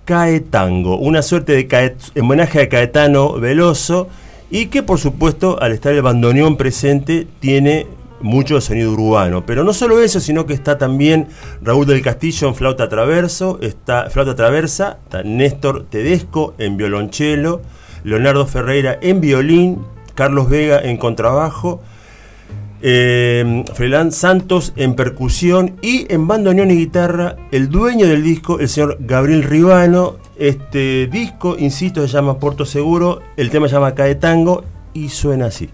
Caetango, 0.04 0.96
una 0.98 1.22
suerte 1.22 1.54
de 1.54 1.96
homenaje 2.20 2.62
a 2.62 2.68
Caetano 2.68 3.34
Veloso, 3.34 4.08
y 4.50 4.66
que 4.66 4.82
por 4.82 4.98
supuesto 4.98 5.60
al 5.62 5.72
estar 5.72 5.92
el 5.92 6.02
bandoneón 6.02 6.56
presente 6.56 7.26
tiene 7.38 7.86
mucho 8.20 8.60
sonido 8.60 8.92
urbano, 8.92 9.44
pero 9.46 9.62
no 9.64 9.72
solo 9.72 10.00
eso, 10.00 10.18
sino 10.20 10.44
que 10.46 10.52
está 10.52 10.76
también 10.78 11.28
Raúl 11.62 11.86
del 11.86 12.02
Castillo 12.02 12.48
en 12.48 12.54
flauta 12.54 12.88
traverso, 12.88 13.58
está 13.62 14.10
flauta 14.10 14.34
traversa, 14.34 14.98
está 15.04 15.22
Néstor 15.22 15.84
Tedesco 15.88 16.54
en 16.58 16.76
violonchelo, 16.76 17.62
Leonardo 18.04 18.46
Ferreira 18.46 18.98
en 19.00 19.20
violín, 19.20 19.78
Carlos 20.14 20.50
Vega 20.50 20.80
en 20.82 20.96
contrabajo, 20.96 21.80
eh, 22.82 23.64
Santos 24.10 24.72
en 24.76 24.94
percusión 24.94 25.76
y 25.82 26.12
en 26.12 26.26
bandoneón 26.26 26.70
y 26.70 26.76
guitarra 26.76 27.36
el 27.50 27.68
dueño 27.68 28.06
del 28.06 28.22
disco, 28.22 28.60
el 28.60 28.68
señor 28.68 28.98
Gabriel 29.00 29.42
Ribano. 29.42 30.16
Este 30.36 31.06
disco, 31.06 31.56
insisto, 31.58 32.00
se 32.00 32.08
llama 32.08 32.38
Porto 32.38 32.64
Seguro, 32.64 33.20
el 33.36 33.50
tema 33.50 33.68
se 33.68 33.74
llama 33.74 33.94
Caetango 33.94 34.64
y 34.94 35.10
suena 35.10 35.46
así. 35.46 35.68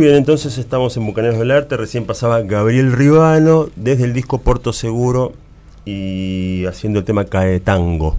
Bien, 0.00 0.14
entonces 0.14 0.56
estamos 0.56 0.96
en 0.96 1.04
Bucaneros 1.04 1.38
del 1.38 1.50
Arte. 1.50 1.76
Recién 1.76 2.06
pasaba 2.06 2.40
Gabriel 2.40 2.90
Ribano 2.92 3.68
desde 3.76 4.04
el 4.04 4.14
disco 4.14 4.38
Porto 4.38 4.72
Seguro 4.72 5.34
y 5.84 6.64
haciendo 6.64 7.00
el 7.00 7.04
tema 7.04 7.26
Caetango. 7.26 8.18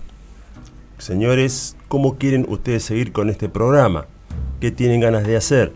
Señores, 1.00 1.76
¿cómo 1.88 2.18
quieren 2.20 2.46
ustedes 2.48 2.84
seguir 2.84 3.12
con 3.12 3.32
este 3.32 3.50
programa? 3.50 4.06
¿Qué 4.60 4.70
tienen 4.70 5.02
ganas 5.02 5.26
de 5.26 5.36
hacer? 5.36 5.74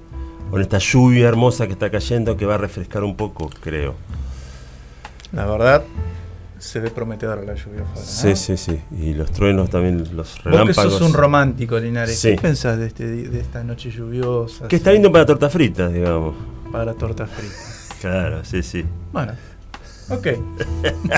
Con 0.51 0.61
esta 0.61 0.77
lluvia 0.77 1.27
hermosa 1.27 1.65
que 1.65 1.73
está 1.73 1.89
cayendo 1.89 2.37
que 2.37 2.45
va 2.45 2.53
a 2.53 2.59
refrescar 2.59 3.03
un 3.03 3.15
poco, 3.15 3.49
creo. 3.61 3.95
La 5.31 5.47
verdad, 5.47 5.83
se 6.65 6.79
ve 6.79 6.89
prometedora 6.89 7.41
la 7.43 7.53
lluvia 7.53 7.83
afuera. 7.83 8.01
¿no? 8.01 8.05
Sí, 8.05 8.35
sí, 8.35 8.57
sí. 8.57 8.79
Y 8.97 9.13
los 9.13 9.31
truenos 9.31 9.69
también, 9.69 9.99
los 10.15 10.33
Vos 10.35 10.39
que 10.43 10.49
relámpagos. 10.49 10.93
sos 10.93 11.01
un 11.01 11.13
romántico, 11.13 11.77
Linares. 11.79 12.17
Sí. 12.19 12.31
¿Qué 12.31 12.41
pensás 12.41 12.77
de, 12.79 12.87
este, 12.87 13.05
de 13.05 13.39
esta 13.39 13.63
noche 13.63 13.91
lluviosa? 13.91 14.67
Que 14.67 14.75
está 14.77 14.91
lindo 14.91 15.11
para 15.11 15.25
tortas 15.25 15.51
fritas, 15.51 15.93
digamos. 15.93 16.35
Para 16.71 16.93
torta 16.93 17.27
frita. 17.27 17.53
Claro, 18.01 18.43
sí, 18.45 18.61
sí. 18.61 18.85
Bueno, 19.11 19.33
ok. 20.09 20.27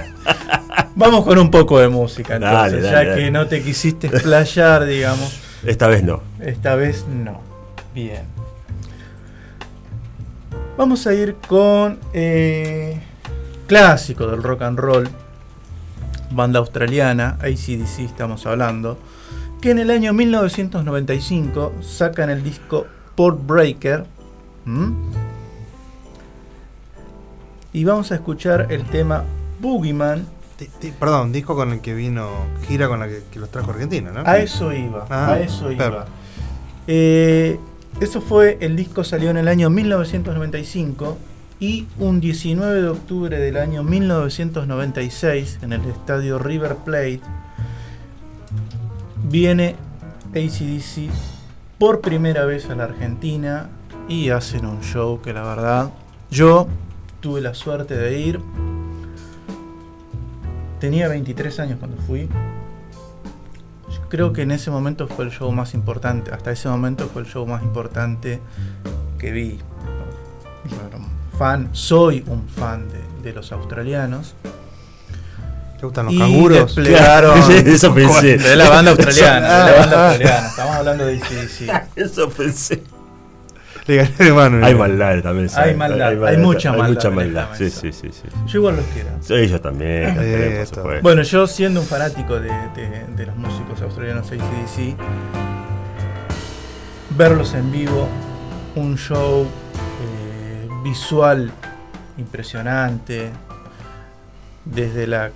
Vamos 0.96 1.26
con 1.26 1.38
un 1.38 1.52
poco 1.52 1.80
de 1.80 1.90
música 1.90 2.36
entonces, 2.36 2.82
Dale, 2.82 2.82
dale, 2.82 3.06
ya 3.06 3.10
dale. 3.12 3.24
que 3.26 3.32
no 3.32 3.48
te 3.48 3.62
quisiste 3.62 4.08
explayar, 4.08 4.86
digamos. 4.86 5.38
Esta 5.66 5.88
vez 5.88 6.04
no. 6.04 6.22
Esta 6.40 6.76
vez 6.76 7.06
no. 7.08 7.42
Bien. 7.94 8.22
Vamos 10.78 11.06
a 11.08 11.14
ir 11.14 11.36
con 11.48 12.00
eh, 12.14 13.02
clásico 13.68 14.28
del 14.28 14.42
rock 14.44 14.62
and 14.62 14.80
roll, 14.80 15.10
banda 16.32 16.60
australiana, 16.60 17.38
ACDC 17.42 18.00
estamos 18.00 18.46
hablando, 18.46 18.98
que 19.62 19.72
en 19.72 19.80
el 19.80 19.90
año 19.92 20.14
1995 20.14 21.74
sacan 21.82 22.30
el 22.30 22.44
disco 22.44 22.86
Port 23.16 23.40
Breaker. 23.46 24.06
Y 27.74 27.84
vamos 27.84 28.12
a 28.12 28.16
escuchar 28.16 28.68
el 28.72 28.84
tema 28.86 29.24
Boogeyman. 29.60 30.26
Perdón, 31.00 31.32
disco 31.32 31.56
con 31.56 31.72
el 31.72 31.82
que 31.82 31.94
vino, 31.94 32.30
gira 32.68 32.88
con 32.88 33.00
la 33.00 33.08
que, 33.08 33.22
que 33.32 33.40
los 33.40 33.50
trajo 33.52 33.72
Argentina, 33.72 34.12
¿no? 34.12 34.22
A 34.26 34.40
eso 34.40 34.74
iba, 34.74 35.06
Ah, 35.10 35.34
a 35.34 35.40
eso 35.40 35.68
claro. 35.76 35.96
iba. 35.98 36.06
Eh, 36.88 37.60
eso 38.02 38.22
fue, 38.22 38.58
el 38.62 38.76
disco 38.76 39.04
salió 39.04 39.30
en 39.30 39.38
el 39.38 39.48
año 39.48 39.70
1995 39.70 41.18
y 41.60 41.88
un 42.00 42.20
19 42.20 42.82
de 42.82 42.88
octubre 42.88 43.40
del 43.40 43.58
año 43.58 43.84
1996 43.84 45.60
en 45.62 45.74
el 45.74 45.86
estadio 45.86 46.38
River 46.38 46.76
Plate 46.78 47.22
viene 49.30 49.76
ACDC 50.32 51.10
por 51.80 52.02
primera 52.02 52.46
vez 52.46 52.70
a 52.70 52.76
la 52.76 52.86
Argentina 52.86 53.70
y 54.08 54.30
hacen 54.30 54.66
un 54.66 54.82
show 54.82 55.22
que 55.22 55.34
la 55.34 55.44
verdad 55.44 55.92
yo 56.30 56.68
tuve 57.20 57.42
la 57.42 57.54
suerte 57.54 57.96
de 57.98 58.20
ir. 58.20 58.40
Tenía 60.80 61.08
23 61.08 61.60
años 61.60 61.80
cuando 61.80 61.98
fui. 62.04 62.30
Creo 64.10 64.32
que 64.32 64.44
en 64.44 64.52
ese 64.52 64.72
momento 64.72 65.08
fue 65.08 65.26
el 65.26 65.32
show 65.32 65.52
más 65.52 65.74
importante. 65.74 66.32
Hasta 66.32 66.52
ese 66.52 66.70
momento 66.70 67.08
fue 67.08 67.24
el 67.24 67.28
show 67.28 67.46
más 67.46 67.64
importante 67.64 68.40
que 69.18 69.32
vi. 69.32 69.60
Un 70.64 71.17
fan, 71.38 71.70
soy 71.74 72.24
un 72.28 72.48
fan 72.48 72.88
de, 72.90 73.02
de 73.30 73.34
los 73.34 73.52
australianos. 73.52 74.36
¿Te 75.80 75.86
gustan 75.86 76.06
los 76.06 76.14
Y 76.16 76.18
canguros? 76.20 76.76
desplegaron- 76.76 77.52
Eso 77.68 77.94
pensé. 77.94 78.38
De 78.38 78.56
la 78.56 78.70
banda 78.70 78.92
australiana. 78.92 79.48
Eso- 79.48 79.66
de 79.66 79.72
la 79.72 79.80
banda 79.80 80.08
australiana. 80.10 80.48
Estamos 80.48 80.76
hablando 80.76 81.06
de 81.06 81.18
ACDC. 81.18 81.88
Eso 81.96 82.30
pensé. 82.30 82.84
Le 83.86 83.96
gané 83.96 84.12
de 84.18 84.34
mano. 84.34 84.66
Hay 84.66 84.76
maldad 84.76 85.22
también. 85.22 85.50
Hay 85.56 85.74
maldad, 85.76 86.26
hay 86.26 86.38
mucha 86.38 86.72
hay 86.72 86.78
maldad 86.78 86.96
mucha 86.96 87.10
maldad. 87.12 87.44
esta 87.54 87.58
Sí, 87.58 87.70
sí, 87.70 87.94
sí, 87.94 88.10
sí. 88.12 88.28
Yo 88.48 88.60
igual 88.60 88.76
los 88.78 88.86
quiero. 88.88 89.10
Sí, 89.22 89.48
yo 89.48 89.62
también. 89.62 90.14
también, 90.16 90.58
por 90.58 90.76
supuesto. 90.76 91.02
Bueno, 91.04 91.22
yo 91.22 91.48
siendo 91.48 91.80
un 91.82 91.86
fanático 91.86 92.40
de, 92.40 92.50
de- 92.76 93.06
de 93.16 93.26
los 93.28 93.36
músicos 93.38 93.80
australianos 93.82 94.28
ACDC, 94.32 94.98
verlos 97.18 97.54
en 97.54 97.72
vivo, 97.72 98.08
un 98.76 98.98
show 98.98 99.48
visual 100.84 101.52
impresionante, 102.18 103.32
desde 104.66 105.08
la 105.08 105.32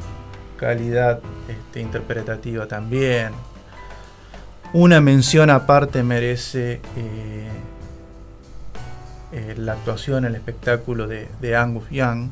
calidad 0.58 1.20
este, 1.48 1.82
interpretativa 1.82 2.68
también. 2.68 3.32
Una 4.74 5.02
mención 5.02 5.50
aparte 5.50 6.04
merece 6.04 6.82
eh, 6.96 7.50
eh, 9.32 9.56
la 9.58 9.74
actuación, 9.74 10.26
el 10.26 10.36
espectáculo 10.36 11.08
de, 11.08 11.28
de 11.42 11.56
Angus 11.56 11.90
Young, 11.90 12.30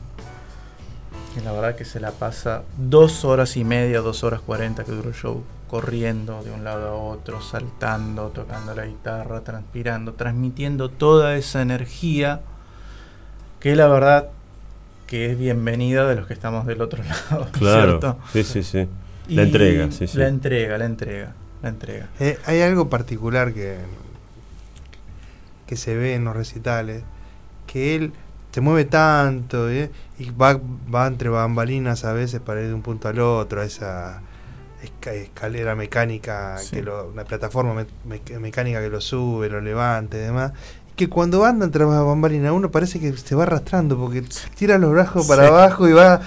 que 1.33 1.41
la 1.41 1.51
verdad 1.51 1.75
que 1.75 1.85
se 1.85 1.99
la 1.99 2.11
pasa 2.11 2.63
dos 2.77 3.25
horas 3.25 3.57
y 3.57 3.63
media, 3.63 3.99
dos 4.01 4.23
horas 4.23 4.41
cuarenta 4.41 4.83
que 4.83 4.91
duró 4.91 5.09
el 5.09 5.15
show, 5.15 5.43
corriendo 5.69 6.43
de 6.43 6.51
un 6.51 6.63
lado 6.63 6.89
a 6.89 6.93
otro, 6.95 7.41
saltando, 7.41 8.29
tocando 8.29 8.73
la 8.73 8.85
guitarra, 8.85 9.41
transpirando, 9.41 10.13
transmitiendo 10.13 10.89
toda 10.89 11.35
esa 11.35 11.61
energía 11.61 12.41
que 13.59 13.75
la 13.75 13.87
verdad 13.87 14.29
que 15.07 15.31
es 15.31 15.37
bienvenida 15.39 16.07
de 16.07 16.15
los 16.15 16.27
que 16.27 16.33
estamos 16.33 16.65
del 16.65 16.81
otro 16.81 17.03
lado, 17.31 17.47
Claro. 17.51 17.99
¿cierto? 17.99 18.19
Sí, 18.31 18.43
sí, 18.43 18.63
sí. 18.63 18.87
La 19.27 19.43
Y 19.43 19.45
entrega, 19.45 19.91
sí, 19.91 20.07
sí. 20.07 20.17
La 20.17 20.27
entrega, 20.27 20.77
la 20.77 20.85
entrega, 20.85 21.33
la 21.61 21.69
entrega. 21.69 22.07
Eh, 22.19 22.37
hay 22.45 22.61
algo 22.61 22.89
particular 22.89 23.53
que, 23.53 23.77
que 25.67 25.75
se 25.75 25.95
ve 25.95 26.15
en 26.15 26.23
los 26.25 26.35
recitales, 26.35 27.03
que 27.67 27.95
él 27.95 28.13
se 28.51 28.61
mueve 28.61 28.85
tanto 28.85 29.69
¿eh? 29.69 29.91
y 30.17 30.31
va, 30.31 30.59
va 30.93 31.05
entre 31.07 31.29
bambalinas 31.29 32.05
a 32.05 32.13
veces 32.13 32.39
para 32.39 32.61
ir 32.61 32.67
de 32.67 32.73
un 32.73 32.81
punto 32.81 33.07
al 33.07 33.19
otro, 33.19 33.61
a 33.61 33.65
esa 33.65 34.21
esca- 34.83 35.13
escalera 35.13 35.75
mecánica, 35.75 36.57
Sí. 36.57 36.77
que 36.77 36.81
lo- 36.83 37.09
una 37.09 37.23
plataforma 37.25 37.73
me- 37.75 37.85
me- 38.05 38.39
mecánica 38.39 38.81
que 38.81 38.89
lo 38.89 39.01
sube, 39.01 39.49
lo 39.49 39.61
levanta 39.61 40.17
y 40.17 40.21
demás. 40.21 40.53
Que 40.99 41.07
cuando 41.07 41.45
anda 41.45 41.63
entre 41.63 41.85
las 41.85 42.03
bambalinas 42.03 42.51
uno 42.51 42.71
parece 42.71 42.99
que 42.99 43.15
se 43.15 43.33
va 43.33 43.43
arrastrando 43.43 43.97
porque 43.97 44.21
tira 44.57 44.77
los 44.77 44.91
brazos 44.91 45.25
para 45.27 45.43
Sí. 45.43 45.47
abajo 45.47 45.87
y 45.87 45.93
va 45.93 46.19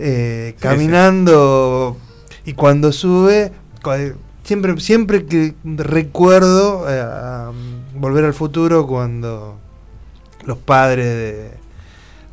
eh, 0.00 0.54
Sí, 0.56 0.60
caminando. 0.60 1.96
Y 2.44 2.54
cuando 2.54 2.90
sube 2.90 3.52
siempre 4.42 4.80
siempre 4.80 5.26
que 5.26 5.54
recuerdo 5.62 6.90
eh, 6.90 7.00
a, 7.00 7.52
volver 7.94 8.24
al 8.24 8.34
futuro 8.34 8.84
cuando 8.88 9.56
los 10.44 10.58
padres 10.58 11.06
de, 11.06 11.50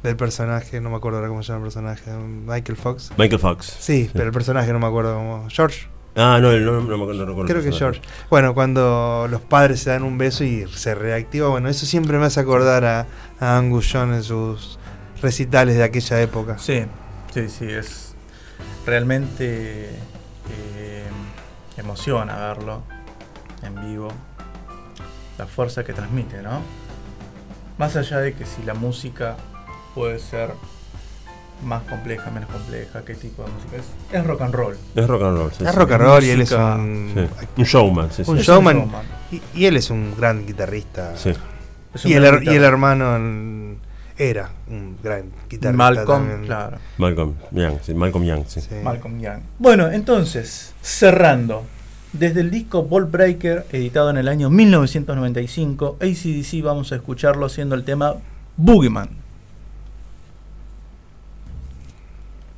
del 0.02 0.16
personaje 0.16 0.82
no 0.82 0.90
me 0.90 0.95
acuerdo 0.95 1.20
ahora 1.20 1.30
cómo 1.30 1.44
se 1.44 1.49
llama 1.49 1.60
el 1.60 1.72
personaje 1.72 2.10
Michael 2.48 2.76
Fox. 2.78 3.12
Michael 3.20 3.40
Fox. 3.40 3.78
sí, 3.80 4.10
pero 4.14 4.26
el 4.26 4.32
personaje 4.32 4.74
no 4.74 4.80
me 4.80 4.88
acuerdo 4.88 5.14
cómo 5.14 5.45
George 5.49 5.88
Ah, 6.18 6.39
no, 6.41 6.52
no, 6.52 6.81
no, 6.81 6.81
me 6.81 6.94
acuerdo, 6.95 7.14
no 7.14 7.26
recuerdo. 7.27 7.45
creo 7.53 7.64
que. 7.64 7.72
George 7.72 8.02
bueno 8.30 8.53
cuando 8.53 9.27
los 9.30 9.39
padres 9.41 9.81
se 9.81 9.91
dan 9.91 10.03
un 10.03 10.18
beso 10.18 10.44
y 10.44 10.65
se 10.68 10.95
reactiva 10.95 11.48
bueno 11.48 11.69
eso 11.69 11.85
siempre 11.85 12.18
me 12.18 12.26
hace 12.26 12.39
acordar 12.39 12.84
a, 12.85 13.06
a 13.39 13.57
Angus 13.57 13.94
en 13.95 14.23
sus 14.23 14.80
recitales 15.22 15.76
de 15.77 15.84
aquella 15.84 16.19
época 16.22 16.57
Sí, 16.57 16.84
sí, 17.34 17.48
sí, 17.49 17.65
es 17.69 18.15
realmente 18.85 19.89
eh, 19.89 21.03
emociona 21.77 22.35
verlo 22.35 22.81
en 23.64 23.76
vivo, 23.88 24.10
la 25.38 25.45
fuerza 25.45 25.84
que 25.84 25.94
transmite, 25.94 26.41
¿no? 26.41 26.61
Más 27.77 27.95
allá 27.95 28.19
de 28.19 28.34
que 28.34 28.45
si 28.45 28.64
la 28.64 28.73
música 28.73 29.35
puede 29.94 30.19
ser 30.19 30.52
más 31.64 31.84
compleja, 31.84 32.30
menos 32.32 32.50
compleja, 32.50 33.02
qué 33.04 33.16
tipo 33.16 33.44
de 33.44 33.50
música 33.52 33.78
es, 33.78 34.16
es 34.20 34.26
rock 34.26 34.42
and 34.42 34.54
roll. 34.54 34.76
Es 34.96 35.08
rock 35.08 35.24
and 35.24 35.38
roll. 35.38 35.52
sí, 35.52 35.64
es 35.64 35.70
sí. 35.72 35.76
rock 35.78 35.92
and 35.92 36.02
roll 36.04 36.24
y 36.24 36.30
él 36.30 36.42
es 36.42 36.52
un, 36.52 37.12
Sí. 37.14 37.28
Un 37.58 37.64
showman, 37.66 38.12
sí, 38.12 38.24
sí. 38.24 38.32
un 38.32 38.38
showman. 38.38 38.86
Y, 39.32 39.42
y 39.56 39.66
él 39.66 39.78
es 39.78 39.90
un 39.90 40.14
gran 40.16 40.46
guitarrista 40.46 41.16
Sí. 41.18 41.34
Y, 42.06 42.14
el, 42.14 42.44
y 42.44 42.50
el 42.50 42.64
hermano 42.64 43.18
era 44.18 44.50
un 44.70 44.98
gran 45.02 45.24
guitarrista 45.50 45.72
Malcolm, 45.78 46.06
también. 46.28 46.46
claro. 46.46 46.78
Malcolm 46.98 47.34
Young, 47.52 47.74
sí. 47.82 47.94
Malcolm 47.94 48.24
Young, 48.26 48.44
sí. 48.48 48.62
Sí. 48.62 48.76
Malcolm 48.84 49.20
Young. 49.20 49.40
Bueno, 49.60 49.90
entonces, 49.92 50.74
cerrando. 50.82 51.64
Desde 52.14 52.42
el 52.42 52.50
disco 52.52 52.84
Ball 52.84 53.06
Breaker, 53.06 53.66
editado 53.72 54.10
en 54.10 54.18
el 54.18 54.28
año 54.28 54.50
1995, 54.50 55.98
ACDC 56.02 56.64
vamos 56.64 56.92
a 56.92 56.96
escucharlo 56.96 57.46
haciendo 57.46 57.76
el 57.76 57.84
tema 57.84 58.16
Boogeyman. 58.56 59.10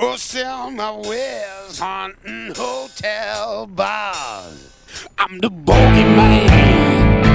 or 0.00 0.16
sell 0.16 0.70
my 0.70 0.90
wares 0.90 1.78
haunting 1.78 2.52
hotel 2.54 3.66
bars. 3.66 4.72
I'm 5.18 5.38
the 5.40 5.50
bogeyman. 5.50 7.27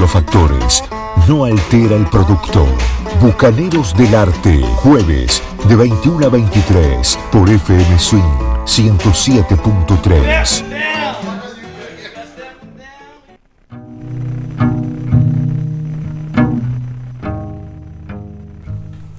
Los 0.00 0.10
factores 0.10 0.82
no 1.28 1.44
altera 1.44 1.94
el 1.94 2.06
producto. 2.06 2.66
Bucaneros 3.20 3.94
del 3.96 4.14
Arte, 4.14 4.62
jueves 4.76 5.42
de 5.68 5.76
21 5.76 6.26
a 6.26 6.30
23 6.30 7.18
por 7.30 7.50
FM 7.50 7.98
Swing 7.98 8.22
107.3. 8.64 10.64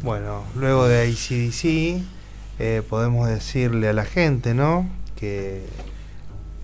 Bueno, 0.01 0.41
luego 0.55 0.87
de 0.87 1.03
ACDC, 1.03 2.01
eh, 2.57 2.81
podemos 2.89 3.27
decirle 3.27 3.87
a 3.87 3.93
la 3.93 4.05
gente, 4.05 4.55
¿no? 4.55 4.89
Que 5.15 5.63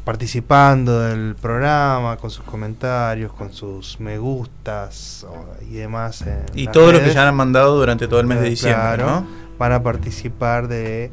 participando 0.08 1.02
del 1.02 1.36
programa, 1.36 2.16
con 2.16 2.32
sus 2.32 2.46
comentarios, 2.46 3.34
con 3.34 3.52
sus 3.52 4.00
me 4.00 4.18
gustas 4.18 5.28
y 5.70 5.74
demás. 5.74 6.22
en 6.22 6.46
Y 6.56 6.68
todo 6.68 6.88
lo 6.94 7.00
que 7.00 7.00
redes, 7.00 7.14
ya 7.16 7.28
han 7.28 7.36
mandado 7.36 7.78
durante 7.78 8.08
todo 8.08 8.22
el 8.22 8.26
mes 8.26 8.40
de 8.40 8.50
diciembre, 8.50 8.82
claro, 8.82 9.06
¿no? 9.06 9.28
Van 9.60 9.74
a 9.74 9.84
participar 9.84 10.70
de, 10.70 11.12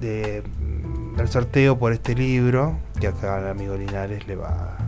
de- 0.00 0.42
mm, 0.42 1.16
del 1.18 1.28
sorteo 1.28 1.78
por 1.78 1.92
este 1.92 2.14
libro 2.14 2.78
que 2.98 3.08
acá 3.08 3.38
el 3.40 3.48
amigo 3.48 3.76
Linares 3.76 4.26
le 4.26 4.36
va, 4.36 4.78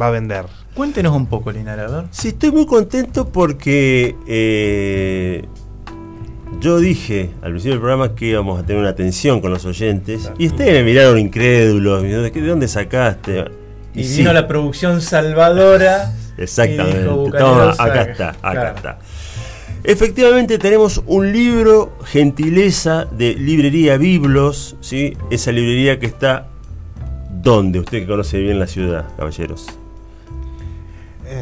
va 0.00 0.06
a 0.06 0.10
vender. 0.10 0.46
Cuéntenos 0.74 1.14
un 1.16 1.26
poco, 1.26 1.50
Linares, 1.50 1.90
a 1.90 1.96
ver. 1.96 2.04
Sí, 2.12 2.28
estoy 2.28 2.52
muy 2.52 2.66
contento 2.66 3.28
porque 3.28 4.14
eh, 4.28 5.44
yo 6.62 6.78
dije 6.78 7.30
al 7.42 7.50
principio 7.50 7.72
del 7.72 7.80
programa 7.80 8.14
que 8.14 8.26
íbamos 8.26 8.60
a 8.60 8.64
tener 8.64 8.80
una 8.80 8.90
atención 8.90 9.40
con 9.40 9.50
los 9.50 9.64
oyentes 9.64 10.30
y 10.38 10.46
ustedes 10.46 10.72
me 10.74 10.84
miraron 10.84 11.18
incrédulos, 11.18 12.02
¿de 12.02 12.30
dónde 12.46 12.68
sacaste? 12.68 13.44
Y 13.94 14.06
vino 14.16 14.32
la 14.32 14.46
producción 14.48 15.00
salvadora. 15.02 16.14
Exactamente. 16.38 16.98
y 16.98 17.02
dijo, 17.02 17.14
Toma, 17.14 17.24
"Bucaneros, 17.24 17.80
acá 17.80 17.94
saca". 17.94 18.10
está, 18.12 18.28
acá 18.30 18.50
Claro. 18.52 18.76
está. 18.76 18.98
Efectivamente 19.84 20.58
tenemos 20.58 21.02
un 21.06 21.32
libro 21.32 21.92
gentileza 22.04 23.04
de 23.06 23.34
librería 23.34 23.96
Biblos, 23.98 24.76
¿sí? 24.80 25.16
esa 25.30 25.50
librería 25.52 25.98
que 25.98 26.06
está 26.06 26.46
¿Dónde? 27.42 27.80
Usted 27.80 27.98
que 28.00 28.06
conoce 28.06 28.38
bien 28.38 28.60
la 28.60 28.68
ciudad, 28.68 29.06
caballeros. 29.16 29.66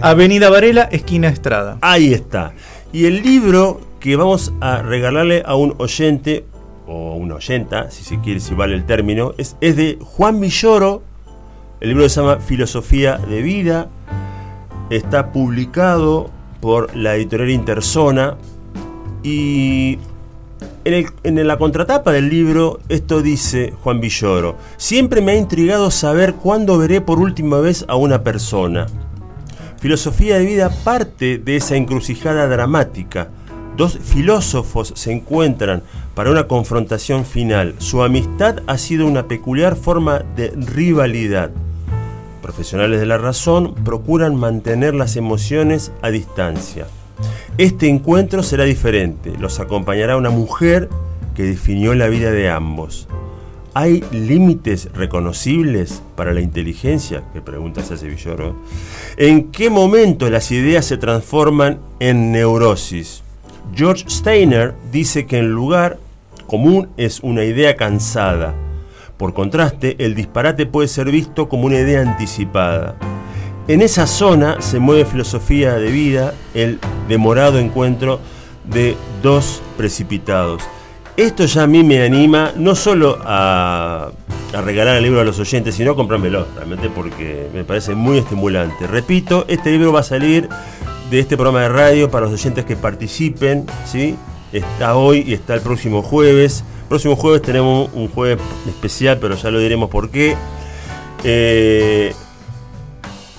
Avenida 0.01 0.49
Varela, 0.49 0.85
esquina 0.91 1.29
Estrada. 1.29 1.77
Ahí 1.83 2.15
está. 2.15 2.53
Y 2.93 3.05
el 3.05 3.23
libro 3.23 3.81
que 4.01 4.17
vamos 4.17 4.53
a 4.61 4.83
regalarle 4.83 5.43
a 5.47 5.55
un 5.55 5.75
oyente, 5.79 6.45
o 6.87 7.15
una 7.15 7.37
oyenta, 7.37 7.91
si 7.91 8.03
se 8.03 8.19
quiere, 8.21 8.41
si 8.41 8.55
vale 8.55 8.75
el 8.75 8.85
término, 8.85 9.33
es, 9.39 9.57
es 9.61 9.77
de 9.77 9.99
Juan 10.01 10.41
Villoro. 10.41 11.03
El 11.81 11.91
libro 11.91 12.09
se 12.09 12.21
llama 12.21 12.37
Filosofía 12.41 13.17
de 13.19 13.43
Vida. 13.43 13.89
Está 14.91 15.33
publicado 15.33 16.31
por 16.61 16.95
la 16.97 17.15
editorial 17.15 17.51
Interzona. 17.51 18.37
Y 19.23 19.99
en, 20.85 20.95
el- 20.95 21.07
en 21.23 21.47
la 21.47 21.59
contratapa 21.59 22.11
del 22.13 22.29
libro, 22.29 22.81
esto 22.89 23.23
dice 23.23 23.73
Juan 23.83 24.01
Villoro. 24.01 24.57
Siempre 24.79 25.21
me 25.21 25.33
ha 25.33 25.37
intrigado 25.37 25.91
saber 25.91 26.35
cuándo 26.35 26.79
veré 26.79 27.01
por 27.01 27.19
última 27.19 27.61
vez 27.61 27.85
a 27.89 27.97
una 27.97 28.23
persona. 28.25 28.87
Filosofía 29.79 30.39
de 30.39 30.45
vida 30.45 30.71
parte 30.85 31.39
de 31.39 31.57
esa 31.57 31.77
encrucijada 31.77 32.49
dramática. 32.49 33.29
Dos 33.81 33.97
filósofos 33.97 34.93
se 34.95 35.11
encuentran 35.11 35.83
para 36.15 36.31
una 36.31 36.47
confrontación 36.47 37.25
final. 37.25 37.77
Su 37.79 38.03
amistad 38.03 38.59
ha 38.67 38.77
sido 38.77 39.07
una 39.07 39.27
peculiar 39.27 39.75
forma 39.75 40.19
de 40.37 40.51
rivalidad. 40.51 41.51
Profesionales 42.43 43.01
de 43.01 43.07
la 43.07 43.17
razón 43.17 43.75
procuran 43.77 44.37
mantener 44.37 44.93
las 44.93 45.17
emociones 45.17 45.93
a 46.03 46.11
distancia. 46.11 46.89
Este 47.57 47.89
encuentro 47.89 48.43
será 48.43 48.65
diferente. 48.65 49.33
Los 49.39 49.61
acompañará 49.61 50.19
una 50.19 50.29
mujer 50.29 50.91
que 51.35 51.45
definió 51.45 51.95
la 51.95 52.09
vida 52.09 52.33
de 52.33 52.51
ambos. 52.51 53.09
¿Hay 53.73 54.05
límites 54.13 54.91
reconocibles 54.93 56.03
para 56.17 56.35
la 56.35 56.43
inteligencia? 56.43 57.25
Que 57.33 57.41
pregunta. 57.41 57.81
¿En 59.17 59.51
qué 59.51 59.71
momento 59.71 60.29
las 60.29 60.51
ideas 60.51 60.85
se 60.85 60.99
transforman 60.99 61.79
en 61.99 62.31
neurosis? 62.31 63.23
George 63.75 64.05
Steiner 64.09 64.75
dice 64.91 65.27
que 65.27 65.39
en 65.39 65.51
lugar 65.51 65.99
común 66.47 66.89
es 66.97 67.21
una 67.21 67.45
idea 67.45 67.77
cansada. 67.77 68.55
Por 69.17 69.35
contraste, 69.35 69.97
el 69.99 70.15
disparate 70.15 70.67
puede 70.67 70.89
ser 70.89 71.11
visto 71.11 71.49
como 71.49 71.67
una 71.67 71.79
idea 71.79 72.01
anticipada. 72.01 72.97
En 73.69 73.83
esa 73.83 74.07
zona 74.07 74.61
se 74.61 74.81
mueve 74.81 75.05
filosofía 75.05 75.75
de 75.75 75.91
vida, 75.91 76.35
el 76.55 76.81
demorado 77.09 77.59
encuentro 77.59 78.19
de 78.65 78.97
dos 79.23 79.63
precipitados. 79.77 80.63
Esto 81.17 81.45
ya 81.45 81.65
a 81.65 81.67
mí 81.67 81.85
me 81.85 82.03
anima 82.03 82.53
no 82.57 82.75
solo 82.75 83.19
a, 83.23 84.11
a 84.55 84.61
regalar 84.63 84.97
el 84.97 85.05
libro 85.05 85.21
a 85.21 85.25
los 85.25 85.39
oyentes, 85.39 85.75
sino 85.75 85.93
a 85.93 85.97
comprármelo, 85.97 86.47
realmente 86.57 86.89
porque 86.89 87.49
me 87.55 87.63
parece 87.63 87.95
muy 87.95 88.19
estimulante. 88.19 88.87
Repito, 88.87 89.45
este 89.49 89.71
libro 89.71 89.93
va 89.93 90.01
a 90.01 90.05
salir 90.05 90.49
de 91.11 91.19
este 91.19 91.37
programa 91.37 91.63
de 91.63 91.69
radio 91.69 92.11
para 92.11 92.27
los 92.27 92.35
oyentes 92.35 92.65
que 92.65 92.77
participen, 92.77 93.67
¿sí? 93.85 94.17
Está 94.53 94.95
hoy 94.97 95.25
y 95.27 95.35
está 95.35 95.55
el 95.55 95.61
próximo 95.61 96.03
jueves. 96.03 96.65
Próximo 96.89 97.17
jueves 97.17 97.43
tenemos 97.43 97.91
un 97.95 98.09
jueves 98.09 98.39
especial, 98.69 99.19
pero 99.21 99.37
ya 99.37 99.51
lo 99.51 99.59
diremos 99.59 99.91
por 99.91 100.11
qué. 100.11 100.37
Eh, 101.25 102.13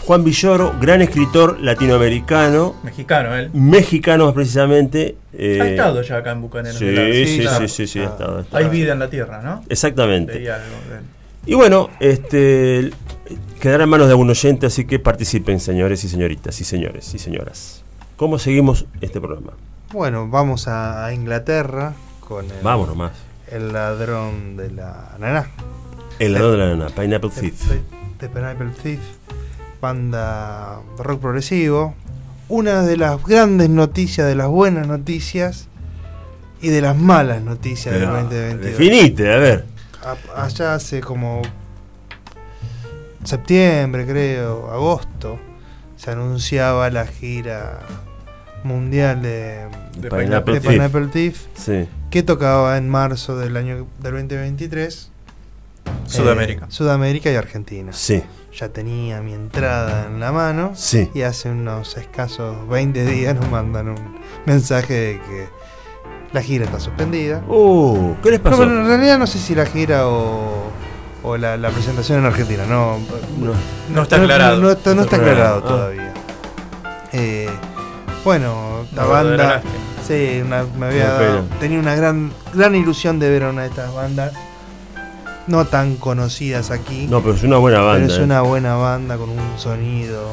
Juan 0.05 0.23
Villoro, 0.23 0.73
gran 0.81 1.01
escritor 1.01 1.59
latinoamericano, 1.61 2.75
Mexicano, 2.83 3.35
él. 3.35 3.49
mexicano 3.53 4.25
más 4.25 4.33
precisamente. 4.33 5.15
eh, 5.33 5.59
ha 5.61 5.67
estado 5.67 6.01
ya 6.01 6.17
acá 6.17 6.31
en 6.31 6.41
Bucaneros. 6.41 6.77
Sí, 6.77 6.85
sí, 7.25 7.45
sí, 7.47 7.67
sí, 7.67 7.87
sí, 7.87 7.99
ha 7.99 8.05
estado, 8.05 8.39
ha 8.39 8.41
estado. 8.41 8.63
Hay 8.63 8.69
vida 8.69 8.93
en 8.93 8.99
la 8.99 9.09
tierra, 9.09 9.41
¿no? 9.41 9.63
Exactamente. 9.69 10.33
Algo 10.51 10.65
de 10.89 10.97
él. 10.97 11.01
Y 11.45 11.55
bueno, 11.55 11.89
este 11.99 12.91
quedará 13.59 13.83
en 13.83 13.89
manos 13.89 14.07
de 14.07 14.13
algún 14.13 14.29
oyente, 14.29 14.65
así 14.65 14.85
que 14.85 14.99
participen, 14.99 15.59
señores 15.59 16.03
y 16.03 16.09
señoritas, 16.09 16.59
y 16.61 16.63
señores 16.63 17.13
y 17.13 17.19
señoras. 17.19 17.83
¿Cómo 18.15 18.37
seguimos 18.39 18.85
este 19.01 19.19
programa? 19.19 19.53
Bueno, 19.91 20.27
vamos 20.27 20.67
a, 20.67 21.11
Inglaterra 21.13 21.93
con 22.19 22.45
el, 22.45 22.61
Vamos 22.63 22.87
nomás. 22.87 23.11
el 23.49 23.73
ladrón 23.73 24.57
de 24.57 24.71
la 24.71 25.15
naná. 25.19 25.47
El 26.19 26.33
ladrón 26.33 26.51
de 26.51 26.57
la 26.57 26.67
nana, 26.75 26.89
Pineapple 26.89 27.29
Thief. 27.29 27.71
De 28.19 28.29
Pineapple 28.29 28.71
Thief, 28.81 28.99
banda 29.81 30.79
rock 30.97 31.19
progresivo. 31.21 31.95
Una 32.49 32.83
de 32.83 32.97
las 32.97 33.23
grandes 33.23 33.69
noticias, 33.69 34.27
de 34.27 34.35
las 34.35 34.47
buenas 34.47 34.87
noticias 34.87 35.67
y 36.61 36.67
de 36.67 36.81
las 36.81 36.95
malas 36.97 37.41
noticias 37.41 37.95
Pero, 37.95 38.13
del 38.13 38.59
2022. 38.59 38.77
definite, 38.77 39.33
a 39.33 39.37
ver. 39.37 39.65
A- 40.03 40.43
allá 40.43 40.75
hace 40.75 41.01
como 41.01 41.41
septiembre, 43.23 44.05
creo, 44.05 44.71
agosto, 44.71 45.39
se 45.95 46.11
anunciaba 46.11 46.89
la 46.89 47.05
gira 47.05 47.79
mundial 48.63 49.21
de, 49.21 49.67
De 49.97 50.09
Pineapple 50.09 50.55
de 50.55 50.59
Thief. 50.61 50.71
Pineapple 50.71 51.07
Thief, 51.07 51.45
Sí. 51.55 51.87
que 52.09 52.23
tocaba 52.23 52.77
en 52.77 52.89
marzo 52.89 53.37
del 53.37 53.57
año 53.57 53.87
del 53.99 54.13
2023. 54.13 55.09
Sudamérica. 56.05 56.65
eh, 56.65 56.67
Sudamérica 56.71 57.31
y 57.31 57.35
Argentina. 57.35 57.93
Sí. 57.93 58.23
Ya 58.59 58.69
tenía 58.69 59.21
mi 59.21 59.33
entrada 59.33 60.07
en 60.07 60.19
la 60.19 60.31
mano. 60.31 60.71
Sí. 60.75 61.09
Y 61.13 61.21
hace 61.21 61.49
unos 61.49 61.95
escasos 61.97 62.67
20 62.67 63.05
días 63.05 63.35
nos 63.35 63.49
mandan 63.49 63.89
un 63.89 64.19
mensaje 64.45 64.93
de 64.93 65.21
que 65.21 65.47
la 66.33 66.41
gira 66.41 66.65
está 66.65 66.79
suspendida. 66.79 67.41
Uh, 67.47 68.15
¿qué 68.23 68.31
les 68.31 68.39
pasó? 68.39 68.57
No, 68.65 68.69
pero 68.69 68.81
en 68.81 68.87
realidad 68.87 69.17
no 69.19 69.27
sé 69.27 69.37
si 69.39 69.53
la 69.55 69.65
gira 69.65 70.07
o, 70.07 70.71
o 71.23 71.37
la, 71.37 71.57
la 71.57 71.69
presentación 71.69 72.19
en 72.19 72.25
Argentina. 72.25 72.63
No, 72.65 72.97
No 73.93 74.01
está 74.03 74.15
aclarado. 74.17 74.57
No, 74.61 74.71
está, 74.71 74.95
no 74.95 75.01
está 75.03 75.17
Ah. 75.17 75.19
aclarado 75.19 75.63
todavía. 75.63 76.13
Eh, 77.13 77.49
bueno, 78.23 78.85
la 78.95 79.03
No 79.03 79.09
banda. 79.09 79.61
Sí, 80.07 80.41
una- 80.43 80.63
me 80.77 80.87
había 80.87 81.11
dado- 81.11 81.43
tenía 81.59 81.79
una 81.79 81.95
gran, 81.95 82.31
gran 82.53 82.75
ilusión 82.75 83.19
de 83.19 83.29
ver 83.29 83.43
a 83.43 83.49
una 83.49 83.63
de 83.63 83.67
estas 83.69 83.93
bandas. 83.93 84.33
No 85.47 85.65
tan 85.65 85.95
conocidas 85.97 86.71
aquí. 86.71 87.07
No, 87.07 87.21
pero 87.21 87.33
es 87.33 87.43
una 87.43 87.57
buena 87.57 87.79
banda. 87.81 88.01
Pero 88.03 88.13
es 88.13 88.19
eh. 88.19 88.23
una 88.23 88.41
buena 88.41 88.75
banda 88.75 89.17
con 89.17 89.29
un 89.31 89.39
sonido 89.57 90.31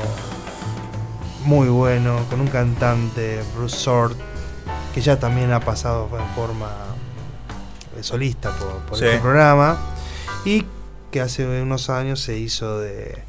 muy 1.44 1.68
bueno, 1.68 2.18
con 2.30 2.40
un 2.40 2.46
cantante, 2.48 3.40
Bruce 3.56 3.76
Sword, 3.76 4.12
que 4.98 5.04
ya 5.04 5.16
también 5.20 5.52
ha 5.52 5.60
pasado 5.60 6.08
en 6.18 6.26
forma 6.34 6.72
eh, 7.96 8.02
solista 8.02 8.50
por, 8.50 8.78
por 8.80 8.98
Sí. 8.98 9.04
este 9.04 9.20
programa, 9.20 9.78
y 10.44 10.64
que 11.12 11.20
hace 11.20 11.46
unos 11.62 11.88
años 11.88 12.20
se 12.20 12.36
hizo 12.36 12.80
de, 12.80 13.22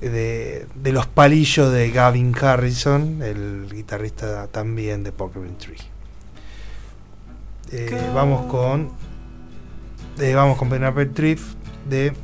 de, 0.00 0.66
de 0.74 0.92
los 0.92 1.06
palillos 1.06 1.70
de 1.70 1.90
Gavin 1.90 2.34
Harrison, 2.40 3.20
el 3.22 3.68
guitarrista 3.70 4.46
también 4.46 5.02
de 5.04 5.12
Pokémon 5.12 5.58
Tree. 5.58 5.76
Eh, 7.72 8.10
vamos 8.14 8.46
con 8.50 8.90
eh, 10.20 10.32
vamos 10.34 10.56
con 10.56 10.70
Pineapple 10.70 11.06
Trip 11.06 11.38
de 11.86 12.14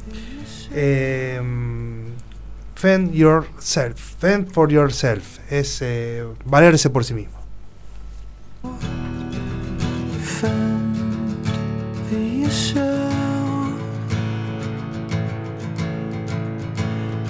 eh, 0.72 1.40
Fend 2.76 3.12
Yourself. 3.12 4.14
Fend 4.18 4.50
for 4.52 4.72
Yourself. 4.72 5.38
Es 5.50 5.84
valerse 6.46 6.88
por 6.88 7.04
sí 7.04 7.12
mismo. 7.12 7.35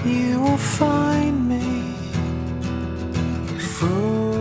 You 0.07 0.41
will 0.41 0.57
find 0.57 1.49
me 1.49 1.93
frozen 3.59 4.36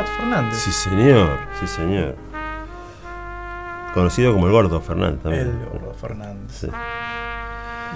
Fat 0.00 0.16
Fernández. 0.16 0.58
Sí, 0.58 0.72
señor, 0.72 1.38
sí, 1.60 1.66
señor. 1.66 2.14
Conocido 3.94 4.32
como 4.32 4.46
el 4.46 4.52
Gordo 4.52 4.80
Fernández 4.80 5.20
también. 5.22 5.48
El 5.48 5.78
Gordo 5.78 5.94
Fernández. 5.94 6.52
Sí. 6.52 6.68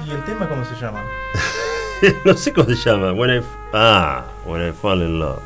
¿Y 0.06 0.10
el 0.10 0.22
tema 0.24 0.48
cómo 0.48 0.64
se 0.64 0.74
llama? 0.74 1.02
no 2.24 2.34
sé 2.34 2.52
cómo 2.52 2.68
se 2.68 2.74
llama. 2.76 3.12
When 3.12 3.38
I, 3.38 3.42
ah, 3.72 4.24
When 4.44 4.68
I 4.68 4.72
Fall 4.72 5.02
in 5.02 5.18
Love. 5.18 5.38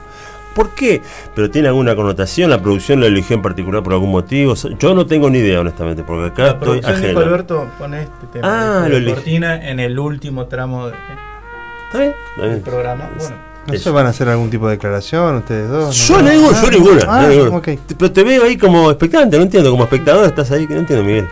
¿Por 0.55 0.71
qué? 0.71 1.01
¿Pero 1.35 1.49
tiene 1.51 1.69
alguna 1.69 1.95
connotación? 1.95 2.51
¿La 2.51 2.61
producción 2.61 2.99
lo 2.99 3.07
eligió 3.07 3.37
en 3.37 3.43
particular 3.43 3.83
por 3.83 3.93
algún 3.93 4.11
motivo? 4.11 4.55
Yo 4.55 4.95
no 4.95 5.07
tengo 5.07 5.31
ni 5.31 5.39
idea, 5.39 5.61
honestamente, 5.61 6.03
porque 6.03 6.29
acá 6.29 6.43
La 6.43 6.49
estoy 6.53 6.81
ajeno. 6.85 7.21
Alberto 7.21 7.69
pone 7.79 8.03
este 8.03 8.27
tema. 8.33 8.85
Ah, 8.85 8.89
lo 8.89 9.15
cortina 9.15 9.69
en 9.69 9.79
el 9.79 9.97
último 9.99 10.47
tramo 10.47 10.89
de- 10.89 10.95
¿Está 11.87 11.99
bien? 12.01 12.11
Está 12.31 12.43
bien. 12.43 12.53
del 12.55 12.63
programa. 12.63 13.11
Bueno, 13.17 13.37
¿No 13.73 13.79
se 13.79 13.91
van 13.91 14.07
a 14.07 14.09
hacer 14.11 14.29
algún 14.29 14.51
tipo 14.51 14.67
de 14.67 14.73
declaración 14.77 15.37
ustedes 15.37 15.69
dos? 15.69 15.95
Yo 16.09 16.23
no 16.23 16.31
digo, 16.31 16.51
yo 16.53 16.71
ninguna. 16.71 17.03
Ah, 17.07 17.23
no 17.23 17.29
ninguna. 17.29 17.63
Pero 17.99 18.13
te 18.13 18.25
veo 18.25 18.45
ahí 18.45 18.57
como 18.57 18.91
expectante, 18.91 19.37
no 19.37 19.43
entiendo. 19.45 19.71
Como 19.71 19.85
espectador 19.85 20.25
estás 20.27 20.51
ahí, 20.51 20.67
que 20.67 20.75
no 20.75 20.81
entiendo, 20.81 21.05
Miguel. 21.05 21.29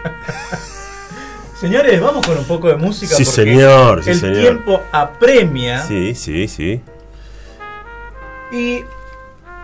señores, 1.60 2.00
vamos 2.00 2.26
con 2.26 2.36
un 2.36 2.44
poco 2.44 2.68
de 2.68 2.76
música 2.76 3.16
Sí, 3.16 3.24
porque 3.24 3.42
señor, 3.42 4.04
sí, 4.04 4.10
el 4.10 4.20
señor. 4.20 4.36
tiempo 4.40 4.82
apremia 4.92 5.82
Sí, 5.82 6.14
sí, 6.14 6.46
sí. 6.48 6.82
y 8.52 8.80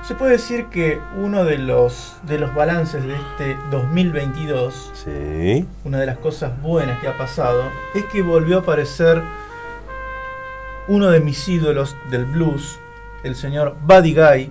se 0.07 0.15
puede 0.15 0.33
decir 0.33 0.67
que 0.67 1.01
uno 1.17 1.45
de 1.45 1.59
los 1.59 2.15
de 2.25 2.39
los 2.39 2.55
balances 2.55 3.05
de 3.05 3.15
este 3.15 3.57
2022 3.71 4.91
Sí. 5.05 5.67
una 5.85 5.99
de 6.01 6.07
las 6.07 6.17
cosas 6.19 6.61
buenas 6.63 6.99
que 7.01 7.09
ha 7.09 7.17
pasado 7.19 7.65
es 7.95 8.05
que 8.07 8.23
volvió 8.23 8.57
a 8.57 8.61
aparecer 8.61 9.23
uno 10.89 11.11
de 11.11 11.21
mis 11.21 11.49
ídolos 11.49 11.97
del 12.11 12.25
blues, 12.27 12.79
el 13.25 13.35
señor 13.37 13.77
Buddy 13.87 14.15
Guy, 14.15 14.51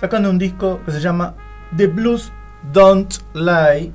sacando 0.00 0.30
un 0.30 0.38
disco 0.38 0.80
que 0.84 0.92
se 0.92 1.00
llama 1.00 1.34
The 1.76 1.86
Blues 1.88 2.30
Don't 2.72 3.12
Lie, 3.34 3.92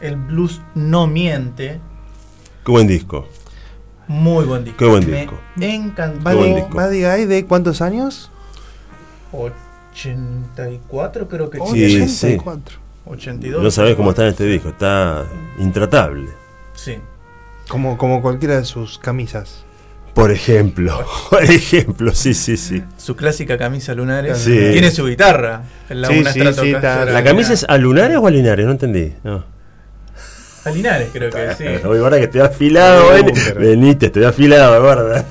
el 0.00 0.16
blues 0.16 0.60
no 0.74 1.06
miente, 1.06 1.80
Qué 2.64 2.70
buen 2.72 2.86
disco. 2.86 3.26
muy 4.08 4.44
buen 4.46 4.64
disco. 4.64 4.78
Qué 4.78 4.86
buen 4.86 5.10
Me 5.10 5.18
disco. 5.20 5.38
encantó. 5.60 6.30
Qué 6.30 6.36
buen 6.36 6.54
disco. 6.54 6.70
Buddy 6.70 7.02
Guy 7.04 7.24
de 7.26 7.44
cuántos 7.46 7.80
años? 7.82 8.30
84 9.32 11.28
creo 11.28 11.50
que 11.50 11.58
Sí, 11.72 12.08
sí. 12.08 12.38
82. 13.06 13.62
No 13.62 13.70
sabés 13.70 13.96
cómo 13.96 14.10
está 14.10 14.22
en 14.22 14.28
este 14.28 14.44
disco. 14.44 14.70
Está 14.70 15.24
intratable. 15.58 16.28
Sí. 16.74 16.98
Como, 17.68 17.96
como 17.98 18.20
cualquiera 18.22 18.56
de 18.58 18.64
sus 18.64 18.98
camisas. 18.98 19.64
Por 20.14 20.30
ejemplo. 20.30 21.04
Por 21.30 21.42
ejemplo, 21.44 22.14
sí, 22.14 22.34
sí, 22.34 22.56
sí. 22.56 22.82
Su 22.96 23.16
clásica 23.16 23.58
camisa 23.58 23.94
lunares. 23.94 24.38
Sí. 24.38 24.56
Tiene 24.72 24.90
su 24.90 25.06
guitarra. 25.06 25.62
La 25.88 26.08
Sí, 26.08 26.18
una 26.18 26.32
sí, 26.32 26.40
Stratocaster 26.40 26.64
sí, 26.64 26.70
está- 26.74 27.04
¿La 27.06 27.24
camisa 27.24 27.52
es 27.52 27.64
a 27.68 27.76
lunares 27.78 28.16
o 28.18 28.26
a 28.26 28.30
linares? 28.30 28.64
No 28.66 28.72
entendí. 28.72 29.12
No. 29.24 29.44
A 30.64 30.70
Linares 30.70 31.10
creo 31.12 31.30
que 31.30 31.54
sí. 31.56 31.64
Oye, 31.86 32.00
guarda 32.00 32.16
que 32.18 32.24
estoy 32.24 32.40
afilado, 32.40 33.10
ven. 33.12 33.26
pero- 33.34 33.60
Venite, 33.60 34.06
estoy 34.06 34.24
afilado, 34.24 34.80
guarda. 34.82 35.24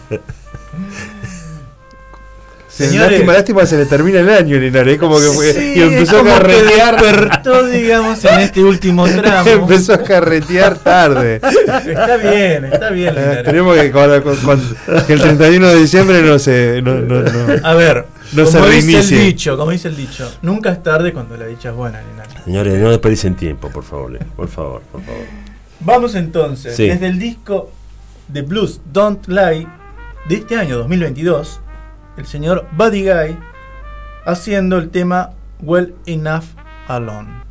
Señores- 2.75 3.11
lástima, 3.11 3.33
lástima 3.33 3.65
se 3.67 3.77
le 3.77 3.85
termina 3.85 4.19
el 4.19 4.29
año, 4.29 4.57
Linares. 4.57 4.97
Como 4.97 5.17
que 5.17 5.25
fue, 5.27 5.53
Sí, 5.53 5.73
y 5.75 5.81
empezó 5.81 6.19
a 6.19 6.23
carretear. 6.23 6.99
despertó, 7.01 7.67
digamos, 7.67 8.25
en 8.25 8.39
este 8.39 8.63
último 8.63 9.05
tramo. 9.07 9.47
empezó 9.49 9.93
a 9.93 10.03
carretear 10.03 10.77
tarde. 10.79 11.35
Está 11.35 12.17
bien, 12.17 12.65
está 12.65 12.89
bien, 12.89 13.09
Eh, 13.09 13.19
Linares. 13.19 13.43
Tenemos 13.43 13.77
que, 13.77 13.91
cuando- 13.91 14.23
cuando- 14.43 14.75
que 15.05 15.13
el 15.13 15.21
31 15.21 15.67
de 15.67 15.75
diciembre 15.79 16.21
no 16.23 16.39
se. 16.39 16.81
No, 16.81 16.95
no, 16.95 17.21
no. 17.21 17.67
A 17.67 17.73
ver, 17.75 18.05
No 18.31 18.45
se 18.47 18.57
como 18.57 18.69
dice 18.71 18.99
el 18.99 19.09
dicho, 19.09 19.55
como 19.55 19.69
dice 19.69 19.89
el 19.89 19.95
dicho, 19.95 20.31
nunca 20.41 20.71
es 20.71 20.81
tarde 20.81 21.13
cuando 21.13 21.37
la 21.37 21.45
dicha 21.45 21.69
es 21.69 21.75
buena, 21.75 22.01
Linares. 22.01 22.33
Señores, 22.43 22.79
no 22.79 22.89
desperdicien 22.89 23.35
tiempo, 23.35 23.69
por 23.69 23.83
favor. 23.83 24.15
eh. 24.15 24.19
Por 24.35 24.47
favor, 24.47 24.81
por 24.91 25.01
favor. 25.03 25.21
Vamos 25.79 26.15
entonces, 26.15 26.75
Sí. 26.75 26.87
desde 26.87 27.05
el 27.05 27.19
disco 27.19 27.69
The 28.31 28.41
Blues 28.41 28.81
Don't 28.91 29.27
Lie 29.27 29.67
de 30.27 30.35
este 30.35 30.55
año 30.57 30.77
2022, 30.77 31.59
el 32.18 32.26
señor 32.26 32.68
Buddy 32.77 33.03
Guy 33.03 33.38
haciendo 34.26 34.77
el 34.77 34.90
tema 34.90 35.31
Well 35.61 35.95
Enough 36.06 36.45
Alone. 36.88 37.44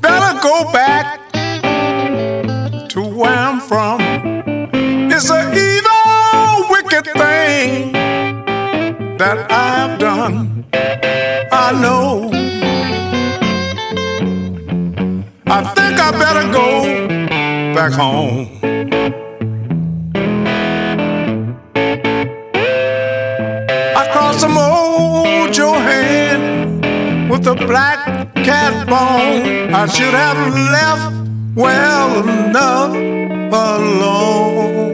Better 0.00 0.40
go 0.42 0.72
back 0.72 1.32
to 2.90 3.02
where 3.02 3.32
I'm 3.32 3.60
from. 3.60 4.00
It's 5.10 5.30
that 9.22 9.38
I've 9.52 10.00
done. 10.00 10.64
I 11.64 11.66
know. 11.82 12.28
I 15.46 15.58
think 15.76 15.94
I 16.06 16.10
better 16.22 16.46
go 16.60 16.68
back 17.76 17.92
home. 17.92 18.48
I 24.00 24.02
crossed 24.12 24.40
some 24.40 24.58
old 24.58 25.56
Johann 25.56 26.80
with 27.28 27.46
a 27.46 27.54
black 27.54 28.00
cat 28.48 28.74
bone. 28.88 29.72
I 29.72 29.86
should 29.94 30.16
have 30.24 30.40
left 30.76 31.12
well 31.54 32.28
enough 32.28 32.92
alone. 33.70 34.91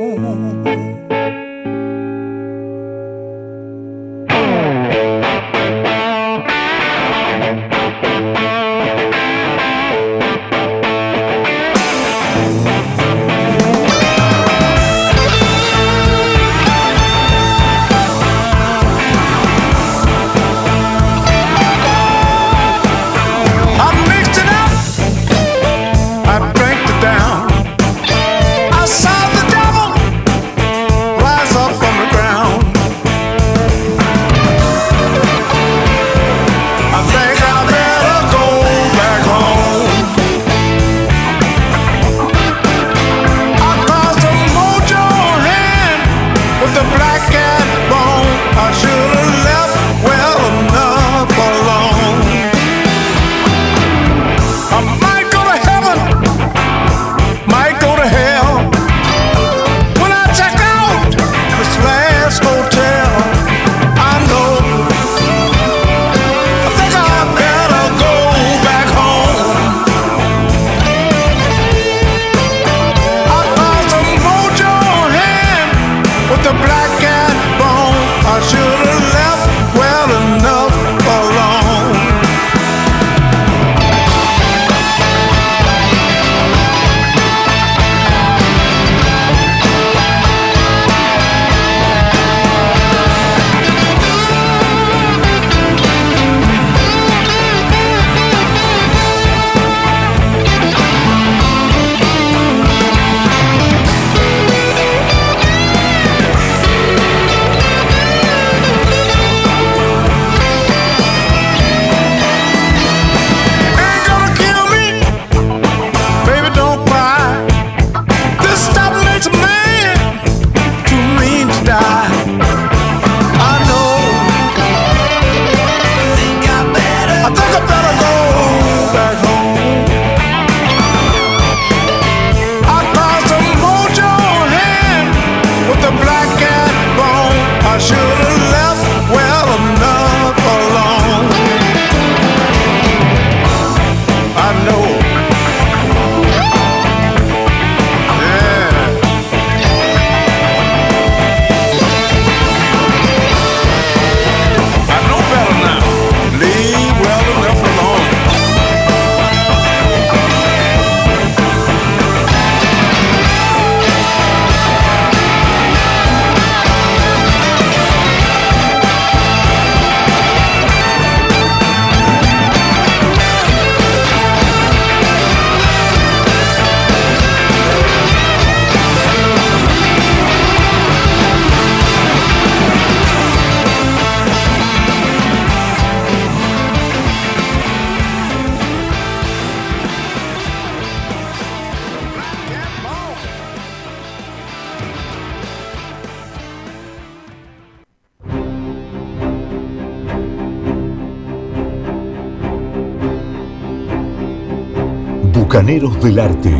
Bucaneros 205.49 205.99
del 206.03 206.19
Arte, 206.19 206.55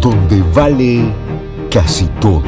donde 0.00 0.40
vale 0.54 1.12
casi 1.72 2.06
todo. 2.20 2.44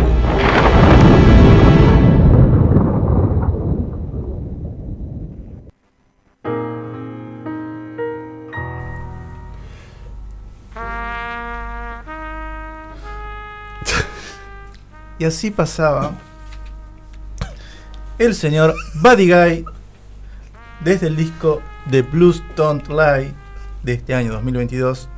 Y 15.19 15.25
así 15.25 15.51
pasaba 15.51 16.13
el 18.21 18.37
señor 18.37 18.77
Buddy 19.03 19.29
Guy 19.29 19.65
desde 20.85 21.09
el 21.09 21.17
disco 21.17 21.61
The 21.91 22.03
Blues 22.03 22.41
Don't 22.55 22.87
Lie 22.87 23.35
de 23.83 23.95
este 23.95 24.15
año 24.15 24.35
2022. 24.35 25.09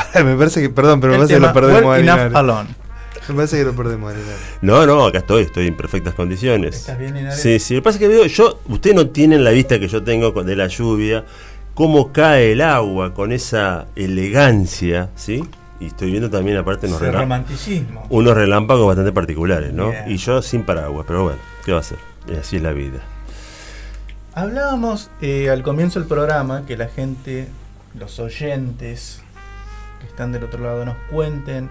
me 0.24 0.36
parece 0.36 0.60
que, 0.60 0.70
perdón, 0.70 1.00
pero 1.00 1.12
me 1.12 1.18
parece 1.20 1.34
que 1.34 1.40
lo 1.40 1.52
Well 1.52 1.64
a 1.64 1.78
Enough 1.78 1.98
Linares. 2.00 2.34
Alone. 2.34 2.68
Me 3.28 3.34
parece 3.36 3.58
que 3.58 3.64
lo 3.64 3.72
perdemos. 3.72 4.12
No, 4.62 4.84
no, 4.84 5.04
acá 5.06 5.18
estoy, 5.18 5.42
estoy 5.44 5.68
en 5.68 5.76
perfectas 5.76 6.14
condiciones. 6.14 6.76
¿Estás 6.76 6.98
bien, 6.98 7.14
Linares? 7.14 7.40
Sí, 7.40 7.58
sí. 7.60 7.74
Lo 7.74 7.80
que 7.80 7.84
pasa 7.84 7.96
es 7.98 8.00
que 8.00 8.08
veo, 8.08 8.26
yo, 8.26 8.60
ustedes 8.68 8.96
no 8.96 9.08
tienen 9.08 9.44
la 9.44 9.50
vista 9.50 9.78
que 9.78 9.86
yo 9.86 10.02
tengo 10.02 10.34
con- 10.34 10.44
de 10.44 10.56
la 10.56 10.66
lluvia, 10.66 11.24
cómo 11.74 12.12
cae 12.12 12.52
el 12.52 12.60
agua 12.60 13.14
con 13.14 13.30
esa 13.32 13.86
elegancia, 13.94 15.10
¿sí? 15.14 15.44
Y 15.78 15.86
estoy 15.86 16.10
viendo 16.10 16.30
también 16.30 16.56
aparte 16.56 16.86
unos, 16.88 17.00
romanticismo. 17.00 18.06
unos 18.10 18.34
relámpagos 18.34 18.86
bastante 18.86 19.12
particulares, 19.12 19.72
¿no? 19.72 19.90
Bien. 19.90 20.04
Y 20.10 20.16
yo 20.16 20.42
sin 20.42 20.64
paraguas, 20.64 21.04
pero 21.06 21.24
bueno, 21.24 21.38
¿qué 21.64 21.72
va 21.72 21.80
a 21.80 21.82
ser? 21.84 21.98
Y 22.28 22.34
así 22.36 22.56
es 22.56 22.62
la 22.62 22.72
vida. 22.72 23.00
Hablábamos 24.34 25.10
eh, 25.20 25.50
al 25.50 25.62
comienzo 25.62 25.98
del 25.98 26.08
programa 26.08 26.64
que 26.66 26.76
la 26.76 26.88
gente, 26.88 27.48
los 27.98 28.18
oyentes 28.18 29.21
que 30.02 30.06
están 30.08 30.32
del 30.32 30.44
otro 30.44 30.62
lado, 30.62 30.84
nos 30.84 30.96
cuenten 31.10 31.70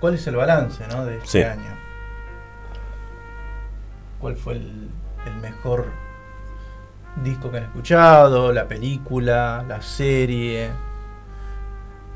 cuál 0.00 0.14
es 0.14 0.26
el 0.26 0.36
balance 0.36 0.82
¿no? 0.88 1.04
de 1.04 1.18
este 1.18 1.28
Sí. 1.28 1.42
año. 1.42 1.76
¿Cuál 4.18 4.36
fue 4.36 4.54
el, 4.54 4.88
el 5.26 5.36
mejor 5.40 5.86
disco 7.22 7.50
que 7.50 7.58
han 7.58 7.64
escuchado, 7.64 8.52
la 8.52 8.66
película, 8.68 9.64
la 9.66 9.80
serie? 9.82 10.70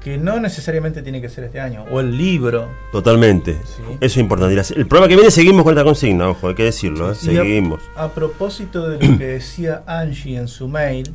Que 0.03 0.19
no 0.19 0.39
necesariamente 0.39 1.01
tiene 1.01 1.23
que 1.23 1.31
ser 1.31 1.45
este 1.45 1.61
año, 1.61 1.87
o 1.91 1.99
el 2.01 2.15
libro. 2.15 2.69
Totalmente. 2.93 3.55
Sí. 3.65 3.83
Eso 3.95 3.97
es 4.03 4.17
importante. 4.19 4.55
El 4.77 4.87
programa 4.87 5.09
que 5.09 5.15
viene 5.17 5.31
seguimos 5.31 5.63
con 5.65 5.73
esta 5.73 5.83
consigna, 5.83 6.29
ojo, 6.29 6.49
hay 6.49 6.55
que 6.55 6.65
decirlo, 6.65 7.09
¿eh? 7.09 7.13
A- 7.13 7.15
seguimos. 7.15 7.81
A, 7.97 8.09
propósito 8.09 8.87
de 8.87 8.97
lo 9.09 9.17
que 9.17 9.25
decía 9.27 9.83
Angie 9.87 10.37
en 10.37 10.47
su 10.47 10.69
mail, 10.69 11.11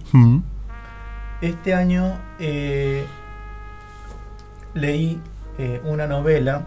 este 1.41 1.75
año 1.75 2.19
eh, 2.39 3.05
leí 4.73 5.21
eh, 5.57 5.81
una 5.83 6.07
novela 6.07 6.65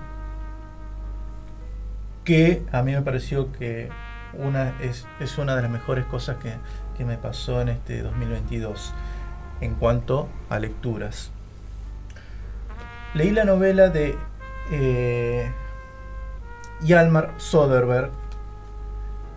que 2.25 2.63
a 2.73 2.83
mí 2.83 2.93
me 2.93 3.03
pareció 3.03 3.53
que 3.53 3.89
una 4.35 4.81
es, 4.81 5.07
es 5.21 5.39
una 5.39 5.57
de 5.57 5.63
las 5.63 5.71
mejores 5.71 6.05
cosas 6.07 6.37
que, 6.37 6.55
que 6.97 7.05
me 7.05 7.17
pasó 7.17 7.61
en 7.61 7.69
este 7.69 8.03
2022 8.03 8.93
en 9.61 9.75
cuanto 9.75 10.29
a 10.51 10.59
lecturas. 10.59 11.31
Leí 13.15 13.31
la 13.31 13.45
novela 13.45 13.89
de 13.89 14.17
eh, 14.71 15.53
Hjalmar 16.83 17.35
Soderberg, 17.37 18.11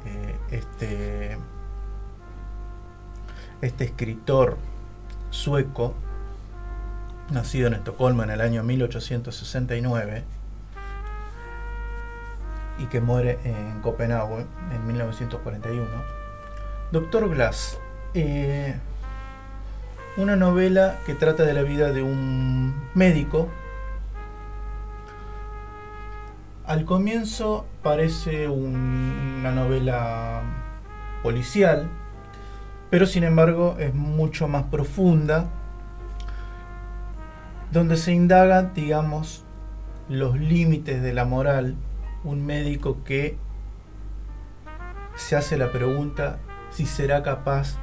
eh, 0.06 0.36
este, 0.52 1.38
este 3.62 3.84
escritor 3.84 4.58
sueco, 5.30 5.94
nacido 7.32 7.68
en 7.68 7.74
Estocolmo 7.74 8.24
en 8.24 8.30
el 8.32 8.42
año 8.42 8.64
1869 8.64 10.24
y 12.78 12.86
que 12.86 13.02
muere 13.02 13.40
en 13.44 13.80
Copenhague 13.82 14.46
en 14.74 14.88
1941. 14.88 15.86
Doctor 16.92 17.30
Glass, 17.30 17.80
eh, 18.14 18.76
una 20.18 20.36
novela 20.36 20.98
que 21.06 21.14
trata 21.16 21.44
de 21.44 21.54
la 21.54 21.64
vida 21.64 21.92
de 21.92 22.04
un 22.04 22.74
médico. 22.94 23.50
Al 26.66 26.86
comienzo 26.86 27.66
parece 27.84 28.48
un- 28.50 29.38
una 29.40 29.52
novela 29.52 30.42
policial, 31.22 31.88
pero 32.90 33.06
sin 33.06 33.24
embargo 33.24 33.76
es 33.80 33.94
mucho 33.94 34.48
más 34.48 34.64
profunda, 34.64 35.46
donde 37.76 37.98
se 37.98 38.14
indaga, 38.14 38.72
digamos, 38.74 39.44
los 40.08 40.40
límites 40.40 41.02
de 41.02 41.12
la 41.12 41.26
moral, 41.26 41.76
un 42.24 42.46
médico 42.46 43.04
que 43.04 43.38
se 45.16 45.36
hace 45.36 45.58
la 45.58 45.74
pregunta 45.74 46.38
si 46.72 46.86
será 46.86 47.22
capaz 47.22 47.76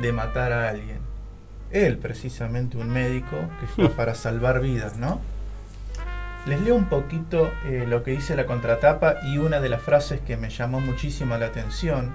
de 0.00 0.12
matar 0.12 0.52
a 0.52 0.68
alguien. 0.68 0.98
Él, 1.70 1.96
precisamente, 1.96 2.76
un 2.76 2.90
médico 2.90 3.36
que 3.60 3.68
fue 3.68 3.88
para 3.96 4.16
salvar 4.16 4.60
vidas, 4.60 4.96
¿no? 4.96 5.20
Les 6.46 6.60
leo 6.60 6.74
un 6.74 6.86
poquito 6.86 7.52
eh, 7.64 7.84
lo 7.86 8.02
que 8.02 8.10
dice 8.10 8.34
la 8.34 8.46
contratapa 8.46 9.14
y 9.22 9.38
una 9.38 9.60
de 9.60 9.68
las 9.68 9.80
frases 9.80 10.20
que 10.22 10.36
me 10.36 10.50
llamó 10.50 10.80
muchísimo 10.80 11.38
la 11.38 11.46
atención 11.46 12.10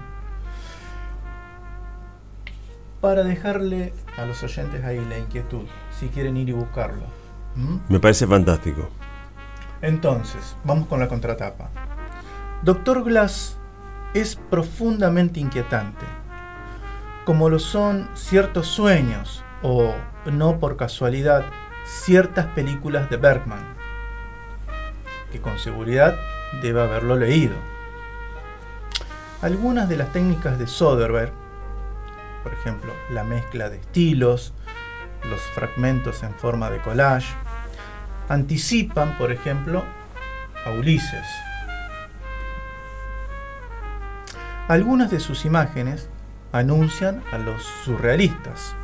para 3.00 3.22
dejarle 3.24 3.94
a 4.18 4.26
los 4.26 4.42
oyentes 4.42 4.84
ahí 4.84 5.02
la 5.08 5.18
inquietud, 5.18 5.64
si 5.98 6.08
quieren 6.08 6.36
ir 6.36 6.48
y 6.48 6.52
buscarlo. 6.52 7.02
¿Mm? 7.56 7.78
Me 7.88 8.00
parece 8.00 8.26
fantástico. 8.26 8.88
Entonces, 9.82 10.56
vamos 10.64 10.86
con 10.86 11.00
la 11.00 11.08
contratapa. 11.08 11.70
Doctor 12.62 13.04
Glass 13.04 13.56
es 14.14 14.36
profundamente 14.36 15.40
inquietante, 15.40 16.04
como 17.24 17.48
lo 17.48 17.58
son 17.58 18.08
ciertos 18.14 18.66
sueños 18.66 19.44
o, 19.62 19.94
no 20.26 20.58
por 20.58 20.76
casualidad, 20.76 21.44
ciertas 21.84 22.46
películas 22.46 23.10
de 23.10 23.16
Bergman, 23.16 23.76
que 25.30 25.40
con 25.40 25.58
seguridad 25.58 26.16
debe 26.62 26.82
haberlo 26.82 27.16
leído. 27.16 27.54
Algunas 29.42 29.88
de 29.88 29.96
las 29.96 30.12
técnicas 30.12 30.58
de 30.58 30.66
Soderbergh, 30.66 31.32
por 32.42 32.52
ejemplo, 32.52 32.92
la 33.10 33.22
mezcla 33.22 33.68
de 33.68 33.76
estilos, 33.76 34.52
los 35.24 35.40
fragmentos 35.54 36.22
en 36.22 36.34
forma 36.34 36.70
de 36.70 36.80
collage, 36.80 37.34
anticipan, 38.28 39.16
por 39.18 39.32
ejemplo, 39.32 39.84
a 40.64 40.70
Ulises. 40.70 41.26
Algunas 44.68 45.10
de 45.10 45.18
sus 45.20 45.44
imágenes 45.44 46.10
anuncian 46.52 47.22
a 47.32 47.38
los 47.38 47.62
surrealistas. 47.84 48.74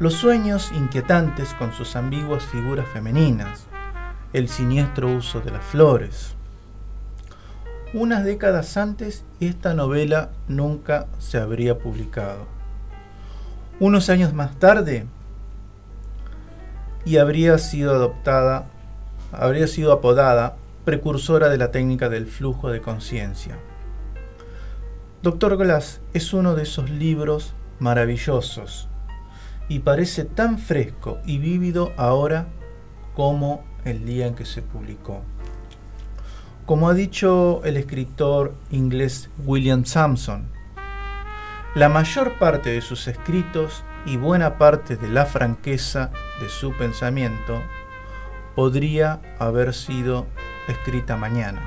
Los 0.00 0.14
sueños 0.14 0.72
inquietantes 0.72 1.54
con 1.54 1.72
sus 1.72 1.96
ambiguas 1.96 2.44
figuras 2.44 2.86
femeninas, 2.88 3.66
el 4.32 4.48
siniestro 4.48 5.08
uso 5.08 5.40
de 5.40 5.52
las 5.52 5.64
flores. 5.64 6.34
Unas 7.94 8.24
décadas 8.24 8.76
antes 8.76 9.24
esta 9.40 9.72
novela 9.74 10.30
nunca 10.46 11.06
se 11.18 11.38
habría 11.38 11.78
publicado. 11.78 12.57
Unos 13.80 14.10
años 14.10 14.34
más 14.34 14.58
tarde 14.58 15.06
y 17.04 17.18
habría 17.18 17.58
sido 17.58 17.94
adoptada, 17.94 18.66
habría 19.30 19.68
sido 19.68 19.92
apodada 19.92 20.56
precursora 20.84 21.48
de 21.48 21.58
la 21.58 21.70
técnica 21.70 22.08
del 22.08 22.26
flujo 22.26 22.70
de 22.70 22.80
conciencia. 22.80 23.56
Doctor 25.22 25.56
Glass 25.56 26.00
es 26.12 26.32
uno 26.32 26.56
de 26.56 26.64
esos 26.64 26.90
libros 26.90 27.54
maravillosos 27.78 28.88
y 29.68 29.78
parece 29.80 30.24
tan 30.24 30.58
fresco 30.58 31.18
y 31.24 31.38
vívido 31.38 31.92
ahora 31.96 32.48
como 33.14 33.62
el 33.84 34.04
día 34.04 34.26
en 34.26 34.34
que 34.34 34.44
se 34.44 34.62
publicó. 34.62 35.22
Como 36.66 36.88
ha 36.88 36.94
dicho 36.94 37.62
el 37.64 37.76
escritor 37.76 38.54
inglés 38.72 39.30
William 39.46 39.84
Sampson, 39.84 40.48
la 41.74 41.88
mayor 41.88 42.38
parte 42.38 42.70
de 42.70 42.80
sus 42.80 43.08
escritos 43.08 43.84
y 44.06 44.16
buena 44.16 44.56
parte 44.58 44.96
de 44.96 45.08
la 45.08 45.26
franqueza 45.26 46.10
de 46.40 46.48
su 46.48 46.72
pensamiento 46.72 47.62
podría 48.54 49.20
haber 49.38 49.74
sido 49.74 50.26
escrita 50.66 51.16
mañana. 51.16 51.60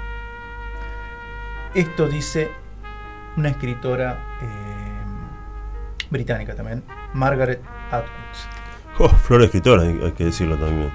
Esto 1.74 2.08
dice 2.08 2.52
una 3.38 3.50
escritora 3.50 4.38
eh, 4.42 4.48
británica 6.10 6.56
también, 6.56 6.84
Margaret 7.14 7.62
Atwood. 7.92 8.10
Oh, 9.00 9.10
flor 9.10 9.44
escritora, 9.44 9.84
hay 9.84 10.00
hay 10.04 10.12
que 10.12 10.26
decirlo 10.26 10.58
también. 10.58 10.92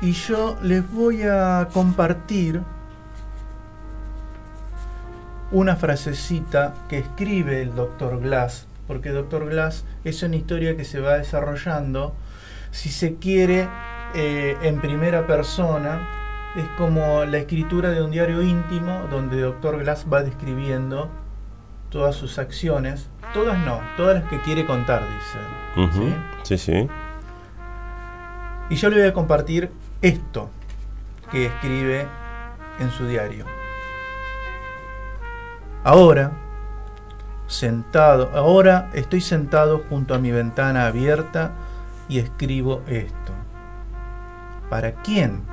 Y 0.00 0.12
yo 0.12 0.56
les 0.62 0.90
voy 0.90 1.22
a 1.22 1.68
compartir 1.72 2.62
una 5.50 5.76
frasecita 5.76 6.74
que 6.88 6.98
escribe 6.98 7.62
el 7.62 7.74
doctor 7.74 8.20
Glass 8.20 8.68
porque 8.88 9.10
Doctor 9.10 9.48
Glass 9.50 9.84
es 10.02 10.22
una 10.22 10.36
historia 10.36 10.76
que 10.76 10.84
se 10.84 10.98
va 11.00 11.18
desarrollando, 11.18 12.16
si 12.70 12.88
se 12.88 13.16
quiere, 13.16 13.68
eh, 14.14 14.56
en 14.62 14.80
primera 14.80 15.26
persona. 15.26 16.08
Es 16.56 16.64
como 16.78 17.26
la 17.26 17.36
escritura 17.36 17.90
de 17.90 18.02
un 18.02 18.10
diario 18.10 18.42
íntimo 18.42 19.06
donde 19.10 19.42
Doctor 19.42 19.78
Glass 19.78 20.06
va 20.10 20.22
describiendo 20.22 21.10
todas 21.90 22.16
sus 22.16 22.38
acciones. 22.38 23.10
Todas 23.34 23.58
no, 23.58 23.78
todas 23.98 24.22
las 24.22 24.30
que 24.30 24.40
quiere 24.40 24.64
contar, 24.64 25.02
dice. 25.06 25.98
Ujú, 26.00 26.14
Sí, 26.42 26.56
sí. 26.56 26.88
Y 28.70 28.76
yo 28.76 28.88
le 28.88 28.96
voy 29.00 29.06
a 29.06 29.12
compartir 29.12 29.70
esto 30.00 30.48
que 31.30 31.46
escribe 31.46 32.06
en 32.80 32.90
su 32.90 33.06
diario. 33.06 33.57
Ahora, 35.88 36.32
sentado, 37.46 38.30
ahora 38.34 38.90
estoy 38.92 39.22
sentado 39.22 39.86
junto 39.88 40.14
a 40.14 40.18
mi 40.18 40.30
ventana 40.30 40.86
abierta 40.86 41.52
y 42.10 42.18
escribo 42.18 42.82
esto. 42.86 43.32
¿Para 44.68 44.92
quién? 45.00 45.44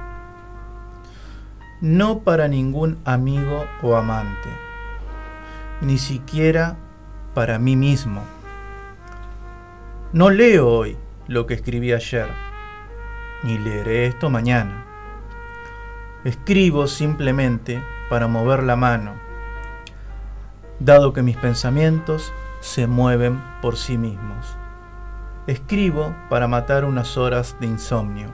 No 1.80 2.20
para 2.20 2.50
ningún 2.50 3.00
amigo 3.06 3.66
o 3.82 3.96
amante, 3.96 4.50
ni 5.80 5.98
siquiera 5.98 6.76
para 7.34 7.58
mí 7.58 7.78
mismo. 7.78 8.22
No 10.12 10.30
leo 10.30 10.68
hoy 10.68 10.98
lo 11.30 11.46
que 11.46 11.54
escribí 11.54 11.94
ayer, 11.94 12.28
ni 13.44 13.58
leeré 13.58 14.08
esto 14.08 14.30
mañana. 14.30 14.84
Escribo 16.26 16.88
simplemente 16.88 17.82
para 18.10 18.28
mover 18.28 18.64
la 18.64 18.76
mano, 18.76 19.25
dado 20.80 21.14
que 21.14 21.22
mis 21.22 21.38
pensamientos 21.38 22.34
se 22.60 22.88
mueven 22.88 23.42
por 23.62 23.78
sí 23.78 23.98
mismos. 23.98 24.46
Escribo 25.48 26.16
para 26.30 26.48
matar 26.48 26.86
unas 26.86 27.18
horas 27.18 27.56
de 27.60 27.68
insomnio. 27.68 28.34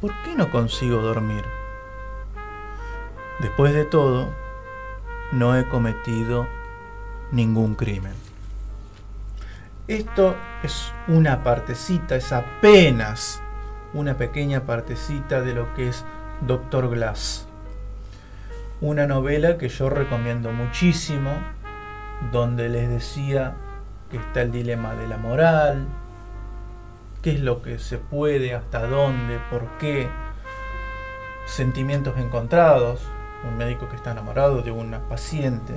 ¿Por 0.00 0.12
qué 0.22 0.34
no 0.34 0.50
consigo 0.50 1.00
dormir? 1.00 1.44
Después 3.40 3.72
de 3.72 3.84
todo, 3.84 4.28
no 5.32 5.56
he 5.56 5.68
cometido 5.68 6.46
ningún 7.32 7.74
crimen. 7.74 8.14
Esto 9.88 10.36
es 10.62 10.92
una 11.08 11.42
partecita, 11.42 12.16
es 12.16 12.32
apenas 12.32 13.42
una 13.92 14.16
pequeña 14.16 14.60
partecita 14.60 15.42
de 15.42 15.54
lo 15.54 15.74
que 15.74 15.88
es 15.88 16.04
Doctor 16.40 16.88
Glass. 16.88 17.43
Una 18.84 19.06
novela 19.06 19.56
que 19.56 19.70
yo 19.70 19.88
recomiendo 19.88 20.52
muchísimo, 20.52 21.30
donde 22.30 22.68
les 22.68 22.86
decía 22.90 23.54
que 24.10 24.18
está 24.18 24.42
el 24.42 24.52
dilema 24.52 24.94
de 24.94 25.08
la 25.08 25.16
moral, 25.16 25.86
qué 27.22 27.32
es 27.32 27.40
lo 27.40 27.62
que 27.62 27.78
se 27.78 27.96
puede, 27.96 28.52
hasta 28.52 28.86
dónde, 28.86 29.38
por 29.50 29.66
qué, 29.78 30.06
sentimientos 31.46 32.18
encontrados, 32.18 33.00
un 33.48 33.56
médico 33.56 33.88
que 33.88 33.96
está 33.96 34.12
enamorado 34.12 34.60
de 34.60 34.70
una 34.70 34.98
paciente, 35.08 35.72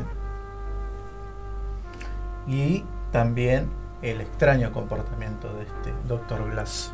y 2.46 2.84
también 3.14 3.70
el 4.02 4.20
extraño 4.20 4.74
comportamiento 4.74 5.48
de 5.54 5.62
este 5.62 5.94
Dr. 6.10 6.52
Glass. 6.52 6.92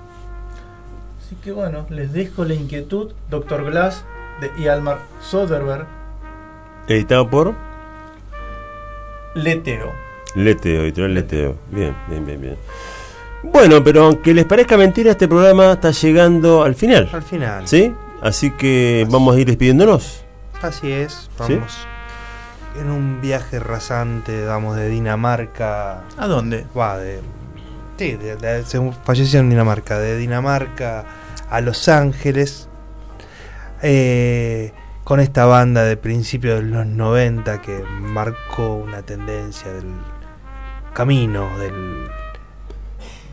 Así 1.18 1.36
que 1.38 1.52
bueno, 1.52 1.88
les 1.90 2.14
dejo 2.14 2.46
la 2.46 2.54
inquietud, 2.54 3.14
Dr. 3.32 3.64
Glass 3.64 4.06
de 4.42 4.52
Ialmar 4.62 5.00
Soderbergh, 5.20 6.03
Editado 6.88 7.30
por 7.30 7.54
Leteo. 9.36 9.92
Leteo, 10.36 10.84
editorial 10.84 11.14
Leteo. 11.14 11.56
Bien, 11.72 11.96
bien, 12.10 12.26
bien, 12.26 12.42
bien. 12.42 12.58
Bueno, 13.44 13.84
pero 13.84 14.06
aunque 14.06 14.34
les 14.34 14.46
parezca 14.46 14.78
mentira, 14.78 15.12
este 15.12 15.28
programa 15.28 15.74
está 15.74 15.92
llegando 15.92 16.64
al 16.64 16.76
final. 16.76 17.10
Al 17.12 17.24
final. 17.24 17.68
¿Sí? 17.68 17.94
Así 18.22 18.52
que 18.52 19.06
vamos 19.10 19.36
a 19.36 19.40
ir 19.40 19.48
despidiéndonos. 19.48 20.24
Así 20.62 20.92
es, 20.92 21.30
¿Sí? 21.46 21.56
vamos 21.56 21.88
en 22.80 22.90
un 22.90 23.22
viaje 23.22 23.60
rasante, 23.60 24.46
vamos 24.46 24.76
de 24.78 24.88
Dinamarca. 24.90 26.04
¿A 26.18 26.28
dónde? 26.28 26.66
Va, 26.78 26.98
de. 26.98 27.20
Sí, 27.98 28.14
de- 28.14 28.36
de- 28.38 28.64
se 28.66 28.80
falleció 29.04 29.40
en 29.42 29.50
Dinamarca, 29.50 30.00
de 30.00 30.18
Dinamarca 30.18 31.04
a 31.50 31.62
Los 31.62 31.88
Ángeles. 31.90 32.68
eh, 33.86 34.72
con 35.04 35.20
esta 35.20 35.46
banda 35.46 35.84
de 35.84 35.98
principios 35.98 36.62
de 36.62 36.70
los 36.70 36.86
90 36.86 37.62
que 37.62 37.84
marcó 38.02 38.76
una 38.76 39.02
tendencia 39.02 39.72
del 39.74 39.94
camino, 40.94 41.50
del. 41.60 42.08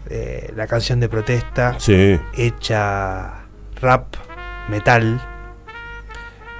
eh, 0.09 0.53
la 0.57 0.67
canción 0.67 0.99
de 0.99 1.09
protesta 1.09 1.77
Sí. 1.79 2.19
hecha 2.35 3.43
rap, 3.81 4.15
metal. 4.69 5.21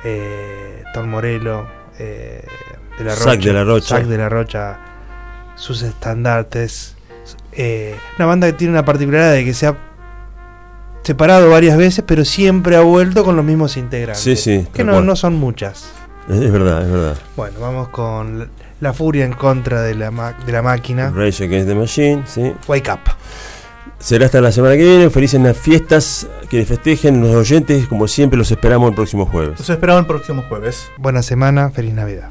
Eh, 0.05 0.83
Tom 0.95 1.09
Morello, 1.09 1.67
eh, 1.99 2.47
de 2.99 3.05
la 3.05 3.15
Zac 3.17 3.27
Rocha, 3.27 3.47
de 3.49 3.53
la 3.53 3.65
Rocha. 3.65 3.97
Zac 3.97 4.05
de 4.07 4.19
la 4.19 4.29
Rocha, 4.29 4.79
sus 5.57 5.83
estandartes. 5.83 6.97
Eh, 7.53 7.97
una 8.19 8.27
banda 8.27 8.47
que 8.47 8.53
tiene 8.55 8.73
una 8.73 8.85
particularidad 8.85 9.33
de 9.33 9.45
que 9.45 9.53
se 9.55 9.67
ha 9.67 9.77
separado 11.11 11.51
varias 11.51 11.77
veces, 11.77 12.05
pero 12.07 12.25
siempre 12.25 12.77
ha 12.77 12.83
vuelto 12.83 13.25
con 13.25 13.35
los 13.37 13.45
mismos 13.45 13.77
integrantes. 13.77 14.23
Sí, 14.23 14.37
sí, 14.37 14.67
Que 14.73 14.85
no, 14.85 15.01
no 15.03 15.17
son 15.17 15.35
muchas. 15.35 15.91
Es, 16.29 16.37
es 16.41 16.53
verdad, 16.53 16.83
es 16.87 16.93
verdad. 16.93 17.17
Bueno, 17.37 17.59
vamos 17.61 17.89
con 17.89 18.39
la, 18.39 18.47
la 18.81 18.93
furia 18.93 19.25
en 19.25 19.33
contra 19.33 19.83
de 19.83 19.95
la, 19.97 20.11
ma- 20.13 20.35
de 20.47 20.53
la 20.53 20.63
máquina. 20.63 21.11
Rage 21.11 21.45
Against 21.45 21.69
the 21.69 21.75
Machine, 21.75 22.23
sí. 22.27 22.53
Wake 22.69 22.89
up. 22.93 23.01
Será 23.99 24.27
hasta 24.27 24.41
la 24.41 24.53
semana 24.53 24.77
que 24.77 24.85
viene. 24.85 25.11
Felices 25.11 25.41
las 25.41 25.57
fiestas. 25.57 26.27
Quienes 26.49 26.69
festejen, 26.69 27.21
los 27.21 27.35
oyentes, 27.35 27.87
como 27.89 28.07
siempre, 28.09 28.39
los 28.39 28.51
esperamos 28.51 28.89
el 28.91 28.95
próximo 28.95 29.27
jueves. 29.27 29.59
Los 29.59 29.69
esperamos 29.69 30.03
el 30.03 30.07
próximo 30.07 30.45
jueves. 30.49 30.87
Buena 30.97 31.23
semana, 31.23 31.71
feliz 31.71 31.93
Navidad. 31.93 32.31